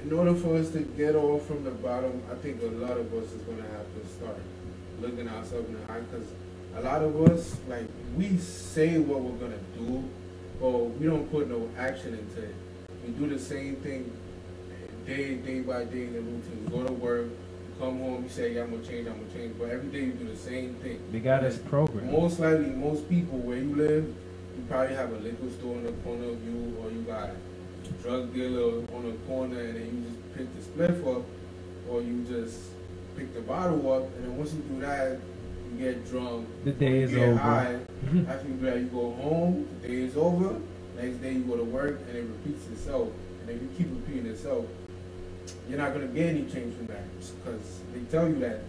in 0.03 0.13
order 0.13 0.33
for 0.33 0.55
us 0.55 0.69
to 0.71 0.79
get 0.79 1.15
off 1.15 1.45
from 1.45 1.63
the 1.63 1.71
bottom, 1.71 2.21
I 2.31 2.35
think 2.35 2.61
a 2.61 2.67
lot 2.67 2.97
of 2.97 3.13
us 3.13 3.31
is 3.31 3.41
gonna 3.41 3.61
have 3.63 3.85
to 3.93 4.07
start 4.15 4.37
looking 5.01 5.27
ourselves 5.27 5.67
in 5.67 5.75
the 5.75 5.91
eye 5.91 5.99
because 5.99 6.27
a 6.77 6.81
lot 6.81 7.01
of 7.01 7.21
us, 7.29 7.57
like, 7.67 7.85
we 8.17 8.37
say 8.37 8.97
what 8.97 9.21
we're 9.21 9.37
gonna 9.39 9.59
do, 9.77 10.03
but 10.59 10.71
we 10.99 11.05
don't 11.05 11.29
put 11.29 11.49
no 11.49 11.69
action 11.77 12.13
into 12.13 12.41
it. 12.47 12.55
We 13.05 13.11
do 13.13 13.27
the 13.27 13.39
same 13.39 13.75
thing 13.77 14.11
day 15.05 15.35
day 15.35 15.59
by 15.61 15.83
day 15.85 16.05
in 16.05 16.13
the 16.13 16.21
routine. 16.21 16.67
Go 16.71 16.83
to 16.85 16.93
work, 16.93 17.27
come 17.79 17.99
home, 17.99 18.23
you 18.23 18.29
say, 18.29 18.53
yeah, 18.53 18.63
I'm 18.63 18.71
gonna 18.71 18.83
change, 18.83 19.07
I'm 19.07 19.17
gonna 19.19 19.33
change, 19.33 19.55
but 19.57 19.69
every 19.69 19.89
day 19.89 20.05
you 20.05 20.11
do 20.13 20.27
the 20.27 20.37
same 20.37 20.75
thing. 20.75 20.99
They 21.11 21.19
got 21.19 21.43
us 21.43 21.57
programmed. 21.57 22.11
Most 22.11 22.39
likely, 22.39 22.69
most 22.69 23.09
people 23.09 23.39
where 23.39 23.57
you 23.57 23.75
live, 23.75 24.05
you 24.05 24.63
probably 24.69 24.95
have 24.95 25.11
a 25.11 25.17
liquor 25.17 25.49
store 25.51 25.75
in 25.75 25.83
the 25.83 25.91
corner 26.03 26.29
of 26.29 26.43
you, 26.45 26.77
or 26.81 26.91
you 26.91 27.01
got 27.01 27.29
a 27.29 28.03
drug 28.03 28.33
dealer 28.33 28.83
on 28.95 29.05
the 29.05 29.17
corner, 29.27 29.59
and 29.59 29.75
then 29.75 29.85
you 29.85 30.09
just 30.09 30.35
pick 30.35 30.47
the 30.55 30.93
spliff 30.93 31.17
up, 31.17 31.25
or 31.89 32.01
you 32.01 32.23
just 32.23 32.59
pick 33.17 33.33
the 33.33 33.41
bottle 33.41 33.91
up, 33.91 34.03
and 34.15 34.25
then 34.25 34.37
once 34.37 34.53
you 34.53 34.59
do 34.59 34.79
that, 34.81 35.19
you 35.71 35.77
get 35.77 36.09
drunk. 36.09 36.47
The 36.63 36.71
day 36.71 37.01
is 37.01 37.11
get 37.11 37.29
over. 37.29 37.37
High. 37.37 37.79
After 38.29 38.47
you 38.47 38.53
do 38.55 38.65
that, 38.65 38.79
you 38.79 38.85
go 38.87 39.11
home. 39.13 39.67
The 39.81 39.87
day 39.87 39.93
is 39.95 40.17
over. 40.17 40.59
Next 40.97 41.17
day 41.17 41.33
you 41.33 41.43
go 41.43 41.57
to 41.57 41.63
work, 41.63 41.99
and 42.07 42.17
it 42.17 42.21
repeats 42.21 42.67
itself. 42.67 43.09
And 43.41 43.49
if 43.49 43.61
you 43.61 43.69
keep 43.77 43.89
repeating 43.91 44.27
itself, 44.27 44.65
you're 45.69 45.77
not 45.77 45.93
gonna 45.93 46.07
get 46.07 46.29
any 46.29 46.43
change 46.43 46.75
from 46.75 46.87
that 46.87 47.03
because 47.19 47.79
they 47.93 48.01
tell 48.11 48.27
you 48.27 48.39
that 48.39 48.61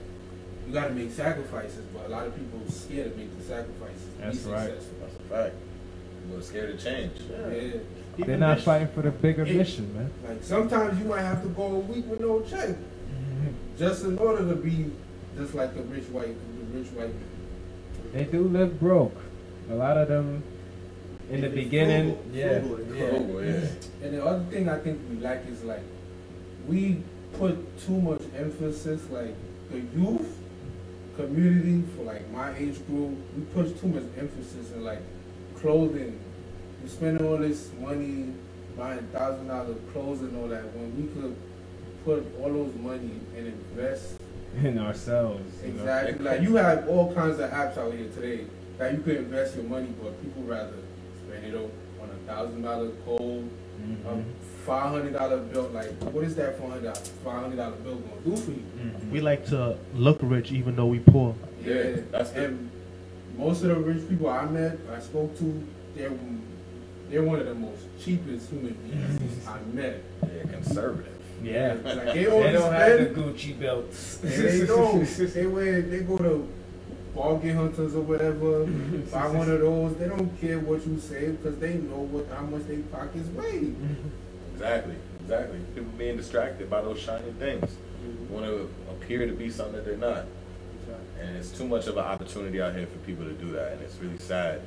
you 0.66 0.72
got 0.72 0.88
to 0.88 0.94
make 0.94 1.12
sacrifices, 1.12 1.84
but 1.94 2.06
a 2.06 2.08
lot 2.08 2.26
of 2.26 2.34
people 2.34 2.60
are 2.66 2.70
scared 2.70 3.12
to 3.12 3.18
make 3.18 3.36
the 3.38 3.44
sacrifices. 3.44 4.02
to 4.02 4.22
That's 4.22 4.38
be 4.38 4.50
right. 4.50 4.68
successful. 4.68 4.98
That's 5.00 5.14
a 5.14 5.18
fact. 5.28 5.54
We're 6.30 6.42
scared 6.42 6.78
to 6.78 6.84
change. 6.84 7.12
Yeah. 7.30 7.80
They're 8.26 8.38
not 8.38 8.60
fighting 8.60 8.88
for 8.88 9.02
the 9.02 9.10
bigger 9.10 9.44
It- 9.44 9.54
mission, 9.54 9.94
man. 9.94 10.10
Like 10.26 10.42
sometimes 10.42 10.98
you 10.98 11.04
might 11.04 11.20
have 11.20 11.42
to 11.42 11.48
go 11.50 11.62
a 11.66 11.78
week 11.78 12.06
with 12.06 12.20
no 12.20 12.40
check, 12.40 12.70
mm-hmm. 12.70 13.48
just 13.78 14.04
in 14.04 14.18
order 14.18 14.48
to 14.48 14.56
be 14.56 14.90
just 15.36 15.54
like 15.54 15.74
the 15.74 15.82
rich 15.82 16.04
white, 16.06 16.34
the 16.72 16.78
rich 16.78 16.88
white. 16.88 17.14
They 18.12 18.24
do 18.24 18.48
live 18.48 18.80
broke. 18.80 19.16
A 19.70 19.74
lot 19.74 19.98
of 19.98 20.08
them 20.08 20.42
in 21.30 21.42
the 21.42 21.48
beginning, 21.48 22.16
frugal, 22.16 22.32
yeah, 22.32 22.60
frugal, 22.60 22.96
yeah. 22.96 23.08
Frugal, 23.10 23.44
yeah. 23.44 23.68
And 24.02 24.14
the 24.14 24.24
other 24.24 24.44
thing 24.44 24.68
I 24.68 24.78
think 24.78 25.00
we 25.10 25.18
lack 25.20 25.46
is 25.46 25.62
like 25.64 25.82
we 26.66 27.02
put 27.34 27.56
too 27.86 28.00
much 28.00 28.22
emphasis, 28.36 29.02
like 29.10 29.34
the 29.70 29.78
youth 29.98 30.38
community 31.16 31.82
for 31.96 32.02
like 32.02 32.28
my 32.30 32.54
age 32.56 32.84
group, 32.86 33.16
we 33.36 33.42
put 33.54 33.80
too 33.80 33.88
much 33.88 34.04
emphasis 34.18 34.72
in 34.72 34.84
like 34.84 35.00
clothing. 35.60 36.18
We 36.82 36.88
spend 36.88 37.20
all 37.22 37.38
this 37.38 37.70
money 37.80 38.32
buying 38.76 39.00
thousand 39.12 39.48
dollar 39.48 39.74
clothes 39.92 40.20
and 40.20 40.36
all 40.36 40.48
that 40.48 40.64
when 40.74 40.94
we 40.96 41.20
could 41.20 41.36
put 42.04 42.26
all 42.40 42.52
those 42.52 42.74
money 42.76 43.10
and 43.36 43.46
invest 43.46 44.14
in 44.62 44.78
ourselves. 44.78 45.42
you 45.62 45.72
know? 45.72 45.80
Exactly. 45.80 46.24
Like 46.24 46.42
you 46.42 46.56
have 46.56 46.88
all 46.88 47.12
kinds 47.14 47.38
of 47.40 47.50
apps 47.50 47.78
out 47.78 47.92
here 47.94 48.08
today 48.10 48.44
that 48.78 48.92
you 48.92 49.00
could 49.00 49.16
invest 49.16 49.54
your 49.56 49.64
money, 49.64 49.88
but 50.02 50.22
people 50.22 50.42
rather 50.42 50.74
spend 51.26 51.44
it 51.46 51.54
on 51.54 51.70
on 52.02 52.10
a 52.10 52.30
thousand 52.30 52.62
dollar 52.62 52.90
cold, 53.06 53.48
Mhm. 53.80 54.12
um, 54.12 54.24
five 54.64 54.90
hundred 54.90 55.12
dollar 55.12 55.38
bill. 55.38 55.70
Like, 55.72 55.90
what 56.12 56.24
is 56.24 56.34
that 56.36 56.58
four 56.58 56.70
hundred 56.70 56.96
five 57.24 57.42
hundred 57.42 57.56
dollar 57.56 57.76
bill 57.76 57.96
gonna 57.96 58.20
do 58.36 58.36
for 58.42 58.50
you? 58.50 58.62
Mhm. 58.80 59.10
We 59.10 59.20
like 59.20 59.46
to 59.46 59.76
look 59.94 60.18
rich 60.22 60.52
even 60.52 60.76
though 60.76 60.86
we 60.86 60.98
poor. 61.00 61.34
Yeah, 61.64 61.96
that's 62.10 62.30
the- 62.30 62.44
and 62.46 62.70
most 63.38 63.62
of 63.62 63.68
the 63.68 63.76
rich 63.76 64.08
people 64.08 64.28
I 64.28 64.44
met, 64.46 64.78
I 64.94 65.00
spoke 65.00 65.36
to, 65.38 65.62
they're 65.96 66.10
they're 67.10 67.22
one 67.22 67.38
of 67.38 67.46
the 67.46 67.54
most 67.54 67.82
cheapest 68.00 68.50
human 68.50 68.74
beings 68.74 69.46
I 69.46 69.58
met. 69.76 70.02
Yeah, 70.22 70.50
conservative. 70.50 71.12
Yeah. 71.42 71.76
Like, 71.84 72.04
They 72.06 72.12
they 72.14 72.24
don't 72.24 72.32
only 72.32 72.76
have 72.76 73.14
the 73.14 73.20
Gucci 73.20 73.60
belts. 73.60 74.18
And 74.22 74.32
they 74.32 74.66
don't. 74.66 75.04
They 75.34 75.46
wear. 75.46 75.82
They 75.82 76.00
go 76.00 76.16
to 76.16 76.48
bargain 77.16 77.56
hunters 77.56 77.94
or 77.94 78.02
whatever. 78.02 78.66
buy 79.12 79.28
one 79.28 79.50
of 79.50 79.60
those. 79.60 79.96
They 79.96 80.08
don't 80.08 80.40
care 80.40 80.60
what 80.60 80.86
you 80.86 81.00
say 81.00 81.30
because 81.30 81.58
they 81.58 81.74
know 81.74 82.06
what 82.12 82.28
how 82.28 82.44
much 82.44 82.66
they 82.68 82.76
pockets 82.76 83.28
weigh. 83.30 83.72
Exactly, 84.52 84.94
exactly. 85.20 85.58
People 85.74 85.92
being 85.98 86.16
distracted 86.16 86.70
by 86.70 86.82
those 86.82 87.00
shiny 87.00 87.32
things. 87.38 87.64
Mm-hmm. 87.64 88.34
Want 88.34 88.46
to 88.46 88.70
appear 88.90 89.26
to 89.26 89.32
be 89.32 89.50
something 89.50 89.76
that 89.76 89.84
they're 89.84 89.96
not. 89.96 90.26
And 91.20 91.36
it's 91.36 91.50
too 91.50 91.66
much 91.66 91.86
of 91.86 91.96
an 91.96 92.04
opportunity 92.04 92.60
out 92.60 92.74
here 92.74 92.86
for 92.86 92.98
people 92.98 93.24
to 93.24 93.32
do 93.32 93.52
that, 93.52 93.72
and 93.72 93.82
it's 93.82 93.96
really 93.96 94.18
sad. 94.18 94.60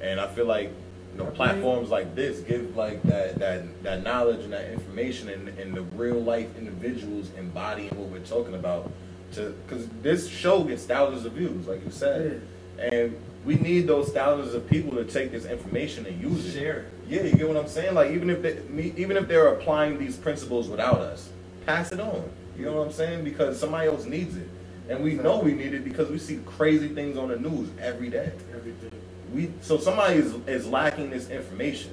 And 0.00 0.20
I 0.20 0.28
feel 0.28 0.44
like 0.44 0.70
you 1.12 1.18
know 1.18 1.30
platforms 1.30 1.88
like 1.88 2.14
this 2.14 2.40
give 2.40 2.76
like 2.76 3.02
that 3.04 3.38
that 3.38 3.82
that 3.82 4.04
knowledge 4.04 4.40
and 4.44 4.52
that 4.52 4.70
information 4.70 5.30
and, 5.30 5.48
and 5.48 5.74
the 5.74 5.82
real 5.82 6.20
life 6.20 6.46
individuals 6.58 7.30
embodying 7.36 7.88
what 7.96 8.08
we're 8.08 8.20
talking 8.20 8.54
about. 8.54 8.90
To 9.32 9.54
because 9.66 9.88
this 10.02 10.28
show 10.28 10.64
gets 10.64 10.84
thousands 10.84 11.24
of 11.26 11.32
views, 11.32 11.66
like 11.66 11.84
you 11.84 11.90
said, 11.90 12.40
and 12.78 13.20
we 13.44 13.56
need 13.56 13.86
those 13.86 14.10
thousands 14.10 14.54
of 14.54 14.68
people 14.68 14.92
to 14.92 15.04
take 15.04 15.30
this 15.30 15.44
information 15.44 16.06
and 16.06 16.20
use 16.20 16.46
it. 16.46 16.58
Share 16.58 16.78
it. 16.80 16.92
Yeah, 17.08 17.22
you 17.22 17.34
get 17.34 17.48
what 17.48 17.56
I'm 17.56 17.68
saying? 17.68 17.94
Like 17.94 18.10
even 18.12 18.30
if 18.30 18.42
they, 18.42 18.60
even 18.96 19.16
if 19.16 19.28
they're 19.28 19.48
applying 19.48 19.98
these 19.98 20.16
principles 20.16 20.68
without 20.68 20.98
us, 20.98 21.30
pass 21.66 21.92
it 21.92 22.00
on. 22.00 22.28
You 22.56 22.64
know 22.64 22.72
what 22.72 22.86
I'm 22.86 22.92
saying? 22.92 23.24
Because 23.24 23.58
somebody 23.58 23.88
else 23.88 24.04
needs 24.04 24.36
it, 24.36 24.48
and 24.88 25.02
we 25.02 25.14
know 25.14 25.38
we 25.38 25.52
need 25.52 25.74
it 25.74 25.84
because 25.84 26.10
we 26.10 26.18
see 26.18 26.40
crazy 26.44 26.88
things 26.88 27.16
on 27.16 27.28
the 27.28 27.38
news 27.38 27.68
every 27.80 28.10
day. 28.10 28.32
Everything. 28.54 28.90
We 29.32 29.52
so 29.60 29.78
somebody 29.78 30.16
is 30.16 30.34
is 30.46 30.66
lacking 30.66 31.10
this 31.10 31.30
information, 31.30 31.92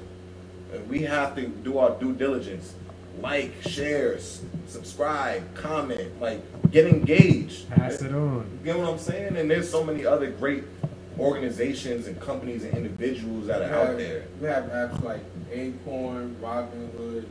and 0.74 0.90
we 0.90 1.04
have 1.04 1.36
to 1.36 1.48
do 1.48 1.78
our 1.78 1.92
due 2.00 2.14
diligence. 2.14 2.74
Like, 3.22 3.54
share, 3.62 4.20
subscribe, 4.68 5.56
comment, 5.56 6.20
like 6.22 6.42
get 6.72 6.86
engaged. 6.86 7.70
Pass 7.70 8.02
it 8.02 8.14
on. 8.14 8.46
You 8.60 8.66
get 8.66 8.78
what 8.78 8.90
I'm 8.90 9.00
saying? 9.00 9.38
And 9.38 9.50
there's 9.50 9.70
so 9.70 9.84
many 9.84 10.06
other 10.06 10.30
great 10.32 10.64
organizations 11.18 12.08
and 12.08 12.20
companies 12.20 12.64
and 12.64 12.74
individuals 12.76 13.48
that 13.48 13.60
We 13.62 13.66
are 13.66 13.74
out 13.92 13.98
there. 13.98 14.26
we 14.42 14.48
have 14.48 14.66
apps 14.66 15.02
like 15.04 15.22
Acorn, 15.52 16.36
Robinhood. 16.42 17.26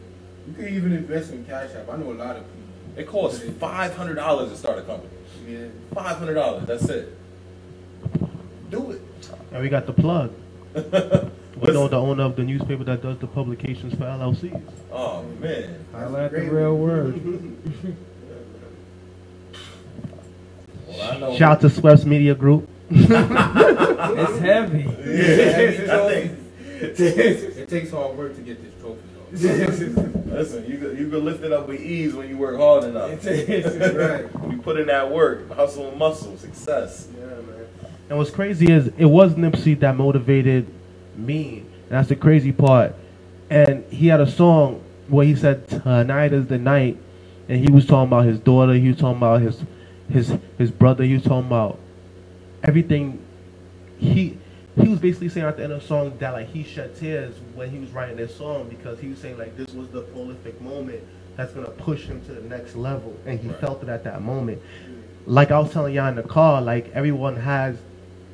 You 0.49 0.55
can 0.57 0.68
even 0.68 0.93
invest 0.93 1.32
in 1.32 1.45
Cash 1.45 1.70
App. 1.74 1.91
I 1.91 1.97
know 1.97 2.12
a 2.12 2.14
lot 2.14 2.37
of 2.37 2.43
people. 2.45 2.61
It 2.97 3.07
costs 3.07 3.43
five 3.59 3.95
hundred 3.97 4.14
dollars 4.14 4.51
to 4.51 4.57
start 4.57 4.78
a 4.78 4.82
company. 4.82 5.11
Yeah. 5.47 5.66
Five 5.93 6.16
hundred 6.16 6.35
dollars. 6.35 6.66
That's 6.66 6.89
it. 6.89 7.16
Do 8.70 8.93
it. 8.93 9.03
And 9.53 9.62
we 9.62 9.68
got 9.68 9.87
the 9.87 9.93
plug. 9.93 10.32
We 11.57 11.61
Listen. 11.61 11.75
know 11.75 11.89
the 11.89 12.01
owner 12.01 12.25
of 12.25 12.37
the 12.37 12.43
newspaper 12.43 12.83
that 12.85 13.03
does 13.03 13.19
the 13.19 13.27
publications 13.29 13.95
for 13.95 14.01
LLCs. 14.05 14.61
Oh 14.93 15.23
man. 15.41 15.85
I 15.95 16.07
like 16.07 16.33
the 16.33 16.41
real 16.43 16.77
word. 16.77 17.21
Well, 20.87 21.35
Shout 21.37 21.53
out 21.53 21.61
to 21.63 21.71
Sweps 21.71 22.05
Media 22.05 22.35
Group. 22.35 22.69
It's 22.91 24.39
heavy. 24.39 24.83
Yeah, 24.83 25.97
I 25.97 26.09
think. 26.09 26.39
it 26.81 27.69
takes 27.69 27.91
hard 27.91 28.17
work 28.17 28.37
to 28.37 28.43
get 28.43 28.63
this 28.63 28.73
trophy. 28.81 29.01
Listen, 30.27 30.71
you 30.71 30.79
could, 30.79 30.99
you 30.99 31.09
could 31.09 31.25
lift 31.25 31.43
it 31.43 31.53
up 31.53 31.67
with 31.69 31.81
ease 31.81 32.15
when 32.15 32.29
you 32.29 32.37
work 32.37 32.57
hard 32.59 32.85
enough. 32.85 33.25
right. 33.25 34.51
You 34.51 34.61
put 34.63 34.79
in 34.79 34.87
that 34.87 35.11
work, 35.11 35.51
hustle 35.53 35.89
and 35.89 35.99
muscle, 35.99 36.37
success. 36.37 37.09
Yeah, 37.19 37.27
man. 37.27 37.67
And 38.11 38.19
what's 38.19 38.31
crazy 38.31 38.71
is 38.71 38.89
it 38.99 39.07
was 39.07 39.35
Nipsey 39.35 39.79
that 39.81 39.97
motivated 39.97 40.67
me. 41.17 41.59
And 41.59 41.91
that's 41.91 42.09
the 42.09 42.17
crazy 42.17 42.53
part. 42.53 42.95
And 43.51 43.85
he 43.91 44.09
had 44.09 44.21
a 44.21 44.31
song 44.31 44.83
where 45.09 45.27
he 45.27 45.35
said 45.37 45.69
tonight 45.69 46.33
is 46.33 46.47
the 46.47 46.59
night 46.59 46.97
and 47.49 47.61
he 47.65 47.71
was 47.71 47.85
talking 47.87 48.09
about 48.09 48.25
his 48.25 48.39
daughter, 48.39 48.73
he 48.75 48.89
was 48.89 48.97
talking 48.97 49.19
about 49.19 49.43
his 49.43 49.62
his 50.11 50.35
his 50.59 50.71
brother, 50.71 51.05
he 51.05 51.15
was 51.15 51.23
talking 51.23 51.47
about 51.47 51.79
everything 52.62 53.19
he 53.99 54.39
he 54.81 54.89
was 54.89 54.99
basically 54.99 55.29
saying 55.29 55.47
at 55.47 55.57
the 55.57 55.62
end 55.62 55.73
of 55.73 55.81
the 55.83 55.87
song 55.87 56.17
that 56.19 56.33
like 56.33 56.49
he 56.49 56.65
shed 56.65 56.97
tears 56.97 57.35
when 57.55 57.71
he 57.71 57.79
was 57.79 57.91
writing 57.91 58.17
this 58.17 58.35
song 58.35 58.69
because 58.69 58.99
he 58.99 59.09
was 59.09 59.19
saying 59.19 59.39
like 59.39 59.57
this 59.57 59.73
was 59.73 59.89
the 59.91 60.01
prolific 60.03 60.61
moment 60.61 61.03
that's 61.37 61.53
gonna 61.53 61.69
push 61.71 62.05
him 62.05 62.21
to 62.25 62.33
the 62.33 62.41
next 62.43 62.75
level 62.77 63.17
and 63.27 63.39
he 63.39 63.49
Right. 63.49 63.59
felt 63.59 63.83
it 63.83 63.89
at 63.89 64.05
that 64.05 64.23
moment. 64.23 64.61
Like 65.27 65.51
I 65.51 65.59
was 65.59 65.73
telling 65.73 65.95
y'all 65.95 66.09
in 66.09 66.17
the 66.17 66.23
car, 66.23 66.61
like 66.61 66.91
everyone 66.95 67.37
has 67.37 67.77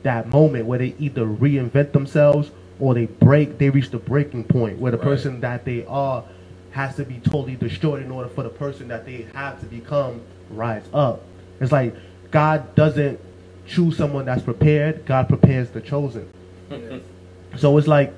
that 0.03 0.29
moment 0.29 0.67
where 0.67 0.79
they 0.79 0.95
either 0.99 1.25
reinvent 1.25 1.93
themselves 1.93 2.51
or 2.81 2.95
they 2.95 3.07
break 3.07 3.59
they 3.59 3.71
reach 3.71 3.91
the 3.91 3.99
breaking 3.99 4.45
point 4.45 4.79
where 4.79 4.91
the 4.91 4.99
Right. 4.99 5.07
person 5.07 5.41
that 5.41 5.65
they 5.65 5.85
are 5.87 6.25
has 6.73 6.97
to 6.97 7.05
be 7.05 7.19
totally 7.25 7.57
destroyed 7.57 8.03
in 8.03 8.11
order 8.11 8.29
for 8.29 8.43
the 8.43 8.49
person 8.49 8.89
that 8.89 9.05
they 9.05 9.27
have 9.35 9.59
to 9.61 9.67
become 9.67 10.21
rise 10.51 10.85
up. 10.95 11.23
It's 11.61 11.73
like 11.73 11.95
God 12.31 12.75
doesn't 12.75 13.19
choose 13.67 13.97
someone 13.97 14.25
that's 14.25 14.43
prepared, 14.43 15.05
God 15.05 15.29
prepares 15.29 15.71
the 15.71 15.81
chosen. 15.81 16.29
Yes. 16.71 17.01
So 17.57 17.77
it's 17.79 17.89
like, 17.89 18.15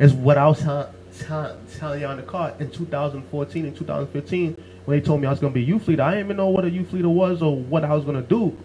it's 0.00 0.12
what 0.12 0.36
I 0.36 0.48
was 0.48 0.58
tell, 0.60 0.92
tell, 1.20 1.56
telling 1.78 2.00
you 2.00 2.06
on 2.08 2.16
the 2.16 2.24
car 2.24 2.54
in 2.58 2.72
2014 2.72 3.66
and 3.66 3.76
2015 3.76 4.56
when 4.84 4.98
they 4.98 5.04
told 5.04 5.20
me 5.20 5.28
I 5.28 5.30
was 5.30 5.38
going 5.38 5.52
to 5.52 5.54
be 5.54 5.62
a 5.62 5.64
youth 5.64 5.86
leader. 5.86 6.02
I 6.02 6.10
didn't 6.10 6.26
even 6.26 6.36
know 6.36 6.48
what 6.48 6.64
a 6.64 6.70
youth 6.70 6.92
leader 6.92 7.08
was 7.08 7.40
or 7.40 7.56
what 7.56 7.84
I 7.84 7.94
was 7.94 8.02
going 8.04 8.20
to 8.20 8.28
do. 8.28 8.56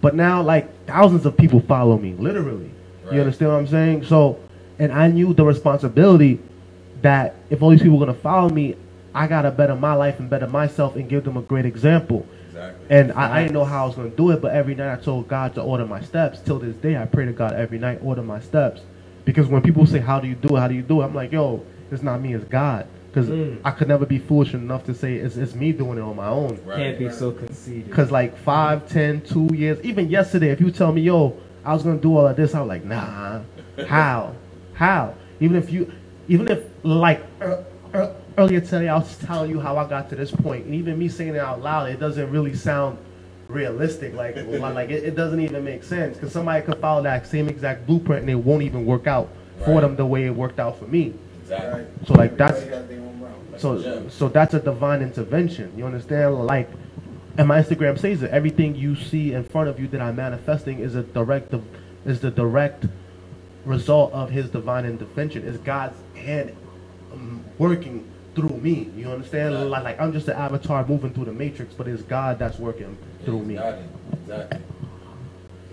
But 0.00 0.14
now, 0.14 0.40
like, 0.40 0.86
thousands 0.86 1.26
of 1.26 1.36
people 1.36 1.58
follow 1.58 1.98
me, 1.98 2.14
literally. 2.14 2.70
Right. 3.06 3.14
You 3.14 3.20
understand 3.22 3.50
what 3.50 3.58
I'm 3.58 3.66
saying? 3.66 4.04
So, 4.04 4.38
and 4.78 4.92
I 4.92 5.08
knew 5.08 5.34
the 5.34 5.44
responsibility 5.44 6.40
that 7.02 7.34
if 7.50 7.62
all 7.62 7.70
these 7.70 7.82
people 7.82 7.98
were 7.98 8.06
going 8.06 8.16
to 8.16 8.22
follow 8.22 8.48
me, 8.48 8.76
I 9.14 9.26
got 9.26 9.42
to 9.42 9.50
better 9.50 9.74
my 9.76 9.94
life 9.94 10.20
and 10.20 10.28
better 10.30 10.46
myself 10.46 10.96
and 10.96 11.08
give 11.08 11.24
them 11.24 11.36
a 11.36 11.42
great 11.42 11.66
example. 11.66 12.26
Exactly. 12.48 12.86
And 12.90 13.12
I, 13.12 13.38
I 13.38 13.42
didn't 13.42 13.54
know 13.54 13.64
how 13.64 13.84
I 13.84 13.86
was 13.86 13.96
going 13.96 14.10
to 14.10 14.16
do 14.16 14.30
it, 14.30 14.42
but 14.42 14.54
every 14.54 14.74
night 14.74 14.92
I 14.98 15.02
told 15.02 15.28
God 15.28 15.54
to 15.56 15.62
order 15.62 15.86
my 15.86 16.00
steps. 16.02 16.40
Till 16.40 16.58
this 16.58 16.76
day, 16.76 16.96
I 16.96 17.06
pray 17.06 17.26
to 17.26 17.32
God 17.32 17.54
every 17.54 17.78
night, 17.78 18.00
order 18.02 18.22
my 18.22 18.40
steps. 18.40 18.82
Because 19.24 19.46
when 19.48 19.62
people 19.62 19.86
say, 19.86 19.98
How 20.00 20.20
do 20.20 20.28
you 20.28 20.34
do 20.34 20.56
it? 20.56 20.60
How 20.60 20.68
do 20.68 20.74
you 20.74 20.82
do 20.82 21.02
it? 21.02 21.04
I'm 21.04 21.14
like, 21.14 21.32
Yo, 21.32 21.64
it's 21.90 22.02
not 22.02 22.20
me, 22.20 22.34
it's 22.34 22.44
God. 22.46 22.86
Because 23.12 23.28
Mm. 23.30 23.58
I 23.64 23.70
could 23.72 23.88
never 23.88 24.06
be 24.06 24.18
foolish 24.18 24.54
enough 24.54 24.84
to 24.86 24.94
say 24.94 25.14
it's, 25.16 25.36
it's 25.36 25.54
me 25.54 25.72
doing 25.72 25.98
it 25.98 26.02
on 26.02 26.16
my 26.16 26.28
own. 26.28 26.60
Right. 26.66 26.78
Can't 26.78 26.98
be 26.98 27.10
so 27.10 27.32
conceited. 27.32 27.86
Because, 27.86 28.10
like, 28.12 28.36
five, 28.38 28.88
ten, 28.88 29.22
two 29.22 29.48
years, 29.54 29.80
even 29.82 30.10
yesterday, 30.10 30.50
if 30.50 30.60
you 30.60 30.70
tell 30.70 30.92
me, 30.92 31.02
Yo, 31.02 31.36
I 31.64 31.72
was 31.74 31.82
going 31.82 31.96
to 31.96 32.02
do 32.02 32.16
all 32.16 32.26
of 32.26 32.36
this, 32.36 32.54
I'm 32.54 32.68
like, 32.68 32.84
Nah, 32.84 33.40
how? 33.88 34.34
How? 34.76 35.14
Even 35.40 35.56
if 35.56 35.72
you, 35.72 35.90
even 36.28 36.48
if, 36.48 36.64
like, 36.82 37.24
er, 37.40 37.64
er, 37.94 38.14
earlier 38.36 38.60
today, 38.60 38.88
I 38.88 38.98
was 38.98 39.16
telling 39.18 39.50
you 39.50 39.58
how 39.58 39.78
I 39.78 39.88
got 39.88 40.10
to 40.10 40.16
this 40.16 40.30
point, 40.30 40.66
and 40.66 40.74
even 40.74 40.98
me 40.98 41.08
saying 41.08 41.34
it 41.34 41.38
out 41.38 41.62
loud, 41.62 41.88
it 41.88 41.98
doesn't 41.98 42.30
really 42.30 42.54
sound 42.54 42.98
realistic. 43.48 44.12
Like, 44.14 44.36
like 44.46 44.90
it, 44.90 45.02
it 45.02 45.16
doesn't 45.16 45.40
even 45.40 45.64
make 45.64 45.82
sense 45.82 46.16
because 46.16 46.32
somebody 46.32 46.64
could 46.64 46.78
follow 46.78 47.02
that 47.02 47.26
same 47.26 47.48
exact 47.48 47.86
blueprint 47.86 48.22
and 48.22 48.30
it 48.30 48.34
won't 48.34 48.62
even 48.62 48.84
work 48.84 49.06
out 49.06 49.30
for 49.64 49.80
them 49.80 49.96
the 49.96 50.04
way 50.04 50.26
it 50.26 50.34
worked 50.34 50.60
out 50.60 50.78
for 50.78 50.86
me. 50.86 51.14
Exactly. 51.40 51.86
So, 52.06 52.12
like, 52.12 52.36
that's- 52.36 52.60
Everybody 52.60 52.82
has 52.82 52.88
their 52.88 53.00
own 53.00 53.20
route. 53.20 53.50
That's 53.50 53.62
So, 53.62 54.08
so 54.10 54.28
that's 54.28 54.52
a 54.52 54.60
divine 54.60 55.00
intervention. 55.00 55.72
You 55.74 55.86
understand? 55.86 56.44
Like, 56.44 56.68
and 57.38 57.48
my 57.48 57.62
Instagram 57.62 57.98
says 57.98 58.22
it. 58.22 58.30
Everything 58.30 58.74
you 58.74 58.94
see 58.94 59.32
in 59.32 59.44
front 59.44 59.70
of 59.70 59.80
you 59.80 59.88
that 59.88 60.02
I'm 60.02 60.16
manifesting 60.16 60.80
is 60.80 60.94
a 60.94 61.02
direct, 61.02 61.54
is 62.04 62.20
the 62.20 62.30
direct 62.30 62.84
result 63.66 64.12
of 64.12 64.30
His 64.30 64.48
divine 64.48 64.86
intervention. 64.86 65.42
Is 65.42 65.58
God's 65.58 65.96
hand 66.14 66.56
um, 67.12 67.44
working 67.58 68.08
through 68.34 68.56
me? 68.58 68.90
You 68.96 69.10
understand? 69.10 69.54
Right. 69.54 69.64
Like, 69.64 69.84
like 69.84 70.00
I'm 70.00 70.12
just 70.12 70.28
an 70.28 70.36
avatar 70.36 70.86
moving 70.86 71.12
through 71.12 71.26
the 71.26 71.32
matrix, 71.32 71.74
but 71.74 71.88
it's 71.88 72.02
God 72.02 72.38
that's 72.38 72.58
working 72.58 72.96
through 73.24 73.42
me. 73.44 73.54
Exactly. 73.54 73.84
Exactly. 74.22 74.60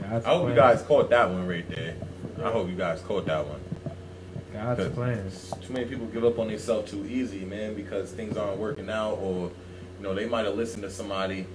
God's 0.01 0.25
I 0.25 0.29
hope 0.29 0.49
you 0.49 0.55
guys 0.55 0.81
caught 0.81 1.09
that 1.11 1.29
one 1.29 1.47
right 1.47 1.69
there. 1.69 1.95
I 2.43 2.51
hope 2.51 2.67
you 2.67 2.75
guys 2.75 3.01
caught 3.01 3.25
that 3.27 3.45
one. 3.47 3.61
God's 4.51 4.83
'Cause 4.83 4.93
plans. 4.93 5.53
Too 5.65 5.73
many 5.73 5.85
people 5.85 6.05
give 6.07 6.25
up 6.25 6.37
on 6.37 6.47
themselves 6.47 6.91
too 6.91 7.05
easy, 7.05 7.45
man, 7.45 7.73
because 7.73 8.11
things 8.11 8.37
aren't 8.37 8.57
working 8.59 8.89
out, 8.89 9.17
or 9.21 9.49
you 9.97 10.03
know 10.03 10.13
they 10.13 10.27
might 10.27 10.45
have 10.45 10.55
listened 10.55 10.83
to 10.83 10.89
somebody 10.91 11.47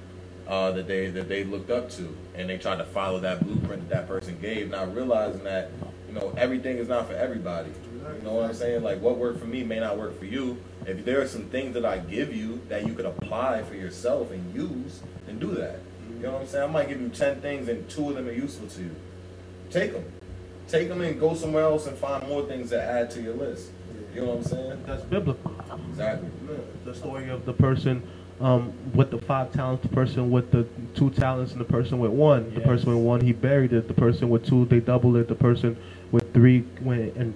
uh, 0.48 0.72
that 0.72 0.86
they 0.88 1.08
that 1.08 1.28
they 1.28 1.44
looked 1.44 1.70
up 1.70 1.90
to, 1.90 2.16
and 2.34 2.48
they 2.48 2.58
tried 2.58 2.76
to 2.76 2.84
follow 2.84 3.20
that 3.20 3.44
blueprint 3.44 3.88
that 3.88 3.94
that 3.94 4.08
person 4.08 4.36
gave, 4.40 4.70
not 4.70 4.94
realizing 4.94 5.44
that 5.44 5.70
you 5.80 5.86
know 6.18 6.32
everything 6.36 6.78
is 6.78 6.88
not 6.88 7.06
for 7.08 7.14
everybody. 7.14 7.70
You 8.16 8.22
know 8.22 8.34
what 8.34 8.46
I'm 8.46 8.54
saying? 8.54 8.82
Like 8.82 9.00
what 9.00 9.16
worked 9.16 9.40
for 9.40 9.46
me 9.46 9.64
may 9.64 9.80
not 9.80 9.98
work 9.98 10.18
for 10.18 10.24
you. 10.24 10.58
If 10.86 11.04
there 11.04 11.20
are 11.20 11.28
some 11.28 11.44
things 11.44 11.74
that 11.74 11.84
I 11.84 11.98
give 11.98 12.34
you 12.34 12.60
that 12.68 12.86
you 12.86 12.94
could 12.94 13.06
apply 13.06 13.62
for 13.62 13.74
yourself 13.74 14.30
and 14.30 14.54
use, 14.54 15.02
then 15.26 15.38
do 15.38 15.52
that. 15.52 15.80
You 16.16 16.24
know 16.24 16.32
what 16.32 16.42
I'm 16.42 16.46
saying? 16.48 16.64
I 16.64 16.72
might 16.72 16.88
give 16.88 17.00
you 17.00 17.08
ten 17.10 17.40
things 17.40 17.68
and 17.68 17.88
two 17.88 18.08
of 18.10 18.16
them 18.16 18.28
are 18.28 18.32
useful 18.32 18.68
to 18.68 18.82
you. 18.82 18.94
Take 19.70 19.92
them. 19.92 20.04
Take 20.68 20.88
them 20.88 21.00
and 21.00 21.18
go 21.18 21.34
somewhere 21.34 21.64
else 21.64 21.86
and 21.86 21.96
find 21.96 22.26
more 22.28 22.44
things 22.46 22.70
to 22.70 22.82
add 22.82 23.10
to 23.12 23.22
your 23.22 23.34
list. 23.34 23.70
You 24.14 24.22
know 24.22 24.28
what 24.28 24.36
I'm 24.38 24.44
saying? 24.44 24.82
That's 24.86 25.04
biblical. 25.04 25.54
Exactly. 25.90 26.28
The 26.84 26.94
story 26.94 27.28
of 27.28 27.44
the 27.44 27.52
person 27.52 28.02
um, 28.40 28.72
with 28.94 29.10
the 29.10 29.18
five 29.18 29.52
talents, 29.52 29.82
the 29.82 29.88
person 29.88 30.30
with 30.30 30.50
the 30.50 30.66
two 30.94 31.10
talents, 31.10 31.52
and 31.52 31.60
the 31.60 31.64
person 31.64 31.98
with 31.98 32.10
one. 32.10 32.54
The 32.54 32.60
person 32.60 32.94
with 32.94 33.04
one, 33.04 33.20
he 33.20 33.32
buried 33.32 33.72
it. 33.72 33.88
The 33.88 33.94
person 33.94 34.28
with 34.28 34.46
two, 34.46 34.64
they 34.66 34.80
doubled 34.80 35.16
it. 35.16 35.28
The 35.28 35.34
person 35.34 35.76
with 36.12 36.32
three 36.34 36.64
went 36.82 37.16
and 37.16 37.34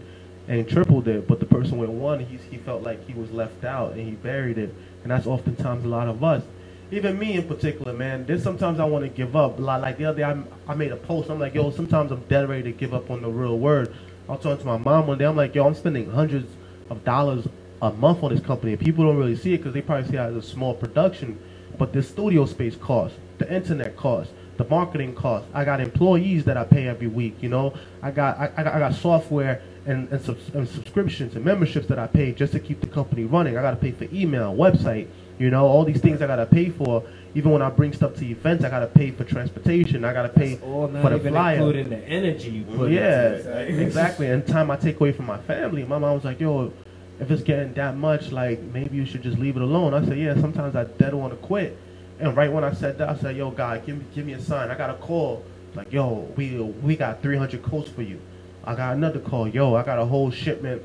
and 0.48 0.68
tripled 0.68 1.08
it. 1.08 1.28
But 1.28 1.40
the 1.40 1.46
person 1.46 1.78
with 1.78 1.90
one, 1.90 2.20
he 2.20 2.38
he 2.50 2.58
felt 2.58 2.82
like 2.82 3.06
he 3.06 3.14
was 3.14 3.30
left 3.30 3.64
out 3.64 3.92
and 3.92 4.06
he 4.06 4.12
buried 4.12 4.58
it. 4.58 4.74
And 5.02 5.10
that's 5.10 5.26
oftentimes 5.26 5.84
a 5.84 5.88
lot 5.88 6.08
of 6.08 6.22
us. 6.22 6.42
Even 6.90 7.18
me 7.18 7.34
in 7.34 7.48
particular, 7.48 7.92
man. 7.94 8.26
There's 8.26 8.42
sometimes 8.42 8.78
I 8.78 8.84
want 8.84 9.04
to 9.04 9.08
give 9.08 9.34
up. 9.34 9.58
Like, 9.58 9.80
like 9.80 9.98
the 9.98 10.04
other 10.04 10.18
day, 10.18 10.24
I, 10.24 10.42
I 10.68 10.74
made 10.74 10.92
a 10.92 10.96
post. 10.96 11.30
I'm 11.30 11.40
like, 11.40 11.54
yo, 11.54 11.70
sometimes 11.70 12.12
I'm 12.12 12.20
dead 12.28 12.48
ready 12.48 12.64
to 12.64 12.72
give 12.72 12.92
up 12.92 13.10
on 13.10 13.22
the 13.22 13.30
real 13.30 13.58
word. 13.58 13.94
I 14.28 14.32
was 14.32 14.42
talking 14.42 14.58
to 14.58 14.66
my 14.66 14.76
mom 14.76 15.06
one 15.06 15.18
day. 15.18 15.24
I'm 15.24 15.36
like, 15.36 15.54
yo, 15.54 15.66
I'm 15.66 15.74
spending 15.74 16.10
hundreds 16.10 16.54
of 16.90 17.02
dollars 17.02 17.48
a 17.80 17.90
month 17.92 18.22
on 18.22 18.34
this 18.34 18.44
company. 18.44 18.76
People 18.76 19.06
don't 19.06 19.16
really 19.16 19.36
see 19.36 19.54
it 19.54 19.58
because 19.58 19.74
they 19.74 19.82
probably 19.82 20.10
see 20.10 20.16
it 20.16 20.20
as 20.20 20.36
a 20.36 20.42
small 20.42 20.74
production. 20.74 21.38
But 21.78 21.92
the 21.92 22.02
studio 22.02 22.44
space 22.46 22.76
costs, 22.76 23.18
the 23.38 23.52
internet 23.52 23.96
costs, 23.96 24.32
the 24.56 24.64
marketing 24.64 25.14
costs. 25.14 25.48
I 25.54 25.64
got 25.64 25.80
employees 25.80 26.44
that 26.44 26.56
I 26.56 26.64
pay 26.64 26.88
every 26.88 27.06
week. 27.06 27.36
You 27.40 27.48
know, 27.48 27.74
I 28.02 28.10
got 28.10 28.38
I, 28.38 28.52
I 28.56 28.62
got, 28.62 28.74
I 28.74 28.78
got 28.78 28.94
software 28.94 29.62
and 29.86 30.08
and, 30.12 30.20
subs, 30.22 30.50
and 30.54 30.68
subscriptions 30.68 31.34
and 31.34 31.44
memberships 31.44 31.86
that 31.88 31.98
I 31.98 32.06
pay 32.06 32.32
just 32.32 32.52
to 32.52 32.60
keep 32.60 32.80
the 32.80 32.86
company 32.86 33.24
running. 33.24 33.56
I 33.56 33.62
got 33.62 33.72
to 33.72 33.76
pay 33.76 33.92
for 33.92 34.04
email, 34.14 34.54
website. 34.54 35.08
You 35.38 35.50
know, 35.50 35.66
all 35.66 35.84
these 35.84 36.00
things 36.00 36.22
I 36.22 36.26
got 36.26 36.36
to 36.36 36.46
pay 36.46 36.68
for. 36.70 37.02
Even 37.34 37.50
when 37.50 37.62
I 37.62 37.70
bring 37.70 37.94
stuff 37.94 38.14
to 38.16 38.26
events, 38.26 38.62
I 38.62 38.68
got 38.68 38.80
to 38.80 38.86
pay 38.86 39.10
for 39.10 39.24
transportation. 39.24 40.04
I 40.04 40.12
got 40.12 40.22
to 40.22 40.28
pay 40.28 40.56
for 40.56 40.88
the 40.88 41.16
even 41.16 41.32
flyer. 41.32 41.56
including 41.56 41.88
the 41.88 41.96
energy 41.96 42.50
you 42.50 42.64
put 42.64 42.90
Yeah, 42.92 43.30
exactly. 43.30 44.30
And 44.30 44.46
time 44.46 44.70
I 44.70 44.76
take 44.76 45.00
away 45.00 45.12
from 45.12 45.26
my 45.26 45.38
family, 45.38 45.84
my 45.84 45.98
mom 45.98 46.14
was 46.14 46.24
like, 46.24 46.38
"Yo, 46.40 46.70
if 47.18 47.30
it's 47.30 47.42
getting 47.42 47.72
that 47.74 47.96
much, 47.96 48.30
like 48.32 48.60
maybe 48.60 48.98
you 48.98 49.06
should 49.06 49.22
just 49.22 49.38
leave 49.38 49.56
it 49.56 49.62
alone." 49.62 49.94
I 49.94 50.04
said, 50.04 50.18
"Yeah, 50.18 50.34
sometimes 50.34 50.76
I 50.76 50.84
dead 50.84 51.14
want 51.14 51.32
to 51.32 51.38
quit." 51.38 51.76
And 52.22 52.36
right 52.36 52.52
when 52.52 52.62
I 52.62 52.72
said 52.72 52.98
that, 52.98 53.08
I 53.08 53.16
said, 53.16 53.36
"Yo, 53.36 53.50
God, 53.50 53.84
give 53.84 53.98
me 53.98 54.04
give 54.14 54.24
me 54.24 54.34
a 54.34 54.40
sign." 54.40 54.70
I 54.70 54.76
got 54.76 54.90
a 54.90 54.94
call 54.94 55.44
like, 55.74 55.92
"Yo, 55.92 56.28
we 56.36 56.56
we 56.82 56.94
got 56.94 57.20
300 57.20 57.62
coats 57.64 57.90
for 57.90 58.02
you." 58.02 58.20
I 58.64 58.76
got 58.76 58.94
another 58.94 59.18
call, 59.18 59.48
"Yo, 59.48 59.74
I 59.74 59.82
got 59.82 59.98
a 59.98 60.04
whole 60.04 60.30
shipment 60.30 60.82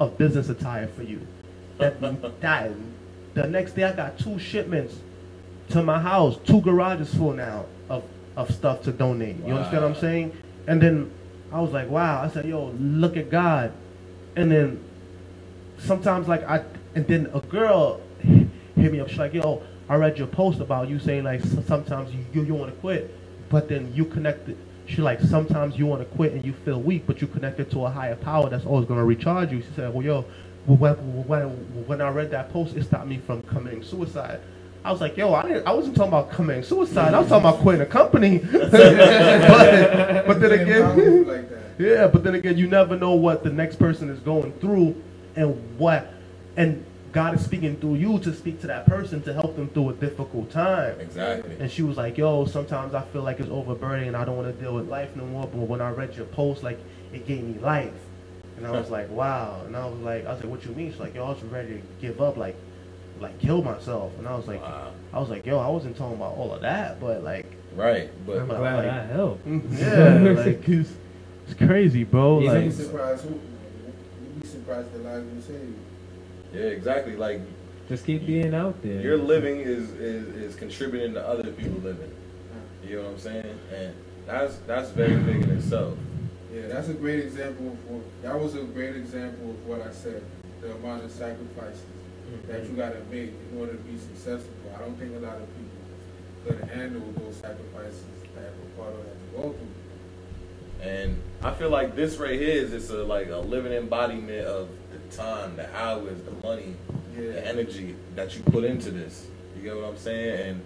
of 0.00 0.16
business 0.16 0.48
attire 0.48 0.86
for 0.88 1.02
you." 1.02 1.20
That, 1.76 2.00
that 2.40 2.70
the 3.34 3.46
next 3.46 3.72
day, 3.72 3.84
I 3.84 3.92
got 3.92 4.18
two 4.18 4.38
shipments 4.38 4.98
to 5.68 5.82
my 5.82 6.00
house, 6.00 6.38
two 6.46 6.62
garages 6.62 7.14
full 7.14 7.34
now 7.34 7.66
of 7.90 8.02
of 8.36 8.50
stuff 8.50 8.82
to 8.84 8.92
donate. 8.92 9.36
You 9.44 9.54
understand 9.54 9.82
what 9.82 9.92
I'm 9.92 10.00
saying? 10.00 10.32
And 10.66 10.80
then 10.80 11.10
I 11.52 11.60
was 11.60 11.72
like, 11.72 11.90
wow. 11.90 12.22
I 12.22 12.28
said, 12.28 12.46
yo, 12.46 12.74
look 12.78 13.18
at 13.18 13.30
God. 13.30 13.72
And 14.34 14.50
then 14.50 14.82
sometimes 15.78 16.26
like 16.26 16.42
I 16.44 16.64
and 16.94 17.06
then 17.06 17.30
a 17.34 17.40
girl 17.40 18.00
hit 18.22 18.92
me 18.92 19.00
up. 19.00 19.08
She's 19.08 19.18
like, 19.18 19.34
yo, 19.34 19.62
I 19.90 19.96
read 19.96 20.16
your 20.18 20.28
post 20.28 20.60
about 20.60 20.88
you 20.88 21.00
saying 21.00 21.24
like 21.24 21.42
sometimes 21.42 22.14
you 22.14 22.24
you, 22.32 22.44
you 22.44 22.54
want 22.54 22.72
to 22.72 22.80
quit, 22.80 23.12
but 23.50 23.68
then 23.68 23.92
you 23.92 24.04
connected. 24.04 24.56
She 24.86 25.02
like 25.02 25.20
sometimes 25.20 25.76
you 25.76 25.84
want 25.84 26.00
to 26.00 26.16
quit 26.16 26.32
and 26.32 26.44
you 26.44 26.52
feel 26.64 26.80
weak, 26.80 27.08
but 27.08 27.20
you 27.20 27.26
connected 27.26 27.72
to 27.72 27.84
a 27.86 27.90
higher 27.90 28.14
power 28.14 28.48
that's 28.48 28.64
always 28.64 28.86
gonna 28.86 29.04
recharge 29.04 29.50
you. 29.50 29.62
She 29.62 29.68
said, 29.74 29.92
well, 29.92 30.04
yo, 30.04 30.24
when 30.66 30.94
when 31.26 31.48
when 31.88 32.00
I 32.00 32.08
read 32.10 32.30
that 32.30 32.52
post, 32.52 32.76
it 32.76 32.84
stopped 32.84 33.08
me 33.08 33.18
from 33.18 33.42
committing 33.42 33.82
suicide. 33.82 34.40
I 34.84 34.92
was 34.92 35.00
like, 35.00 35.16
yo, 35.16 35.34
I 35.34 35.42
didn't, 35.42 35.66
I 35.66 35.72
wasn't 35.72 35.96
talking 35.96 36.12
about 36.12 36.30
committing 36.30 36.62
suicide. 36.62 37.12
I 37.12 37.18
was 37.18 37.28
talking 37.28 37.48
about 37.48 37.60
quitting 37.60 37.82
a 37.82 37.86
company. 37.86 38.38
but, 38.52 38.70
but 38.70 40.40
then 40.40 40.52
again, 40.52 41.26
like 41.26 41.50
that. 41.78 41.80
yeah, 41.80 42.06
but 42.06 42.22
then 42.22 42.36
again, 42.36 42.56
you 42.56 42.68
never 42.68 42.96
know 42.96 43.14
what 43.14 43.42
the 43.42 43.50
next 43.50 43.76
person 43.80 44.08
is 44.08 44.20
going 44.20 44.52
through 44.54 44.94
and 45.34 45.78
what, 45.78 46.14
and 46.56 46.84
God 47.12 47.34
is 47.34 47.44
speaking 47.44 47.76
through 47.76 47.94
you 47.96 48.18
to 48.20 48.32
speak 48.34 48.60
to 48.60 48.66
that 48.68 48.86
person 48.86 49.20
to 49.22 49.32
help 49.32 49.56
them 49.56 49.68
through 49.70 49.90
a 49.90 49.92
difficult 49.94 50.50
time. 50.50 51.00
Exactly. 51.00 51.56
And 51.58 51.70
she 51.70 51.82
was 51.82 51.96
like, 51.96 52.16
yo, 52.16 52.44
sometimes 52.46 52.94
I 52.94 53.02
feel 53.02 53.22
like 53.22 53.40
it's 53.40 53.50
overburdening 53.50 54.08
and 54.08 54.16
I 54.16 54.24
don't 54.24 54.36
want 54.36 54.54
to 54.54 54.62
deal 54.62 54.74
with 54.74 54.88
life 54.88 55.16
no 55.16 55.24
more. 55.26 55.46
But 55.46 55.58
when 55.58 55.80
I 55.80 55.90
read 55.90 56.14
your 56.14 56.26
post, 56.26 56.62
like, 56.62 56.78
it 57.12 57.26
gave 57.26 57.42
me 57.42 57.58
life. 57.60 57.92
And 58.56 58.66
I 58.66 58.70
was 58.72 58.90
like, 58.90 59.10
wow. 59.10 59.62
And 59.66 59.76
I 59.76 59.86
was 59.86 59.98
like, 60.00 60.26
I 60.26 60.32
was 60.32 60.42
like, 60.42 60.50
what 60.50 60.64
you 60.64 60.72
mean? 60.72 60.92
She's 60.92 61.00
like, 61.00 61.14
yo, 61.14 61.24
I 61.26 61.30
was 61.30 61.42
ready 61.44 61.74
to 61.74 61.82
give 62.00 62.20
up, 62.20 62.36
like, 62.36 62.54
like 63.20 63.38
kill 63.40 63.62
myself. 63.62 64.12
And 64.18 64.28
I 64.28 64.34
was 64.36 64.46
like, 64.46 64.62
Wow. 64.62 64.92
I 65.12 65.18
was 65.18 65.28
like, 65.28 65.44
yo, 65.44 65.58
I 65.58 65.68
wasn't 65.68 65.96
talking 65.96 66.16
about 66.16 66.36
all 66.36 66.52
of 66.54 66.60
that, 66.62 67.00
but 67.00 67.24
like, 67.24 67.46
Right. 67.74 68.10
But 68.26 68.38
I'm 68.38 68.46
glad 68.46 68.84
like- 68.84 68.86
I 68.86 69.06
helped. 69.06 69.46
yeah, 69.70 70.14
like 70.44 70.68
it's, 70.68 70.90
it's 71.48 71.54
crazy, 71.54 72.04
bro. 72.04 72.40
You'd 72.40 72.64
be 72.64 72.70
surprised 72.70 73.24
who. 73.24 73.30
You'd 73.30 74.40
be 74.42 74.46
surprised 74.46 74.92
the 74.92 74.98
lives 74.98 75.26
you 75.34 75.54
save. 75.54 75.74
Yeah, 76.52 76.60
exactly. 76.62 77.16
Like 77.16 77.40
Just 77.88 78.04
keep 78.06 78.26
being 78.26 78.54
out 78.54 78.80
there. 78.82 79.00
your 79.00 79.16
living 79.18 79.60
is, 79.60 79.90
is 79.92 80.28
is 80.36 80.54
contributing 80.56 81.14
to 81.14 81.26
other 81.26 81.50
people 81.52 81.80
living. 81.80 82.12
You 82.84 82.96
know 82.96 83.02
what 83.04 83.12
I'm 83.12 83.18
saying? 83.18 83.58
And 83.74 83.94
that's 84.26 84.56
that's 84.66 84.90
very 84.90 85.16
big 85.16 85.42
in 85.42 85.50
itself. 85.50 85.96
Yeah, 86.52 86.66
that's 86.66 86.88
a 86.88 86.94
great 86.94 87.20
example 87.20 87.68
of 87.68 87.90
what, 87.90 88.22
that 88.22 88.38
was 88.40 88.56
a 88.56 88.62
great 88.64 88.96
example 88.96 89.50
of 89.50 89.66
what 89.66 89.82
I 89.82 89.92
said. 89.92 90.22
The 90.60 90.72
amount 90.74 91.04
of 91.04 91.10
sacrifices 91.12 91.82
that 92.48 92.64
you 92.64 92.70
gotta 92.70 93.00
make 93.10 93.30
in 93.52 93.58
order 93.58 93.72
to 93.72 93.78
be 93.78 93.96
successful. 93.98 94.52
I 94.74 94.78
don't 94.80 94.96
think 94.98 95.16
a 95.16 95.20
lot 95.20 95.36
of 95.36 95.46
people 95.56 95.80
could 96.58 96.68
handle 96.70 97.02
those 97.18 97.36
sacrifices 97.36 98.02
that 98.34 98.52
Ricardo 98.66 98.96
had 98.98 99.06
to 99.12 99.36
go 99.36 99.42
through. 99.52 100.86
And 100.88 101.20
I 101.42 101.52
feel 101.52 101.70
like 101.70 101.94
this 101.94 102.16
right 102.16 102.38
here 102.38 102.54
is 102.64 102.70
just 102.70 102.90
a 102.90 103.02
like 103.04 103.28
a 103.30 103.36
living 103.38 103.72
embodiment 103.72 104.46
of 104.46 104.68
the 104.68 104.74
time, 105.10 105.56
the 105.56 105.74
hours, 105.76 106.18
the 106.22 106.46
money, 106.46 106.74
the 107.16 107.46
energy 107.46 107.96
that 108.14 108.36
you 108.36 108.42
put 108.44 108.64
into 108.64 108.90
this. 108.90 109.26
You 109.56 109.62
get 109.62 109.76
what 109.76 109.84
I'm 109.84 109.96
saying? 109.98 110.48
And 110.48 110.60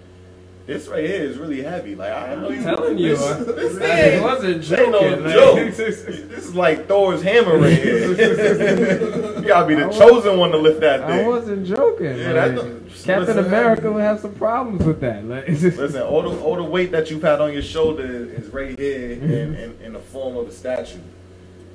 this 0.67 0.89
right 0.89 1.05
here 1.05 1.23
is 1.23 1.37
really 1.37 1.63
heavy. 1.63 1.95
Like 1.95 2.13
I 2.13 2.35
know 2.37 2.49
I'm 2.51 2.63
telling 2.63 2.99
you, 3.05 3.17
this, 3.17 3.47
this 3.47 3.81
ain't, 3.83 4.23
wasn't 4.23 4.71
no 4.71 4.77
joking, 4.93 5.25
like- 5.25 5.33
joke. 5.35 5.57
this 5.77 5.99
is 6.05 6.55
like 6.55 6.87
Thor's 6.87 7.23
hammer 7.23 7.59
right 7.59 7.77
here. 7.77 8.09
you 8.11 9.47
gotta 9.47 9.67
be 9.67 9.75
the 9.75 9.89
chosen 9.91 10.39
one 10.39 10.51
to 10.53 10.59
lift 10.59 10.81
that 10.81 11.07
thing. 11.07 11.25
I 11.25 11.29
wasn't 11.29 11.67
joking. 11.67 12.17
Yeah, 12.19 12.33
like, 12.33 12.55
that's- 12.55 13.05
Captain 13.05 13.37
listen- 13.37 13.45
America 13.47 13.93
would 13.93 14.03
have 14.03 14.21
some 14.21 14.35
problems 14.35 14.85
with 14.85 15.01
that. 15.01 15.25
Like, 15.27 15.49
Listen, 15.49 16.01
all 16.03 16.23
the 16.23 16.41
all 16.41 16.57
the 16.57 16.63
weight 16.65 16.91
that 16.93 17.11
you've 17.11 17.23
had 17.23 17.41
on 17.41 17.53
your 17.53 17.61
shoulder 17.63 18.05
is 18.05 18.49
right 18.49 18.79
here 18.79 19.11
in, 19.13 19.55
in, 19.57 19.79
in 19.83 19.93
the 19.93 19.99
form 19.99 20.37
of 20.39 20.49
a 20.49 20.53
statue. 20.53 21.01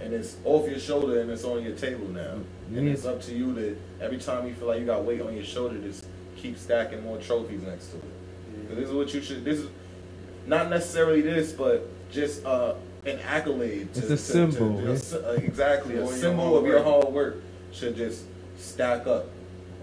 And 0.09 0.17
it's 0.17 0.37
off 0.43 0.67
your 0.67 0.79
shoulder 0.79 1.21
and 1.21 1.29
it's 1.29 1.43
on 1.43 1.61
your 1.63 1.75
table 1.75 2.07
now. 2.07 2.39
And 2.73 2.89
it's 2.89 3.05
up 3.05 3.21
to 3.23 3.31
you 3.35 3.53
to 3.53 3.77
every 4.01 4.17
time 4.17 4.47
you 4.47 4.55
feel 4.55 4.67
like 4.69 4.79
you 4.79 4.85
got 4.87 5.03
weight 5.05 5.21
on 5.21 5.35
your 5.35 5.43
shoulder, 5.43 5.77
just 5.77 6.07
keep 6.35 6.57
stacking 6.57 7.03
more 7.03 7.17
trophies 7.19 7.61
next 7.61 7.89
to 7.89 7.97
it. 7.97 8.75
this 8.75 8.87
is 8.89 8.93
what 8.95 9.13
you 9.13 9.21
should. 9.21 9.45
This 9.45 9.59
is 9.59 9.69
not 10.47 10.71
necessarily 10.71 11.21
this, 11.21 11.51
but 11.51 11.87
just 12.11 12.43
uh, 12.43 12.73
an 13.05 13.19
accolade. 13.19 13.93
To, 13.93 13.99
It's 13.99 14.07
a 14.09 14.15
to- 14.15 14.17
symbol, 14.17 14.81
to- 14.81 14.93
s- 14.93 15.13
uh, 15.13 15.37
exactly, 15.43 15.95
a 15.97 16.07
symbol 16.07 16.57
of 16.57 16.65
your 16.65 16.81
hard 16.81 17.09
work 17.09 17.37
should 17.71 17.95
just 17.95 18.23
stack 18.57 19.05
up. 19.05 19.27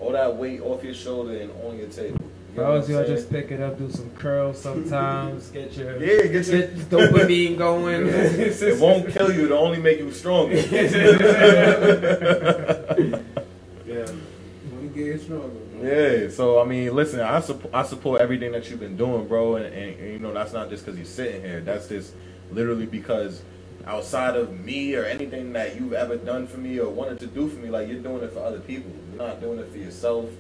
All 0.01 0.11
that 0.11 0.35
weight 0.37 0.61
off 0.61 0.83
your 0.83 0.93
shoulder 0.95 1.37
and 1.37 1.53
on 1.65 1.79
your 1.79 1.87
table. 1.89 2.19
You 2.57 2.63
know 2.63 2.69
Bros, 2.71 2.89
I'm 2.89 2.95
y'all 2.95 3.05
just 3.07 3.29
pick 3.29 3.51
it 3.51 3.61
up, 3.61 3.77
do 3.77 3.91
some 3.91 4.09
curls 4.13 4.59
sometimes, 4.59 5.49
get 5.53 5.77
your 5.77 5.93
Yeah, 6.03 6.27
get 6.27 6.47
your- 6.47 6.61
get 6.63 6.75
dopamine 6.89 7.59
going. 7.59 8.07
It 8.09 8.81
won't 8.81 9.11
kill 9.11 9.31
you. 9.31 9.45
It'll 9.45 9.59
only 9.59 9.79
make 9.79 9.99
you 9.99 10.11
stronger. 10.13 10.57
Yeah. 13.87 14.05
When 14.71 14.83
you 14.83 14.89
get 14.95 15.21
stronger. 15.21 15.51
yeah. 15.83 16.29
So 16.31 16.61
I 16.61 16.65
mean, 16.65 16.95
listen, 16.95 17.21
I 17.21 17.41
support 17.41 17.75
I 17.75 17.83
support 17.85 18.21
everything 18.23 18.53
that 18.53 18.69
you've 18.71 18.81
been 18.81 18.97
doing, 18.97 19.29
bro. 19.29 19.57
And, 19.57 19.67
and, 19.67 20.01
and, 20.01 20.13
you 20.15 20.19
know, 20.19 20.33
that's 20.33 20.53
not 20.55 20.71
just 20.71 20.85
because 20.85 20.99
you're 20.99 21.07
sitting 21.07 21.43
here. 21.43 21.61
That's 21.61 21.89
just 21.89 22.15
literally 22.51 22.87
because 22.87 23.43
outside 23.87 24.35
of 24.35 24.59
me 24.61 24.95
or 24.97 25.05
anything 25.05 25.53
that 25.53 25.77
you've 25.77 25.93
ever 25.93 26.17
done 26.17 26.47
for 26.47 26.57
me 26.59 26.79
or 26.81 26.89
wanted 26.89 27.21
to 27.21 27.27
do 27.27 27.49
for 27.49 27.59
me, 27.61 27.69
like 27.69 27.87
you're 27.89 28.01
doing 28.01 28.23
it 28.25 28.33
for 28.33 28.41
other 28.41 28.61
people. 28.61 28.91
You're 29.11 29.25
not 29.27 29.41
doing 29.43 29.59
it 29.59 29.69
for 29.71 29.79
yourself. 29.79 30.31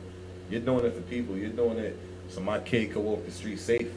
You're 0.50 0.60
doing 0.60 0.84
it 0.84 0.94
for 0.94 1.00
people. 1.02 1.36
You're 1.36 1.50
doing 1.50 1.78
it 1.78 1.98
so 2.28 2.40
my 2.40 2.58
kid 2.60 2.92
could 2.92 3.02
walk 3.02 3.24
the 3.24 3.30
street 3.32 3.58
safe. 3.58 3.88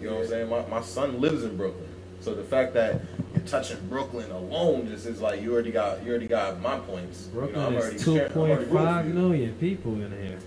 You 0.00 0.08
know 0.10 0.16
what 0.16 0.24
I'm 0.24 0.28
saying? 0.28 0.48
My 0.50 0.66
my 0.66 0.82
son 0.82 1.20
lives 1.20 1.44
in 1.44 1.56
Brooklyn. 1.56 1.88
So 2.20 2.34
the 2.34 2.42
fact 2.44 2.74
that 2.74 3.00
you're 3.34 3.44
touching 3.44 3.78
Brooklyn 3.88 4.30
alone 4.30 4.88
just 4.88 5.06
is 5.06 5.20
like 5.20 5.40
you 5.42 5.52
already 5.52 5.70
got 5.70 6.02
you 6.04 6.10
already 6.10 6.26
got 6.26 6.60
my 6.60 6.78
points. 6.78 7.28
You 7.34 7.40
know, 7.40 7.46
Brooklyn 7.46 7.64
I'm 7.66 7.74
is 7.76 7.82
already 7.84 7.98
two 7.98 8.14
sharing- 8.16 8.32
I'm 8.32 8.38
already 8.38 8.54
point 8.56 8.70
rooting 8.72 8.86
five 8.86 9.04
for 9.04 9.08
you. 9.08 9.14
million 9.14 9.54
people 9.54 9.92
in 9.94 10.10
here. 10.12 10.38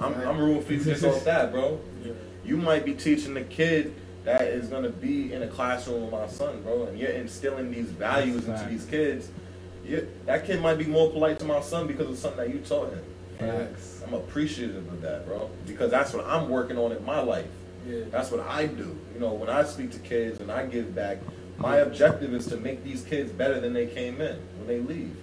I'm, 0.00 0.14
I'm 0.14 0.38
rooting 0.38 0.62
for 0.62 0.72
you 0.72 0.84
just 0.84 1.04
off 1.04 1.24
that, 1.24 1.52
bro. 1.52 1.80
You 2.44 2.56
might 2.56 2.84
be 2.84 2.94
teaching 2.94 3.34
the 3.34 3.42
kid 3.42 3.92
that 4.24 4.42
is 4.42 4.68
gonna 4.68 4.88
be 4.90 5.32
in 5.32 5.42
a 5.42 5.48
classroom 5.48 6.02
with 6.02 6.12
my 6.12 6.26
son, 6.28 6.62
bro, 6.62 6.84
and 6.86 6.98
you're 6.98 7.10
instilling 7.10 7.70
these 7.72 7.86
values 7.86 8.44
into 8.46 8.58
Fact. 8.58 8.70
these 8.70 8.84
kids. 8.84 9.28
You, 9.84 10.08
that 10.26 10.46
kid 10.46 10.60
might 10.60 10.78
be 10.78 10.84
more 10.84 11.10
polite 11.10 11.38
to 11.40 11.44
my 11.44 11.60
son 11.60 11.86
because 11.86 12.08
of 12.10 12.18
something 12.18 12.38
that 12.38 12.52
you 12.54 12.60
taught 12.60 12.90
him. 12.92 13.02
Facts. 13.38 14.02
I'm 14.06 14.14
appreciative 14.14 14.86
of 14.88 15.00
that, 15.02 15.26
bro, 15.26 15.50
because 15.66 15.90
that's 15.90 16.12
what 16.12 16.26
I'm 16.26 16.48
working 16.48 16.78
on 16.78 16.92
in 16.92 17.04
my 17.04 17.20
life. 17.20 17.46
Yeah. 17.86 18.04
That's 18.10 18.30
what 18.30 18.40
I 18.40 18.66
do. 18.66 18.98
You 19.14 19.20
know, 19.20 19.32
when 19.32 19.48
I 19.48 19.64
speak 19.64 19.92
to 19.92 19.98
kids 19.98 20.40
and 20.40 20.50
I 20.50 20.66
give 20.66 20.94
back, 20.94 21.18
my 21.58 21.76
objective 21.78 22.34
is 22.34 22.46
to 22.48 22.56
make 22.56 22.84
these 22.84 23.02
kids 23.02 23.32
better 23.32 23.60
than 23.60 23.72
they 23.72 23.86
came 23.86 24.20
in 24.20 24.38
when 24.58 24.66
they 24.66 24.80
leave. 24.80 25.16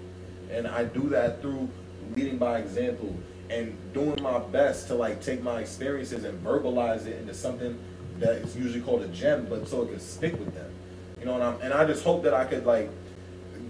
And 0.51 0.67
I 0.67 0.85
do 0.85 1.09
that 1.09 1.41
through 1.41 1.69
leading 2.15 2.37
by 2.37 2.59
example 2.59 3.15
and 3.49 3.77
doing 3.93 4.21
my 4.21 4.39
best 4.39 4.87
to 4.87 4.95
like 4.95 5.21
take 5.21 5.43
my 5.43 5.59
experiences 5.59 6.23
and 6.23 6.43
verbalize 6.43 7.05
it 7.05 7.19
into 7.19 7.33
something 7.33 7.77
that 8.19 8.35
is 8.35 8.55
usually 8.55 8.81
called 8.81 9.01
a 9.01 9.07
gem, 9.09 9.45
but 9.49 9.67
so 9.67 9.83
it 9.83 9.89
can 9.89 9.99
stick 9.99 10.33
with 10.39 10.53
them. 10.53 10.71
You 11.19 11.25
know, 11.25 11.35
and, 11.35 11.43
I'm, 11.43 11.61
and 11.61 11.73
I 11.73 11.85
just 11.85 12.03
hope 12.03 12.23
that 12.23 12.33
I 12.33 12.45
could 12.45 12.65
like 12.65 12.89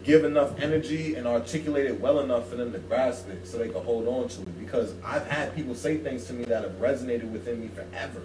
give 0.04 0.26
enough 0.26 0.60
energy 0.60 1.16
and 1.16 1.26
articulate 1.28 1.86
it 1.86 2.00
well 2.00 2.20
enough 2.20 2.50
for 2.50 2.56
them 2.56 2.72
to 2.74 2.80
grasp 2.80 3.30
it 3.30 3.48
so 3.48 3.58
they 3.58 3.70
can 3.70 3.84
hold 3.84 4.08
on 4.08 4.28
to 4.28 4.42
it. 4.42 4.60
Because 4.60 4.94
I've 5.04 5.26
had 5.28 5.56
people 5.56 5.76
say 5.76 5.98
things 5.98 6.26
to 6.26 6.34
me 6.34 6.44
that 6.46 6.64
have 6.64 6.74
resonated 6.74 7.32
within 7.32 7.62
me 7.62 7.70
forever. 7.70 8.22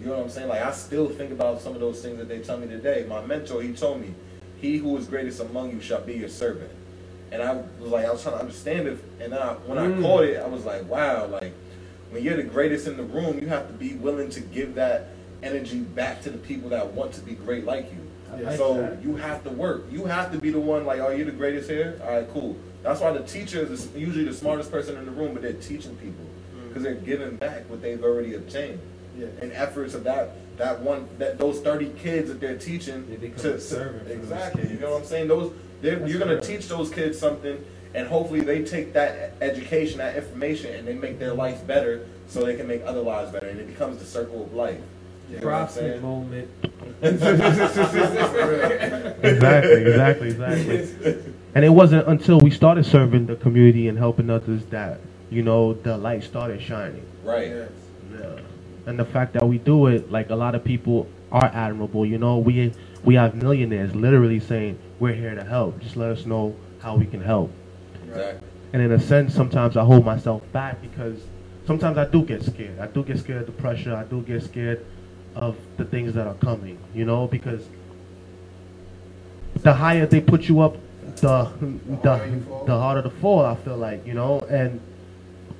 You 0.00 0.06
know 0.06 0.16
what 0.16 0.24
I'm 0.24 0.30
saying? 0.30 0.48
Like 0.48 0.62
I 0.62 0.72
still 0.72 1.08
think 1.08 1.32
about 1.32 1.60
some 1.60 1.74
of 1.74 1.80
those 1.80 2.00
things 2.02 2.18
that 2.18 2.28
they 2.28 2.38
tell 2.40 2.58
me 2.58 2.66
today. 2.68 3.04
My 3.08 3.24
mentor, 3.24 3.62
he 3.62 3.72
told 3.72 4.00
me, 4.00 4.14
"He 4.60 4.76
who 4.78 4.96
is 4.96 5.06
greatest 5.06 5.40
among 5.40 5.72
you 5.72 5.80
shall 5.80 6.00
be 6.00 6.14
your 6.14 6.28
servant." 6.28 6.70
And 7.30 7.42
I 7.42 7.54
was 7.80 7.90
like, 7.90 8.06
I 8.06 8.10
was 8.10 8.22
trying 8.22 8.36
to 8.36 8.40
understand 8.40 8.88
it, 8.88 8.98
and 9.20 9.32
then 9.32 9.40
I, 9.42 9.52
when 9.66 9.76
I 9.76 9.86
Mm. 9.86 10.00
caught 10.00 10.24
it, 10.24 10.40
I 10.40 10.46
was 10.46 10.64
like, 10.64 10.88
wow, 10.88 11.26
like 11.26 11.52
when 12.10 12.22
you're 12.22 12.36
the 12.36 12.42
greatest 12.44 12.86
in 12.86 12.96
the 12.96 13.02
room, 13.02 13.38
you 13.38 13.48
have 13.48 13.66
to 13.66 13.74
be 13.74 13.94
willing 13.94 14.30
to 14.30 14.40
give 14.40 14.76
that 14.76 15.08
energy 15.42 15.80
back 15.80 16.22
to 16.22 16.30
the 16.30 16.38
people 16.38 16.70
that 16.70 16.94
want 16.94 17.12
to 17.14 17.20
be 17.20 17.32
great 17.34 17.66
like 17.66 17.90
you. 17.92 17.98
I 18.32 18.40
like 18.40 18.56
so 18.56 18.74
that. 18.74 19.02
you 19.02 19.16
have 19.16 19.42
to 19.44 19.50
work. 19.50 19.84
You 19.90 20.04
have 20.04 20.32
to 20.32 20.38
be 20.38 20.50
the 20.50 20.60
one 20.60 20.84
like, 20.84 21.00
are 21.00 21.14
you're 21.14 21.26
the 21.26 21.32
greatest 21.32 21.68
here? 21.68 22.00
All 22.04 22.10
right, 22.10 22.28
cool. 22.32 22.56
That's 22.82 23.00
why 23.00 23.12
the 23.12 23.24
teacher 23.24 23.60
is 23.60 23.88
usually 23.94 24.24
the 24.24 24.34
smartest 24.34 24.70
person 24.70 24.96
in 24.96 25.04
the 25.04 25.10
room, 25.10 25.32
but 25.32 25.42
they're 25.42 25.52
teaching 25.54 25.96
people 25.96 26.24
mm. 26.56 26.68
because 26.68 26.82
they're 26.82 26.94
giving 26.94 27.36
back 27.36 27.68
what 27.68 27.82
they've 27.82 28.02
already 28.02 28.34
obtained. 28.34 28.80
Yeah. 29.18 29.26
And 29.40 29.52
efforts 29.52 29.94
of 29.94 30.04
that 30.04 30.30
that 30.58 30.80
one 30.80 31.08
that 31.18 31.38
those 31.38 31.60
thirty 31.60 31.90
kids 31.90 32.28
that 32.28 32.40
they're 32.40 32.58
teaching 32.58 33.06
They 33.08 33.30
to, 33.30 33.54
a 33.54 33.60
servant 33.60 34.02
for 34.02 34.08
those 34.08 34.18
exactly. 34.18 34.70
You 34.70 34.78
know 34.78 34.92
what 34.92 35.00
I'm 35.00 35.06
saying? 35.06 35.28
Those 35.28 35.52
they're, 35.80 35.96
That's 35.96 36.10
you're 36.10 36.20
gonna 36.20 36.40
teach 36.40 36.68
those 36.68 36.90
kids 36.90 37.18
something, 37.18 37.64
and 37.94 38.06
hopefully 38.06 38.40
they 38.40 38.64
take 38.64 38.92
that 38.92 39.34
education, 39.40 39.98
that 39.98 40.16
information, 40.16 40.74
and 40.74 40.86
they 40.86 40.94
make 40.94 41.18
their 41.18 41.34
life 41.34 41.66
better, 41.66 42.06
so 42.28 42.44
they 42.44 42.56
can 42.56 42.66
make 42.66 42.82
other 42.84 43.00
lives 43.00 43.30
better, 43.32 43.48
and 43.48 43.60
it 43.60 43.66
becomes 43.66 43.98
the 43.98 44.04
circle 44.04 44.44
of 44.44 44.52
life. 44.52 44.80
You 45.30 45.40
know 45.40 45.46
what 45.46 45.52
Profit 45.68 46.02
moment. 46.02 46.48
exactly, 47.02 47.44
exactly, 49.84 50.28
exactly. 50.28 51.34
And 51.54 51.64
it 51.64 51.68
wasn't 51.68 52.08
until 52.08 52.40
we 52.40 52.50
started 52.50 52.86
serving 52.86 53.26
the 53.26 53.36
community 53.36 53.88
and 53.88 53.98
helping 53.98 54.30
others 54.30 54.64
that 54.66 55.00
you 55.30 55.42
know 55.42 55.74
the 55.74 55.98
light 55.98 56.24
started 56.24 56.62
shining. 56.62 57.04
Right. 57.22 57.48
Yes. 57.48 57.70
Yeah. 58.12 58.40
And 58.86 58.98
the 58.98 59.04
fact 59.04 59.34
that 59.34 59.46
we 59.46 59.58
do 59.58 59.86
it, 59.86 60.10
like 60.10 60.30
a 60.30 60.34
lot 60.34 60.54
of 60.54 60.64
people 60.64 61.06
are 61.30 61.50
admirable. 61.52 62.06
You 62.06 62.18
know, 62.18 62.38
we 62.38 62.72
we 63.04 63.14
have 63.16 63.34
millionaires 63.34 63.94
literally 63.94 64.40
saying 64.40 64.78
we're 64.98 65.14
here 65.14 65.34
to 65.34 65.44
help. 65.44 65.78
Just 65.80 65.96
let 65.96 66.10
us 66.10 66.24
know 66.24 66.56
how 66.80 66.96
we 66.96 67.04
can 67.04 67.20
help. 67.20 67.52
Exactly. 68.06 68.48
And 68.72 68.82
in 68.82 68.92
a 68.92 69.00
sense, 69.00 69.34
sometimes 69.34 69.76
I 69.76 69.84
hold 69.84 70.04
myself 70.04 70.42
back 70.52 70.80
because 70.80 71.20
sometimes 71.66 71.98
I 71.98 72.06
do 72.06 72.22
get 72.22 72.42
scared. 72.42 72.78
I 72.78 72.86
do 72.86 73.02
get 73.02 73.18
scared 73.18 73.42
of 73.42 73.46
the 73.46 73.52
pressure. 73.52 73.94
I 73.94 74.04
do 74.04 74.22
get 74.22 74.42
scared 74.42 74.84
of 75.34 75.56
the 75.76 75.84
things 75.84 76.14
that 76.14 76.26
are 76.26 76.34
coming. 76.34 76.78
You 76.94 77.04
know, 77.04 77.26
because 77.26 77.66
the 79.62 79.74
higher 79.74 80.06
they 80.06 80.20
put 80.20 80.48
you 80.48 80.60
up, 80.60 80.76
the 81.16 81.50
the 82.02 82.40
the 82.66 82.78
harder 82.78 83.02
the 83.02 83.10
fall. 83.10 83.44
I 83.44 83.54
feel 83.56 83.76
like 83.76 84.06
you 84.06 84.14
know, 84.14 84.40
and 84.40 84.80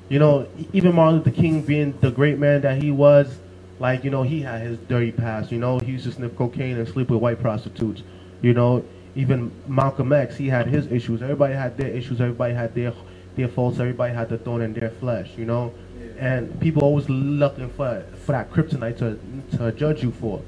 you 0.09 0.19
know, 0.19 0.47
even 0.73 0.95
Martin 0.95 1.19
Luther 1.19 1.31
King 1.31 1.63
being 1.63 1.95
the 2.01 2.11
great 2.11 2.39
man 2.39 2.63
that 2.63 2.83
he 2.83 2.91
was, 2.91 3.39
like 3.79 4.05
you 4.05 4.11
know, 4.11 4.23
he 4.23 4.41
had 4.43 4.63
his 4.63 4.79
dirty 4.79 5.13
past. 5.13 5.53
You 5.53 5.59
know, 5.59 5.79
he 5.79 5.93
used 5.93 6.05
to 6.05 6.13
sniff 6.13 6.37
cocaine 6.37 6.79
and 6.79 6.89
sleep 6.89 7.11
with 7.11 7.21
white 7.21 7.41
prostitutes. 7.41 8.03
You 8.41 8.55
know, 8.55 8.85
even 9.15 9.51
Malcolm 9.67 10.13
X, 10.13 10.37
he 10.37 10.49
had 10.49 10.67
his 10.67 10.91
issues. 10.91 11.23
Everybody 11.23 11.55
had 11.55 11.77
their 11.77 11.89
issues. 11.89 12.21
Everybody 12.21 12.55
had 12.55 12.75
their 12.75 12.93
their 13.37 13.49
faults. 13.49 13.79
Everybody 13.79 14.15
had 14.15 14.29
the 14.29 14.39
thorn 14.39 14.63
in 14.63 14.73
their 14.75 14.91
flesh. 14.91 15.31
You 15.37 15.45
know. 15.45 15.73
And 16.19 16.59
people 16.61 16.83
always 16.83 17.09
looking 17.09 17.71
for 17.71 18.05
for 18.25 18.33
that 18.33 18.51
kryptonite 18.51 18.99
to 18.99 19.19
to 19.57 19.73
judge 19.73 20.03
you 20.03 20.11
for. 20.11 20.43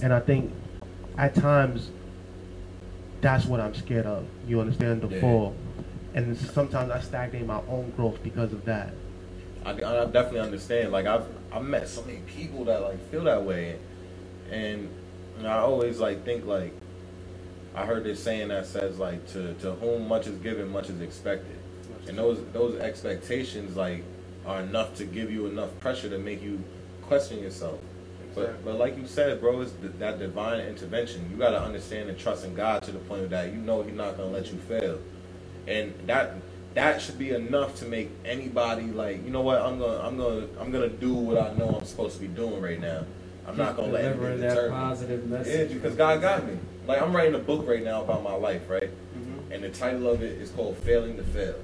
And 0.00 0.12
I 0.12 0.20
think 0.20 0.52
at 1.16 1.34
times 1.34 1.90
that's 3.20 3.44
what 3.46 3.60
I'm 3.60 3.74
scared 3.74 4.06
of. 4.06 4.26
You 4.46 4.60
understand 4.60 5.02
the 5.02 5.08
Yeah. 5.08 5.20
fall, 5.20 5.56
and 6.14 6.36
sometimes 6.36 6.90
I 6.92 7.00
stagnate 7.00 7.46
my 7.46 7.60
own 7.68 7.92
growth 7.96 8.22
because 8.22 8.52
of 8.52 8.64
that. 8.66 8.92
I, 9.66 9.72
I 9.72 9.74
definitely 10.06 10.40
understand. 10.40 10.92
Like 10.92 11.06
I've 11.06 11.26
I've 11.52 11.64
met 11.64 11.88
so 11.88 12.02
many 12.02 12.18
people 12.20 12.64
that 12.66 12.80
like 12.82 13.10
feel 13.10 13.24
that 13.24 13.44
way, 13.44 13.76
and, 14.50 14.88
I 15.44 15.58
always 15.58 15.98
like 16.00 16.24
think 16.24 16.46
like 16.46 16.72
I 17.74 17.84
heard 17.86 18.04
this 18.04 18.22
saying 18.22 18.48
that 18.48 18.66
says 18.66 18.98
like 18.98 19.26
to 19.32 19.54
to 19.54 19.72
whom 19.72 20.06
much 20.08 20.26
is 20.28 20.38
given, 20.38 20.68
much 20.68 20.88
is 20.90 21.00
expected, 21.00 21.58
and 22.06 22.16
those 22.16 22.40
those 22.52 22.78
expectations 22.80 23.76
like 23.76 24.04
are 24.48 24.60
enough 24.60 24.94
to 24.96 25.04
give 25.04 25.30
you 25.30 25.46
enough 25.46 25.78
pressure 25.80 26.08
to 26.08 26.18
make 26.18 26.42
you 26.42 26.62
question 27.02 27.40
yourself. 27.40 27.78
But 28.34 28.64
but 28.64 28.76
like 28.76 28.96
you 28.96 29.06
said, 29.06 29.40
bro, 29.40 29.60
it's 29.60 29.72
th- 29.72 29.92
that 29.98 30.18
divine 30.18 30.60
intervention. 30.60 31.28
You 31.30 31.36
got 31.36 31.50
to 31.50 31.60
understand 31.60 32.08
and 32.08 32.18
trust 32.18 32.44
in 32.44 32.54
God 32.54 32.82
to 32.84 32.92
the 32.92 32.98
point 33.00 33.30
that 33.30 33.52
you 33.52 33.58
know 33.58 33.82
He's 33.82 33.94
not 33.94 34.16
gonna 34.16 34.30
let 34.30 34.50
you 34.52 34.58
fail, 34.58 34.98
and 35.66 35.92
that 36.06 36.34
that 36.74 37.00
should 37.02 37.18
be 37.18 37.30
enough 37.30 37.74
to 37.76 37.84
make 37.86 38.10
anybody 38.24 38.84
like 38.84 39.24
you 39.24 39.30
know 39.30 39.40
what 39.40 39.60
I'm 39.60 39.78
gonna 39.78 39.98
I'm 40.06 40.16
gonna 40.16 40.46
I'm 40.60 40.70
gonna 40.70 40.88
do 40.88 41.14
what 41.14 41.38
I 41.42 41.52
know 41.54 41.76
I'm 41.80 41.84
supposed 41.86 42.14
to 42.16 42.20
be 42.20 42.28
doing 42.28 42.60
right 42.62 42.80
now. 42.80 43.04
I'm 43.46 43.56
not 43.56 43.76
gonna 43.76 43.92
let 43.92 44.04
anything 44.04 44.40
deter 44.40 44.54
that 44.54 44.62
me. 44.64 44.70
positive 44.70 45.22
Yeah, 45.30 45.38
message. 45.38 45.72
because 45.72 45.94
God 45.96 46.20
got 46.20 46.46
me. 46.46 46.58
Like 46.86 47.02
I'm 47.02 47.14
writing 47.16 47.34
a 47.34 47.38
book 47.38 47.66
right 47.66 47.82
now 47.82 48.02
about 48.02 48.22
my 48.22 48.34
life, 48.34 48.68
right? 48.68 48.90
Mm-hmm. 48.90 49.52
And 49.52 49.64
the 49.64 49.70
title 49.70 50.08
of 50.08 50.22
it 50.22 50.32
is 50.40 50.50
called 50.50 50.76
"Failing 50.78 51.16
to 51.16 51.24
Fail," 51.24 51.56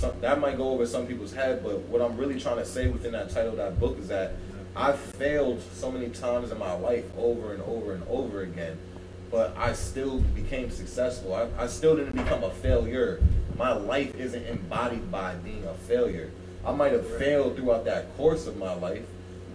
that 0.00 0.40
might 0.40 0.56
go 0.56 0.70
over 0.70 0.86
some 0.86 1.06
people's 1.06 1.32
head. 1.32 1.62
But 1.62 1.80
what 1.82 2.00
I'm 2.00 2.16
really 2.16 2.40
trying 2.40 2.56
to 2.56 2.64
say 2.64 2.88
within 2.88 3.12
that 3.12 3.30
title 3.30 3.50
of 3.50 3.56
that 3.56 3.78
book 3.78 3.98
is 3.98 4.08
that 4.08 4.34
I've 4.74 4.98
failed 4.98 5.62
so 5.74 5.90
many 5.90 6.08
times 6.10 6.50
in 6.50 6.58
my 6.58 6.72
life, 6.72 7.04
over 7.18 7.52
and 7.52 7.62
over 7.62 7.92
and 7.92 8.02
over 8.08 8.42
again. 8.42 8.78
But 9.30 9.56
I 9.56 9.72
still 9.72 10.20
became 10.20 10.70
successful. 10.70 11.34
I, 11.34 11.48
I 11.62 11.66
still 11.66 11.96
didn't 11.96 12.16
become 12.16 12.42
a 12.44 12.50
failure. 12.50 13.20
My 13.56 13.72
life 13.72 14.14
isn't 14.16 14.44
embodied 14.46 15.10
by 15.10 15.34
being 15.36 15.64
a 15.64 15.74
failure. 15.74 16.30
I 16.64 16.72
might 16.72 16.92
have 16.92 17.06
failed 17.18 17.56
throughout 17.56 17.84
that 17.84 18.16
course 18.16 18.46
of 18.46 18.56
my 18.56 18.74
life, 18.74 19.04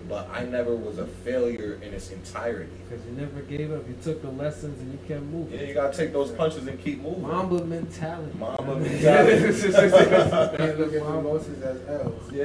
but 0.07 0.29
I 0.31 0.43
never 0.45 0.75
was 0.75 0.97
a 0.99 1.05
failure 1.05 1.79
in 1.81 1.93
its 1.93 2.11
entirety. 2.11 2.71
Because 2.87 3.05
you 3.05 3.13
never 3.13 3.41
gave 3.41 3.71
up. 3.71 3.87
You 3.87 3.95
took 4.01 4.21
the 4.21 4.29
lessons 4.29 4.79
and 4.81 4.91
you 4.91 4.99
kept 5.07 5.23
moving. 5.23 5.59
Yeah, 5.59 5.65
you 5.65 5.73
gotta 5.73 5.97
take 5.97 6.13
those 6.13 6.31
punches 6.31 6.67
and 6.67 6.81
keep 6.83 7.01
moving. 7.01 7.23
Mamba 7.23 7.65
mentality. 7.65 8.37
Mamba 8.37 8.75
mentality. 8.79 9.61
Can't 9.71 10.79
look 10.79 10.93
at 10.93 11.03
the 11.03 11.21
losses 11.21 11.61
as 11.61 11.87
L's. 11.87 12.31
Yeah. 12.31 12.43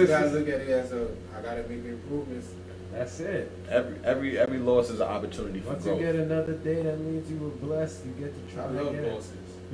you 0.00 0.06
gotta 0.06 0.26
look 0.30 0.48
at 0.48 0.60
it 0.60 0.68
as 0.68 0.92
a, 0.92 1.08
I 1.36 1.42
gotta 1.42 1.62
make 1.68 1.84
improvements. 1.84 2.48
That's 2.92 3.18
it. 3.18 3.50
every 3.68 3.96
every 4.04 4.38
every 4.38 4.58
loss 4.58 4.88
is 4.88 5.00
an 5.00 5.08
opportunity 5.08 5.58
for 5.58 5.70
Once 5.70 5.84
you 5.84 5.96
get 5.96 6.14
another 6.14 6.52
day, 6.52 6.80
that 6.82 7.00
means 7.00 7.28
you 7.28 7.38
were 7.38 7.48
blessed. 7.48 8.04
You 8.06 8.12
get 8.12 8.48
to 8.48 8.54
try 8.54 8.64
I 8.64 8.68
love 8.68 8.94
again. 8.94 9.12
losses. 9.12 9.32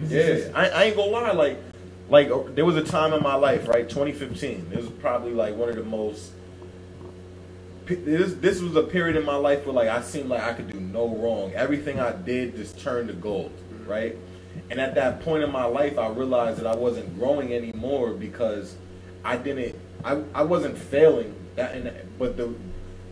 Yeah, 0.08 0.50
I, 0.54 0.70
I 0.70 0.82
ain't 0.84 0.96
gonna 0.96 1.10
lie. 1.10 1.32
Like, 1.32 1.58
like 2.08 2.54
there 2.54 2.64
was 2.64 2.76
a 2.76 2.82
time 2.82 3.12
in 3.12 3.22
my 3.22 3.34
life, 3.34 3.68
right? 3.68 3.86
2015. 3.86 4.70
This 4.70 4.80
was 4.80 4.88
probably 5.00 5.32
like 5.34 5.54
one 5.54 5.68
of 5.68 5.76
the 5.76 5.84
most. 5.84 6.32
This 7.96 8.34
this 8.34 8.60
was 8.60 8.76
a 8.76 8.84
period 8.84 9.16
in 9.16 9.24
my 9.24 9.34
life 9.34 9.66
where 9.66 9.74
like 9.74 9.88
I 9.88 10.00
seemed 10.00 10.28
like 10.28 10.42
I 10.42 10.52
could 10.52 10.70
do 10.70 10.78
no 10.78 11.08
wrong. 11.08 11.52
Everything 11.54 11.98
I 11.98 12.12
did 12.12 12.54
just 12.54 12.78
turned 12.80 13.08
to 13.08 13.14
gold, 13.14 13.50
right? 13.84 14.16
And 14.70 14.80
at 14.80 14.94
that 14.94 15.22
point 15.22 15.42
in 15.42 15.50
my 15.50 15.64
life, 15.64 15.98
I 15.98 16.08
realized 16.08 16.60
that 16.60 16.66
I 16.68 16.76
wasn't 16.76 17.18
growing 17.18 17.52
anymore 17.52 18.12
because 18.12 18.76
I 19.24 19.36
didn't. 19.36 19.74
I, 20.04 20.22
I 20.32 20.42
wasn't 20.42 20.78
failing. 20.78 21.34
That 21.56 21.74
and 21.74 21.92
but 22.16 22.36
the 22.36 22.54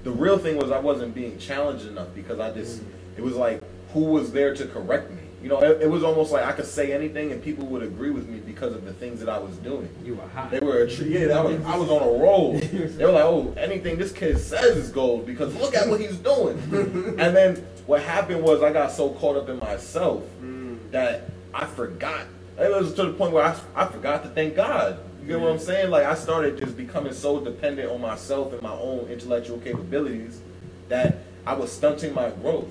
the 0.05 0.13
real 0.13 0.39
thing 0.39 0.57
was 0.57 0.71
I 0.71 0.79
wasn't 0.79 1.13
being 1.13 1.39
challenged 1.39 1.87
enough 1.87 2.15
because 2.15 2.39
I 2.39 2.53
just 2.53 2.83
it 3.17 3.23
was 3.23 3.35
like 3.35 3.63
who 3.93 4.05
was 4.05 4.31
there 4.31 4.55
to 4.55 4.67
correct 4.67 5.11
me. 5.11 5.18
You 5.43 5.49
know, 5.49 5.61
it, 5.63 5.83
it 5.83 5.91
was 5.91 6.03
almost 6.03 6.33
like 6.33 6.45
I 6.45 6.53
could 6.53 6.67
say 6.67 6.93
anything 6.93 7.31
and 7.31 7.43
people 7.43 7.65
would 7.67 7.83
agree 7.83 8.11
with 8.11 8.29
me 8.29 8.41
because 8.41 8.75
of 8.75 8.85
the 8.85 8.93
things 8.93 9.21
that 9.21 9.29
I 9.29 9.39
was 9.39 9.57
doing. 9.59 9.89
You 10.05 10.17
were 10.17 10.27
hot. 10.29 10.51
They 10.51 10.59
were 10.59 10.87
yeah, 10.87 11.27
that 11.27 11.45
was, 11.45 11.65
I 11.65 11.77
was 11.77 11.89
on 11.91 12.03
a 12.03 12.19
roll. 12.23 12.59
They 12.69 13.05
were 13.05 13.13
like, 13.13 13.25
oh, 13.25 13.55
anything 13.57 13.99
this 13.99 14.13
kid 14.13 14.39
says 14.39 14.77
is 14.77 14.91
gold 14.91 15.27
because 15.27 15.55
look 15.55 15.75
at 15.75 15.89
what 15.89 16.01
he's 16.01 16.17
doing. 16.17 16.59
and 17.19 17.37
then 17.37 17.57
what 17.87 18.03
happened 18.03 18.43
was 18.43 18.63
I 18.63 18.73
got 18.73 18.91
so 18.91 19.11
caught 19.11 19.37
up 19.37 19.49
in 19.49 19.59
myself 19.59 20.25
mm. 20.43 20.79
that 20.91 21.31
I 21.55 21.67
forgot. 21.67 22.27
It 22.59 22.71
was 22.71 22.93
to 22.95 23.05
the 23.05 23.13
point 23.13 23.33
where 23.33 23.45
I, 23.45 23.57
I 23.77 23.87
forgot 23.87 24.25
to 24.25 24.31
thank 24.31 24.57
God. 24.57 24.99
You 25.23 25.29
get 25.29 25.41
what 25.41 25.53
I'm 25.53 25.59
mm. 25.59 25.61
saying? 25.61 25.91
Like 25.91 26.05
I 26.05 26.15
started 26.15 26.59
just 26.59 26.77
becoming 26.77 27.13
so 27.13 27.39
dependent 27.41 27.91
on 27.91 28.01
myself 28.01 28.53
and 28.53 28.61
my 28.61 28.73
own 28.73 29.07
intellectual 29.09 29.59
capabilities 29.59 30.41
that 30.89 31.19
I 31.47 31.55
was 31.55 31.71
stunting 31.71 32.13
my 32.13 32.31
growth. 32.31 32.69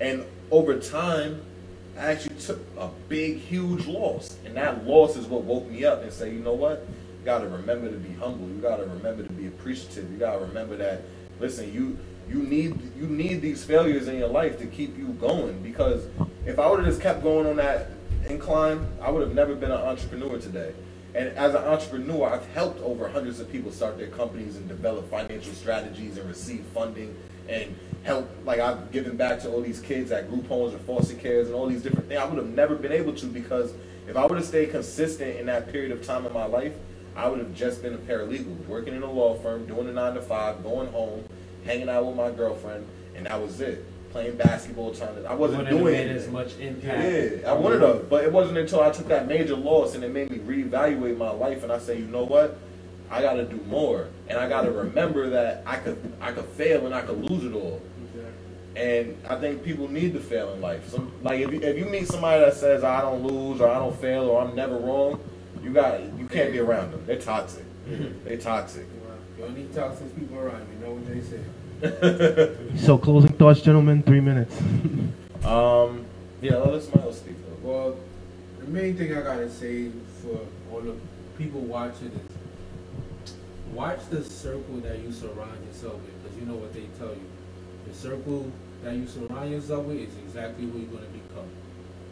And 0.00 0.24
over 0.50 0.78
time, 0.78 1.42
I 1.98 2.12
actually 2.12 2.36
took 2.36 2.60
a 2.78 2.88
big, 3.08 3.38
huge 3.38 3.86
loss. 3.86 4.36
And 4.44 4.56
that 4.56 4.86
loss 4.86 5.16
is 5.16 5.26
what 5.26 5.44
woke 5.44 5.68
me 5.70 5.84
up 5.84 6.02
and 6.02 6.12
say, 6.12 6.32
you 6.32 6.40
know 6.40 6.52
what? 6.52 6.86
You 7.20 7.24
gotta 7.24 7.48
remember 7.48 7.90
to 7.90 7.96
be 7.96 8.12
humble. 8.14 8.46
You 8.48 8.60
gotta 8.60 8.84
remember 8.84 9.22
to 9.22 9.32
be 9.32 9.46
appreciative. 9.46 10.10
You 10.10 10.18
gotta 10.18 10.40
remember 10.40 10.76
that, 10.76 11.02
listen, 11.40 11.72
you 11.72 11.98
you 12.28 12.42
need 12.42 12.78
you 12.96 13.06
need 13.06 13.40
these 13.40 13.64
failures 13.64 14.08
in 14.08 14.18
your 14.18 14.28
life 14.28 14.58
to 14.58 14.66
keep 14.66 14.98
you 14.98 15.08
going. 15.20 15.62
Because 15.62 16.06
if 16.44 16.58
I 16.58 16.68
would 16.68 16.80
have 16.80 16.88
just 16.88 17.00
kept 17.00 17.22
going 17.22 17.46
on 17.46 17.56
that 17.56 17.88
incline, 18.28 18.86
I 19.00 19.10
would 19.10 19.22
have 19.22 19.34
never 19.34 19.54
been 19.54 19.70
an 19.70 19.80
entrepreneur 19.80 20.38
today. 20.38 20.72
And 21.14 21.28
as 21.30 21.54
an 21.54 21.64
entrepreneur, 21.64 22.28
I've 22.28 22.46
helped 22.48 22.80
over 22.82 23.08
hundreds 23.08 23.40
of 23.40 23.50
people 23.50 23.72
start 23.72 23.96
their 23.96 24.08
companies 24.08 24.56
and 24.56 24.68
develop 24.68 25.08
financial 25.10 25.54
strategies 25.54 26.18
and 26.18 26.28
receive 26.28 26.62
funding 26.74 27.16
and 27.48 27.74
help. 28.06 28.30
Like 28.44 28.60
I've 28.60 28.90
given 28.92 29.16
back 29.16 29.40
to 29.40 29.50
all 29.50 29.60
these 29.60 29.80
kids 29.80 30.12
at 30.12 30.30
group 30.30 30.46
homes 30.48 30.72
and 30.72 30.82
foster 30.82 31.14
cares 31.14 31.48
and 31.48 31.56
all 31.56 31.66
these 31.66 31.82
different 31.82 32.08
things. 32.08 32.20
I 32.20 32.24
would 32.24 32.38
have 32.38 32.48
never 32.48 32.76
been 32.76 32.92
able 32.92 33.12
to 33.14 33.26
because 33.26 33.74
if 34.08 34.16
I 34.16 34.24
would 34.24 34.38
have 34.38 34.46
stayed 34.46 34.70
consistent 34.70 35.36
in 35.36 35.46
that 35.46 35.70
period 35.70 35.90
of 35.90 36.06
time 36.06 36.24
in 36.24 36.32
my 36.32 36.46
life, 36.46 36.72
I 37.16 37.28
would 37.28 37.40
have 37.40 37.54
just 37.54 37.82
been 37.82 37.94
a 37.94 37.98
paralegal, 37.98 38.66
working 38.66 38.94
in 38.94 39.02
a 39.02 39.10
law 39.10 39.34
firm, 39.34 39.66
doing 39.66 39.88
a 39.88 39.92
nine 39.92 40.14
to 40.14 40.22
five, 40.22 40.62
going 40.62 40.88
home, 40.92 41.24
hanging 41.64 41.88
out 41.88 42.06
with 42.06 42.16
my 42.16 42.30
girlfriend, 42.30 42.86
and 43.14 43.26
that 43.26 43.40
was 43.40 43.60
it. 43.60 43.84
Playing 44.12 44.36
basketball, 44.36 44.94
trying 44.94 45.16
to. 45.16 45.28
I 45.28 45.34
wasn't 45.34 45.64
Wouldn't 45.64 45.76
have 45.76 45.78
doing 45.78 46.08
as 46.08 46.28
much 46.28 46.56
impact. 46.58 47.42
Yeah, 47.42 47.50
I 47.50 47.54
wanted 47.54 47.80
to, 47.80 48.04
but 48.08 48.24
it 48.24 48.32
wasn't 48.32 48.58
until 48.58 48.80
I 48.80 48.90
took 48.90 49.08
that 49.08 49.26
major 49.26 49.56
loss 49.56 49.94
and 49.94 50.04
it 50.04 50.12
made 50.12 50.30
me 50.30 50.38
reevaluate 50.38 51.18
my 51.18 51.30
life, 51.30 51.62
and 51.62 51.72
I 51.72 51.78
say, 51.78 51.98
you 51.98 52.06
know 52.06 52.24
what, 52.24 52.58
I 53.10 53.20
got 53.20 53.34
to 53.34 53.44
do 53.44 53.60
more, 53.66 54.08
and 54.28 54.38
I 54.38 54.48
got 54.48 54.62
to 54.62 54.70
remember 54.70 55.30
that 55.30 55.64
I 55.66 55.76
could, 55.76 56.12
I 56.20 56.32
could 56.32 56.44
fail 56.44 56.86
and 56.86 56.94
I 56.94 57.02
could 57.02 57.28
lose 57.30 57.44
it 57.44 57.52
all. 57.52 57.82
And 58.76 59.16
I 59.26 59.36
think 59.36 59.64
people 59.64 59.88
need 59.88 60.12
to 60.12 60.20
fail 60.20 60.52
in 60.52 60.60
life. 60.60 60.86
Some, 60.90 61.10
like 61.22 61.40
if 61.40 61.50
you, 61.50 61.60
if 61.62 61.78
you 61.78 61.86
meet 61.86 62.06
somebody 62.06 62.44
that 62.44 62.54
says 62.54 62.84
I 62.84 63.00
don't 63.00 63.22
lose 63.22 63.60
or 63.60 63.70
I 63.70 63.78
don't 63.78 63.98
fail 63.98 64.24
or 64.24 64.42
I'm 64.42 64.54
never 64.54 64.76
wrong, 64.76 65.18
you 65.62 65.72
got 65.72 66.00
you 66.18 66.26
can't 66.28 66.52
be 66.52 66.58
around 66.58 66.92
them. 66.92 67.02
They're 67.06 67.18
toxic. 67.18 67.64
They're 67.86 68.36
toxic. 68.36 68.86
You 69.38 69.44
don't 69.44 69.56
need 69.56 69.74
toxic 69.74 70.14
people 70.16 70.38
around. 70.38 70.66
You 70.72 70.86
know 70.86 70.92
what 70.92 71.06
they 71.06 71.20
say. 71.22 71.40
So 72.76 72.96
closing 72.96 73.32
thoughts, 73.32 73.60
gentlemen. 73.60 74.02
Three 74.02 74.20
minutes. 74.20 74.56
Um, 75.44 76.04
yeah, 76.42 76.56
let 76.56 76.74
us 76.74 76.88
smile 76.88 77.12
speak 77.12 77.36
though. 77.46 77.68
Well, 77.68 77.96
the 78.58 78.66
main 78.66 78.96
thing 78.96 79.16
I 79.16 79.22
gotta 79.22 79.48
say 79.48 79.90
for 80.20 80.40
all 80.72 80.80
the 80.80 80.96
people 81.38 81.60
watching 81.60 82.08
is 82.10 83.32
watch 83.72 84.00
the 84.10 84.24
circle 84.24 84.78
that 84.78 84.98
you 84.98 85.12
surround 85.12 85.64
yourself 85.64 85.94
with, 85.94 86.20
because 86.20 86.36
you 86.36 86.46
know 86.46 86.56
what 86.56 86.74
they 86.74 86.86
tell 86.98 87.10
you. 87.10 87.28
The 87.86 87.94
circle 87.94 88.50
that 88.86 88.94
you 88.94 89.06
surround 89.06 89.50
yourself 89.50 89.84
with 89.84 89.98
is 89.98 90.16
exactly 90.24 90.64
who 90.64 90.78
you're 90.78 90.86
gonna 90.86 91.06
become. 91.06 91.48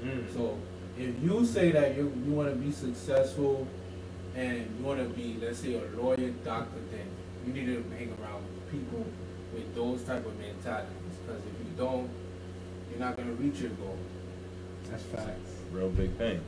Mm. 0.02 0.34
So 0.34 0.58
if 0.98 1.22
you 1.22 1.46
say 1.46 1.70
that 1.70 1.96
you 1.96 2.12
you 2.26 2.32
want 2.32 2.50
to 2.50 2.56
be 2.56 2.72
successful 2.72 3.68
and 4.34 4.58
you 4.76 4.84
want 4.84 4.98
to 4.98 5.06
be, 5.14 5.36
let's 5.40 5.60
say, 5.60 5.74
a 5.74 5.82
lawyer, 5.96 6.30
doctor, 6.44 6.80
then 6.90 7.06
you 7.46 7.52
need 7.52 7.66
to 7.66 7.96
hang 7.96 8.12
around 8.18 8.42
with 8.42 8.72
people 8.72 9.06
with 9.52 9.72
those 9.76 10.02
type 10.02 10.26
of 10.26 10.36
mentalities. 10.36 11.14
Because 11.24 11.42
if 11.42 11.58
you 11.64 11.72
don't, 11.76 12.10
you're 12.90 12.98
not 12.98 13.16
gonna 13.16 13.32
reach 13.34 13.60
your 13.60 13.70
goal. 13.70 13.96
That's 14.90 15.04
facts. 15.04 15.52
Real 15.70 15.90
big 15.90 16.10
thing. 16.16 16.40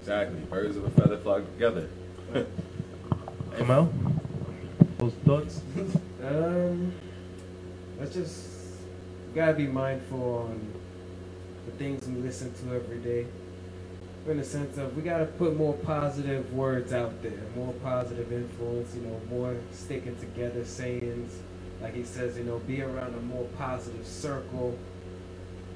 Exactly. 0.00 0.38
Birds 0.42 0.76
of 0.76 0.84
a 0.84 0.90
feather 0.90 1.18
flock 1.18 1.42
together. 1.54 1.88
Kamel, 3.56 3.92
those 4.98 5.14
thoughts. 5.26 5.60
Um, 6.20 6.92
let's 8.00 8.12
just 8.12 8.57
we 8.57 8.57
gotta 9.38 9.52
be 9.52 9.68
mindful 9.68 10.48
on 10.50 10.72
the 11.64 11.70
things 11.72 12.04
we 12.08 12.20
listen 12.20 12.52
to 12.54 12.74
every 12.74 12.98
day. 12.98 13.24
In 14.26 14.36
the 14.36 14.44
sense 14.44 14.76
of 14.78 14.96
we 14.96 15.02
gotta 15.02 15.26
put 15.26 15.56
more 15.56 15.74
positive 15.74 16.52
words 16.52 16.92
out 16.92 17.22
there, 17.22 17.40
more 17.54 17.72
positive 17.74 18.32
influence. 18.32 18.96
You 18.96 19.02
know, 19.02 19.20
more 19.30 19.56
sticking 19.70 20.16
together 20.16 20.64
sayings. 20.64 21.38
Like 21.80 21.94
he 21.94 22.02
says, 22.02 22.36
you 22.36 22.42
know, 22.42 22.58
be 22.58 22.82
around 22.82 23.14
a 23.14 23.20
more 23.20 23.44
positive 23.56 24.04
circle. 24.04 24.76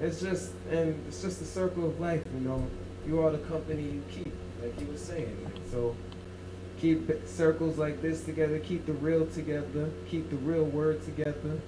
It's 0.00 0.20
just 0.20 0.50
and 0.68 1.00
it's 1.06 1.22
just 1.22 1.38
the 1.38 1.46
circle 1.46 1.86
of 1.86 2.00
life. 2.00 2.24
You 2.34 2.40
know, 2.40 2.66
you 3.06 3.20
are 3.22 3.30
the 3.30 3.38
company 3.46 3.84
you 3.84 4.02
keep, 4.10 4.32
like 4.60 4.76
he 4.76 4.86
was 4.86 5.00
saying. 5.00 5.36
So 5.70 5.94
keep 6.80 7.08
circles 7.28 7.78
like 7.78 8.02
this 8.02 8.24
together, 8.24 8.58
keep 8.58 8.86
the 8.86 8.92
real 8.94 9.24
together, 9.26 9.88
keep 10.08 10.30
the 10.30 10.36
real 10.36 10.64
word 10.64 11.04
together, 11.04 11.60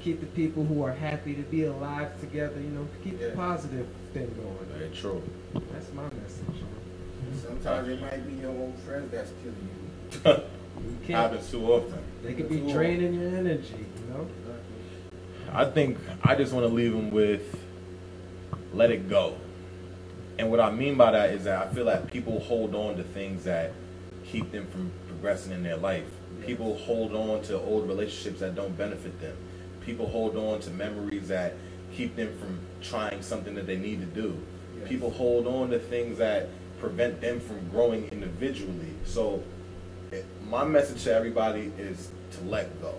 keep 0.00 0.20
the 0.20 0.26
people 0.26 0.64
who 0.64 0.82
are 0.82 0.92
happy 0.92 1.34
to 1.34 1.42
be 1.42 1.64
alive 1.64 2.18
together, 2.20 2.60
you 2.60 2.68
know, 2.68 2.86
keep 3.02 3.18
the 3.20 3.30
positive 3.30 3.86
thing 4.12 4.34
going. 4.34 4.78
Very 4.78 4.90
true. 4.90 5.22
That's 5.72 5.92
my 5.92 6.04
message. 6.04 6.62
Sometimes 7.42 7.88
it 7.88 8.00
might 8.00 8.26
be 8.26 8.34
your 8.40 8.50
own 8.50 8.72
friends 8.84 9.10
that's 9.10 9.32
killing 9.42 9.68
you. 10.34 10.42
You 10.78 10.96
can't, 11.04 11.32
Happens 11.32 11.50
too 11.50 11.72
often. 11.72 11.98
they 12.22 12.34
could 12.34 12.48
be 12.48 12.60
draining 12.72 13.14
your 13.14 13.36
energy, 13.36 13.74
you 13.74 14.14
know? 14.14 14.28
I 15.52 15.64
think 15.64 15.98
I 16.22 16.36
just 16.36 16.52
want 16.52 16.68
to 16.68 16.72
leave 16.72 16.92
them 16.92 17.10
with 17.10 17.58
let 18.72 18.90
it 18.92 19.08
go. 19.08 19.36
And 20.38 20.50
what 20.50 20.60
I 20.60 20.70
mean 20.70 20.96
by 20.96 21.10
that 21.10 21.30
is 21.30 21.44
that 21.44 21.66
I 21.66 21.74
feel 21.74 21.86
that 21.86 22.12
people 22.12 22.38
hold 22.38 22.76
on 22.76 22.96
to 22.96 23.02
things 23.02 23.44
that 23.44 23.72
keep 24.24 24.52
them 24.52 24.66
from 24.68 24.92
progressing 25.08 25.52
in 25.52 25.62
their 25.64 25.76
life. 25.76 26.06
People 26.46 26.76
hold 26.78 27.12
on 27.12 27.42
to 27.44 27.58
old 27.58 27.88
relationships 27.88 28.40
that 28.40 28.54
don't 28.54 28.76
benefit 28.76 29.20
them. 29.20 29.36
People 29.88 30.06
hold 30.06 30.36
on 30.36 30.60
to 30.60 30.70
memories 30.72 31.28
that 31.28 31.54
keep 31.94 32.14
them 32.14 32.36
from 32.38 32.60
trying 32.82 33.22
something 33.22 33.54
that 33.54 33.66
they 33.66 33.78
need 33.78 34.00
to 34.00 34.06
do. 34.06 34.38
Yes. 34.78 34.86
People 34.86 35.10
hold 35.10 35.46
on 35.46 35.70
to 35.70 35.78
things 35.78 36.18
that 36.18 36.50
prevent 36.78 37.22
them 37.22 37.40
from 37.40 37.66
growing 37.70 38.06
individually. 38.08 38.92
So, 39.06 39.42
it, 40.12 40.26
my 40.46 40.62
message 40.62 41.04
to 41.04 41.14
everybody 41.14 41.72
is 41.78 42.10
to 42.32 42.44
let 42.44 42.82
go. 42.82 42.96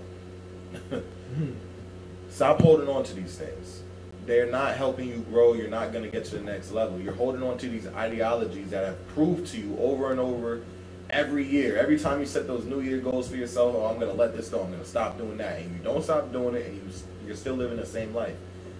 Hmm. 0.90 1.52
Stop 2.32 2.60
holding 2.64 2.88
on 2.90 3.04
to 3.04 3.14
these 3.14 3.38
things. 3.38 3.84
They're 4.26 4.50
not 4.50 4.76
helping 4.76 5.10
you 5.10 5.24
grow. 5.30 5.54
You're 5.54 5.70
not 5.70 5.94
going 5.94 6.04
to 6.04 6.10
get 6.10 6.26
to 6.26 6.38
the 6.38 6.42
next 6.44 6.72
level. 6.72 7.00
You're 7.00 7.14
holding 7.14 7.44
on 7.44 7.60
to 7.60 7.70
these 7.70 7.86
ideologies 7.86 8.72
that 8.72 8.84
have 8.84 9.08
proved 9.10 9.46
to 9.52 9.60
you 9.60 9.78
over 9.78 10.10
and 10.10 10.20
over 10.20 10.64
every 11.10 11.45
year. 11.45 11.78
Every 11.78 11.99
time 11.99 12.20
you 12.20 12.26
set 12.26 12.47
those 12.47 12.66
New 12.66 12.82
Year 12.82 12.97
goals 12.99 13.30
for 13.30 13.36
yourself, 13.36 13.76
oh, 13.78 13.86
I'm 13.86 13.99
going 13.99 14.12
to 14.12 14.18
let 14.18 14.36
this 14.36 14.49
go. 14.49 14.62
I'm 14.62 14.68
going 14.68 14.80
to 14.84 14.88
stop 14.88 15.18
doing 15.18 15.38
that. 15.38 15.60
And 15.60 15.76
you 15.76 15.84
don't 15.84 16.03
stop 16.03 16.32
doing 16.32 16.55
it, 16.55 16.68
and 16.68 16.76
you, 16.76 16.84
you're 17.26 17.36
still 17.36 17.55
living 17.55 17.78
the 17.78 17.86
same 17.86 18.14
life. 18.14 18.36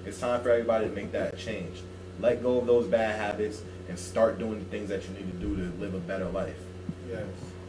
It's 0.06 0.20
time 0.20 0.42
for 0.42 0.50
everybody 0.50 0.88
to 0.88 0.92
make 0.96 1.12
that 1.12 1.38
change. 1.38 1.82
Let 2.20 2.42
go 2.42 2.58
of 2.60 2.68
those 2.68 2.88
bad 2.88 3.20
habits 3.20 3.62
and 3.88 3.98
start 3.98 4.40
doing 4.40 4.60
the 4.60 4.66
things 4.66 4.90
that 4.90 5.04
you 5.08 5.14
need 5.14 5.32
to 5.32 5.38
do 5.38 5.56
to 5.56 5.80
live 5.80 5.94
a 5.94 6.00
better 6.00 6.30
life. 6.30 6.58
Yes. 7.10 7.26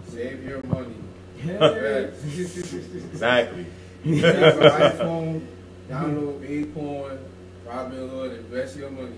Save 0.08 0.44
your 0.44 0.62
money. 0.64 0.94
Yeah. 1.44 2.10
Exactly. 3.12 3.66
Get 4.04 4.14
your 4.14 4.52
iPhone, 4.70 5.46
download 5.88 6.48
Acorn, 6.48 7.18
Robinhood, 7.66 8.38
invest 8.38 8.76
your 8.76 8.90
money. 8.90 9.16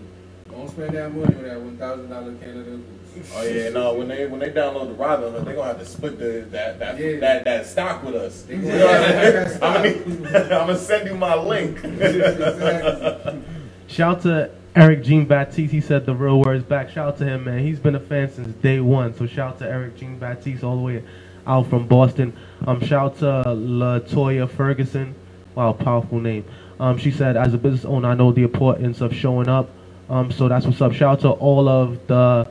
Don't 0.51 0.69
spend 0.69 0.91
that 0.91 1.13
money 1.15 1.35
on 1.37 1.43
that 1.43 1.61
one 1.61 1.77
thousand 1.77 2.11
dollar 2.11 2.35
Canada 2.35 2.71
Goose. 2.71 3.02
Oh 3.35 3.43
yeah, 3.43 3.69
no. 3.71 3.95
When 3.95 4.09
they 4.09 4.27
when 4.27 4.41
they 4.41 4.51
download 4.51 4.89
the 4.89 4.95
Robinhood, 5.03 5.45
they're 5.45 5.55
gonna 5.55 5.69
have 5.69 5.79
to 5.79 5.85
split 5.87 6.19
the 6.19 6.47
that 6.51 6.79
that 6.79 6.99
Yeah. 6.99 7.21
that, 7.21 7.45
that 7.45 7.67
stock 7.67 8.03
with 8.03 8.15
us. 8.15 8.43
They 8.43 8.57
You 8.57 8.63
know 8.63 8.87
what 8.87 9.63
I 9.63 9.83
mean? 9.83 10.03
I'm, 10.03 10.23
gonna 10.23 10.39
I'm 10.39 10.49
gonna 10.49 10.79
send 10.79 11.09
you 11.09 11.15
my 11.15 11.35
link. 11.35 11.79
Exactly. 11.85 13.43
Shout 13.87 14.17
out 14.17 14.23
to 14.23 14.51
Eric 14.75 15.03
Jean 15.03 15.27
Baptiste. 15.27 15.73
He 15.73 15.81
said 15.83 16.07
the 16.07 16.15
real 16.15 16.41
words 16.41 16.65
back. 16.65 16.89
Shout 16.89 17.09
out 17.09 17.19
to 17.19 17.25
him, 17.27 17.45
man. 17.45 17.59
He's 17.61 17.79
been 17.79 17.95
a 17.95 18.01
fan 18.01 18.33
since 18.33 18.49
day 18.63 18.81
one. 18.81 19.15
So 19.15 19.27
shout 19.27 19.55
out 19.55 19.59
to 19.59 19.69
Eric 19.69 19.97
Jean 19.97 20.19
Baptiste 20.19 20.65
all 20.65 20.77
the 20.77 20.83
way 20.83 21.05
out 21.47 21.69
from 21.69 21.87
Boston. 21.87 22.33
Um, 22.67 22.81
shout 22.81 23.03
out 23.13 23.19
to 23.19 23.51
Latoya 23.51 24.49
Ferguson. 24.49 25.15
Wow, 25.55 25.75
powerful 25.75 26.21
name. 26.21 26.45
Um, 26.81 26.97
she 26.97 27.11
said, 27.11 27.37
as 27.37 27.53
a 27.53 27.59
business 27.59 27.85
owner, 27.85 28.09
I 28.09 28.15
know 28.15 28.33
the 28.33 28.45
importance 28.45 29.03
of 29.03 29.15
showing 29.15 29.49
up. 29.49 29.69
Um, 30.09 30.33
so 30.33 30.49
that's 30.49 30.65
what's 30.67 30.81
up. 30.81 30.93
Shout 30.95 31.13
out 31.19 31.21
to 31.21 31.31
all 31.31 31.69
of 31.69 32.07
the 32.07 32.49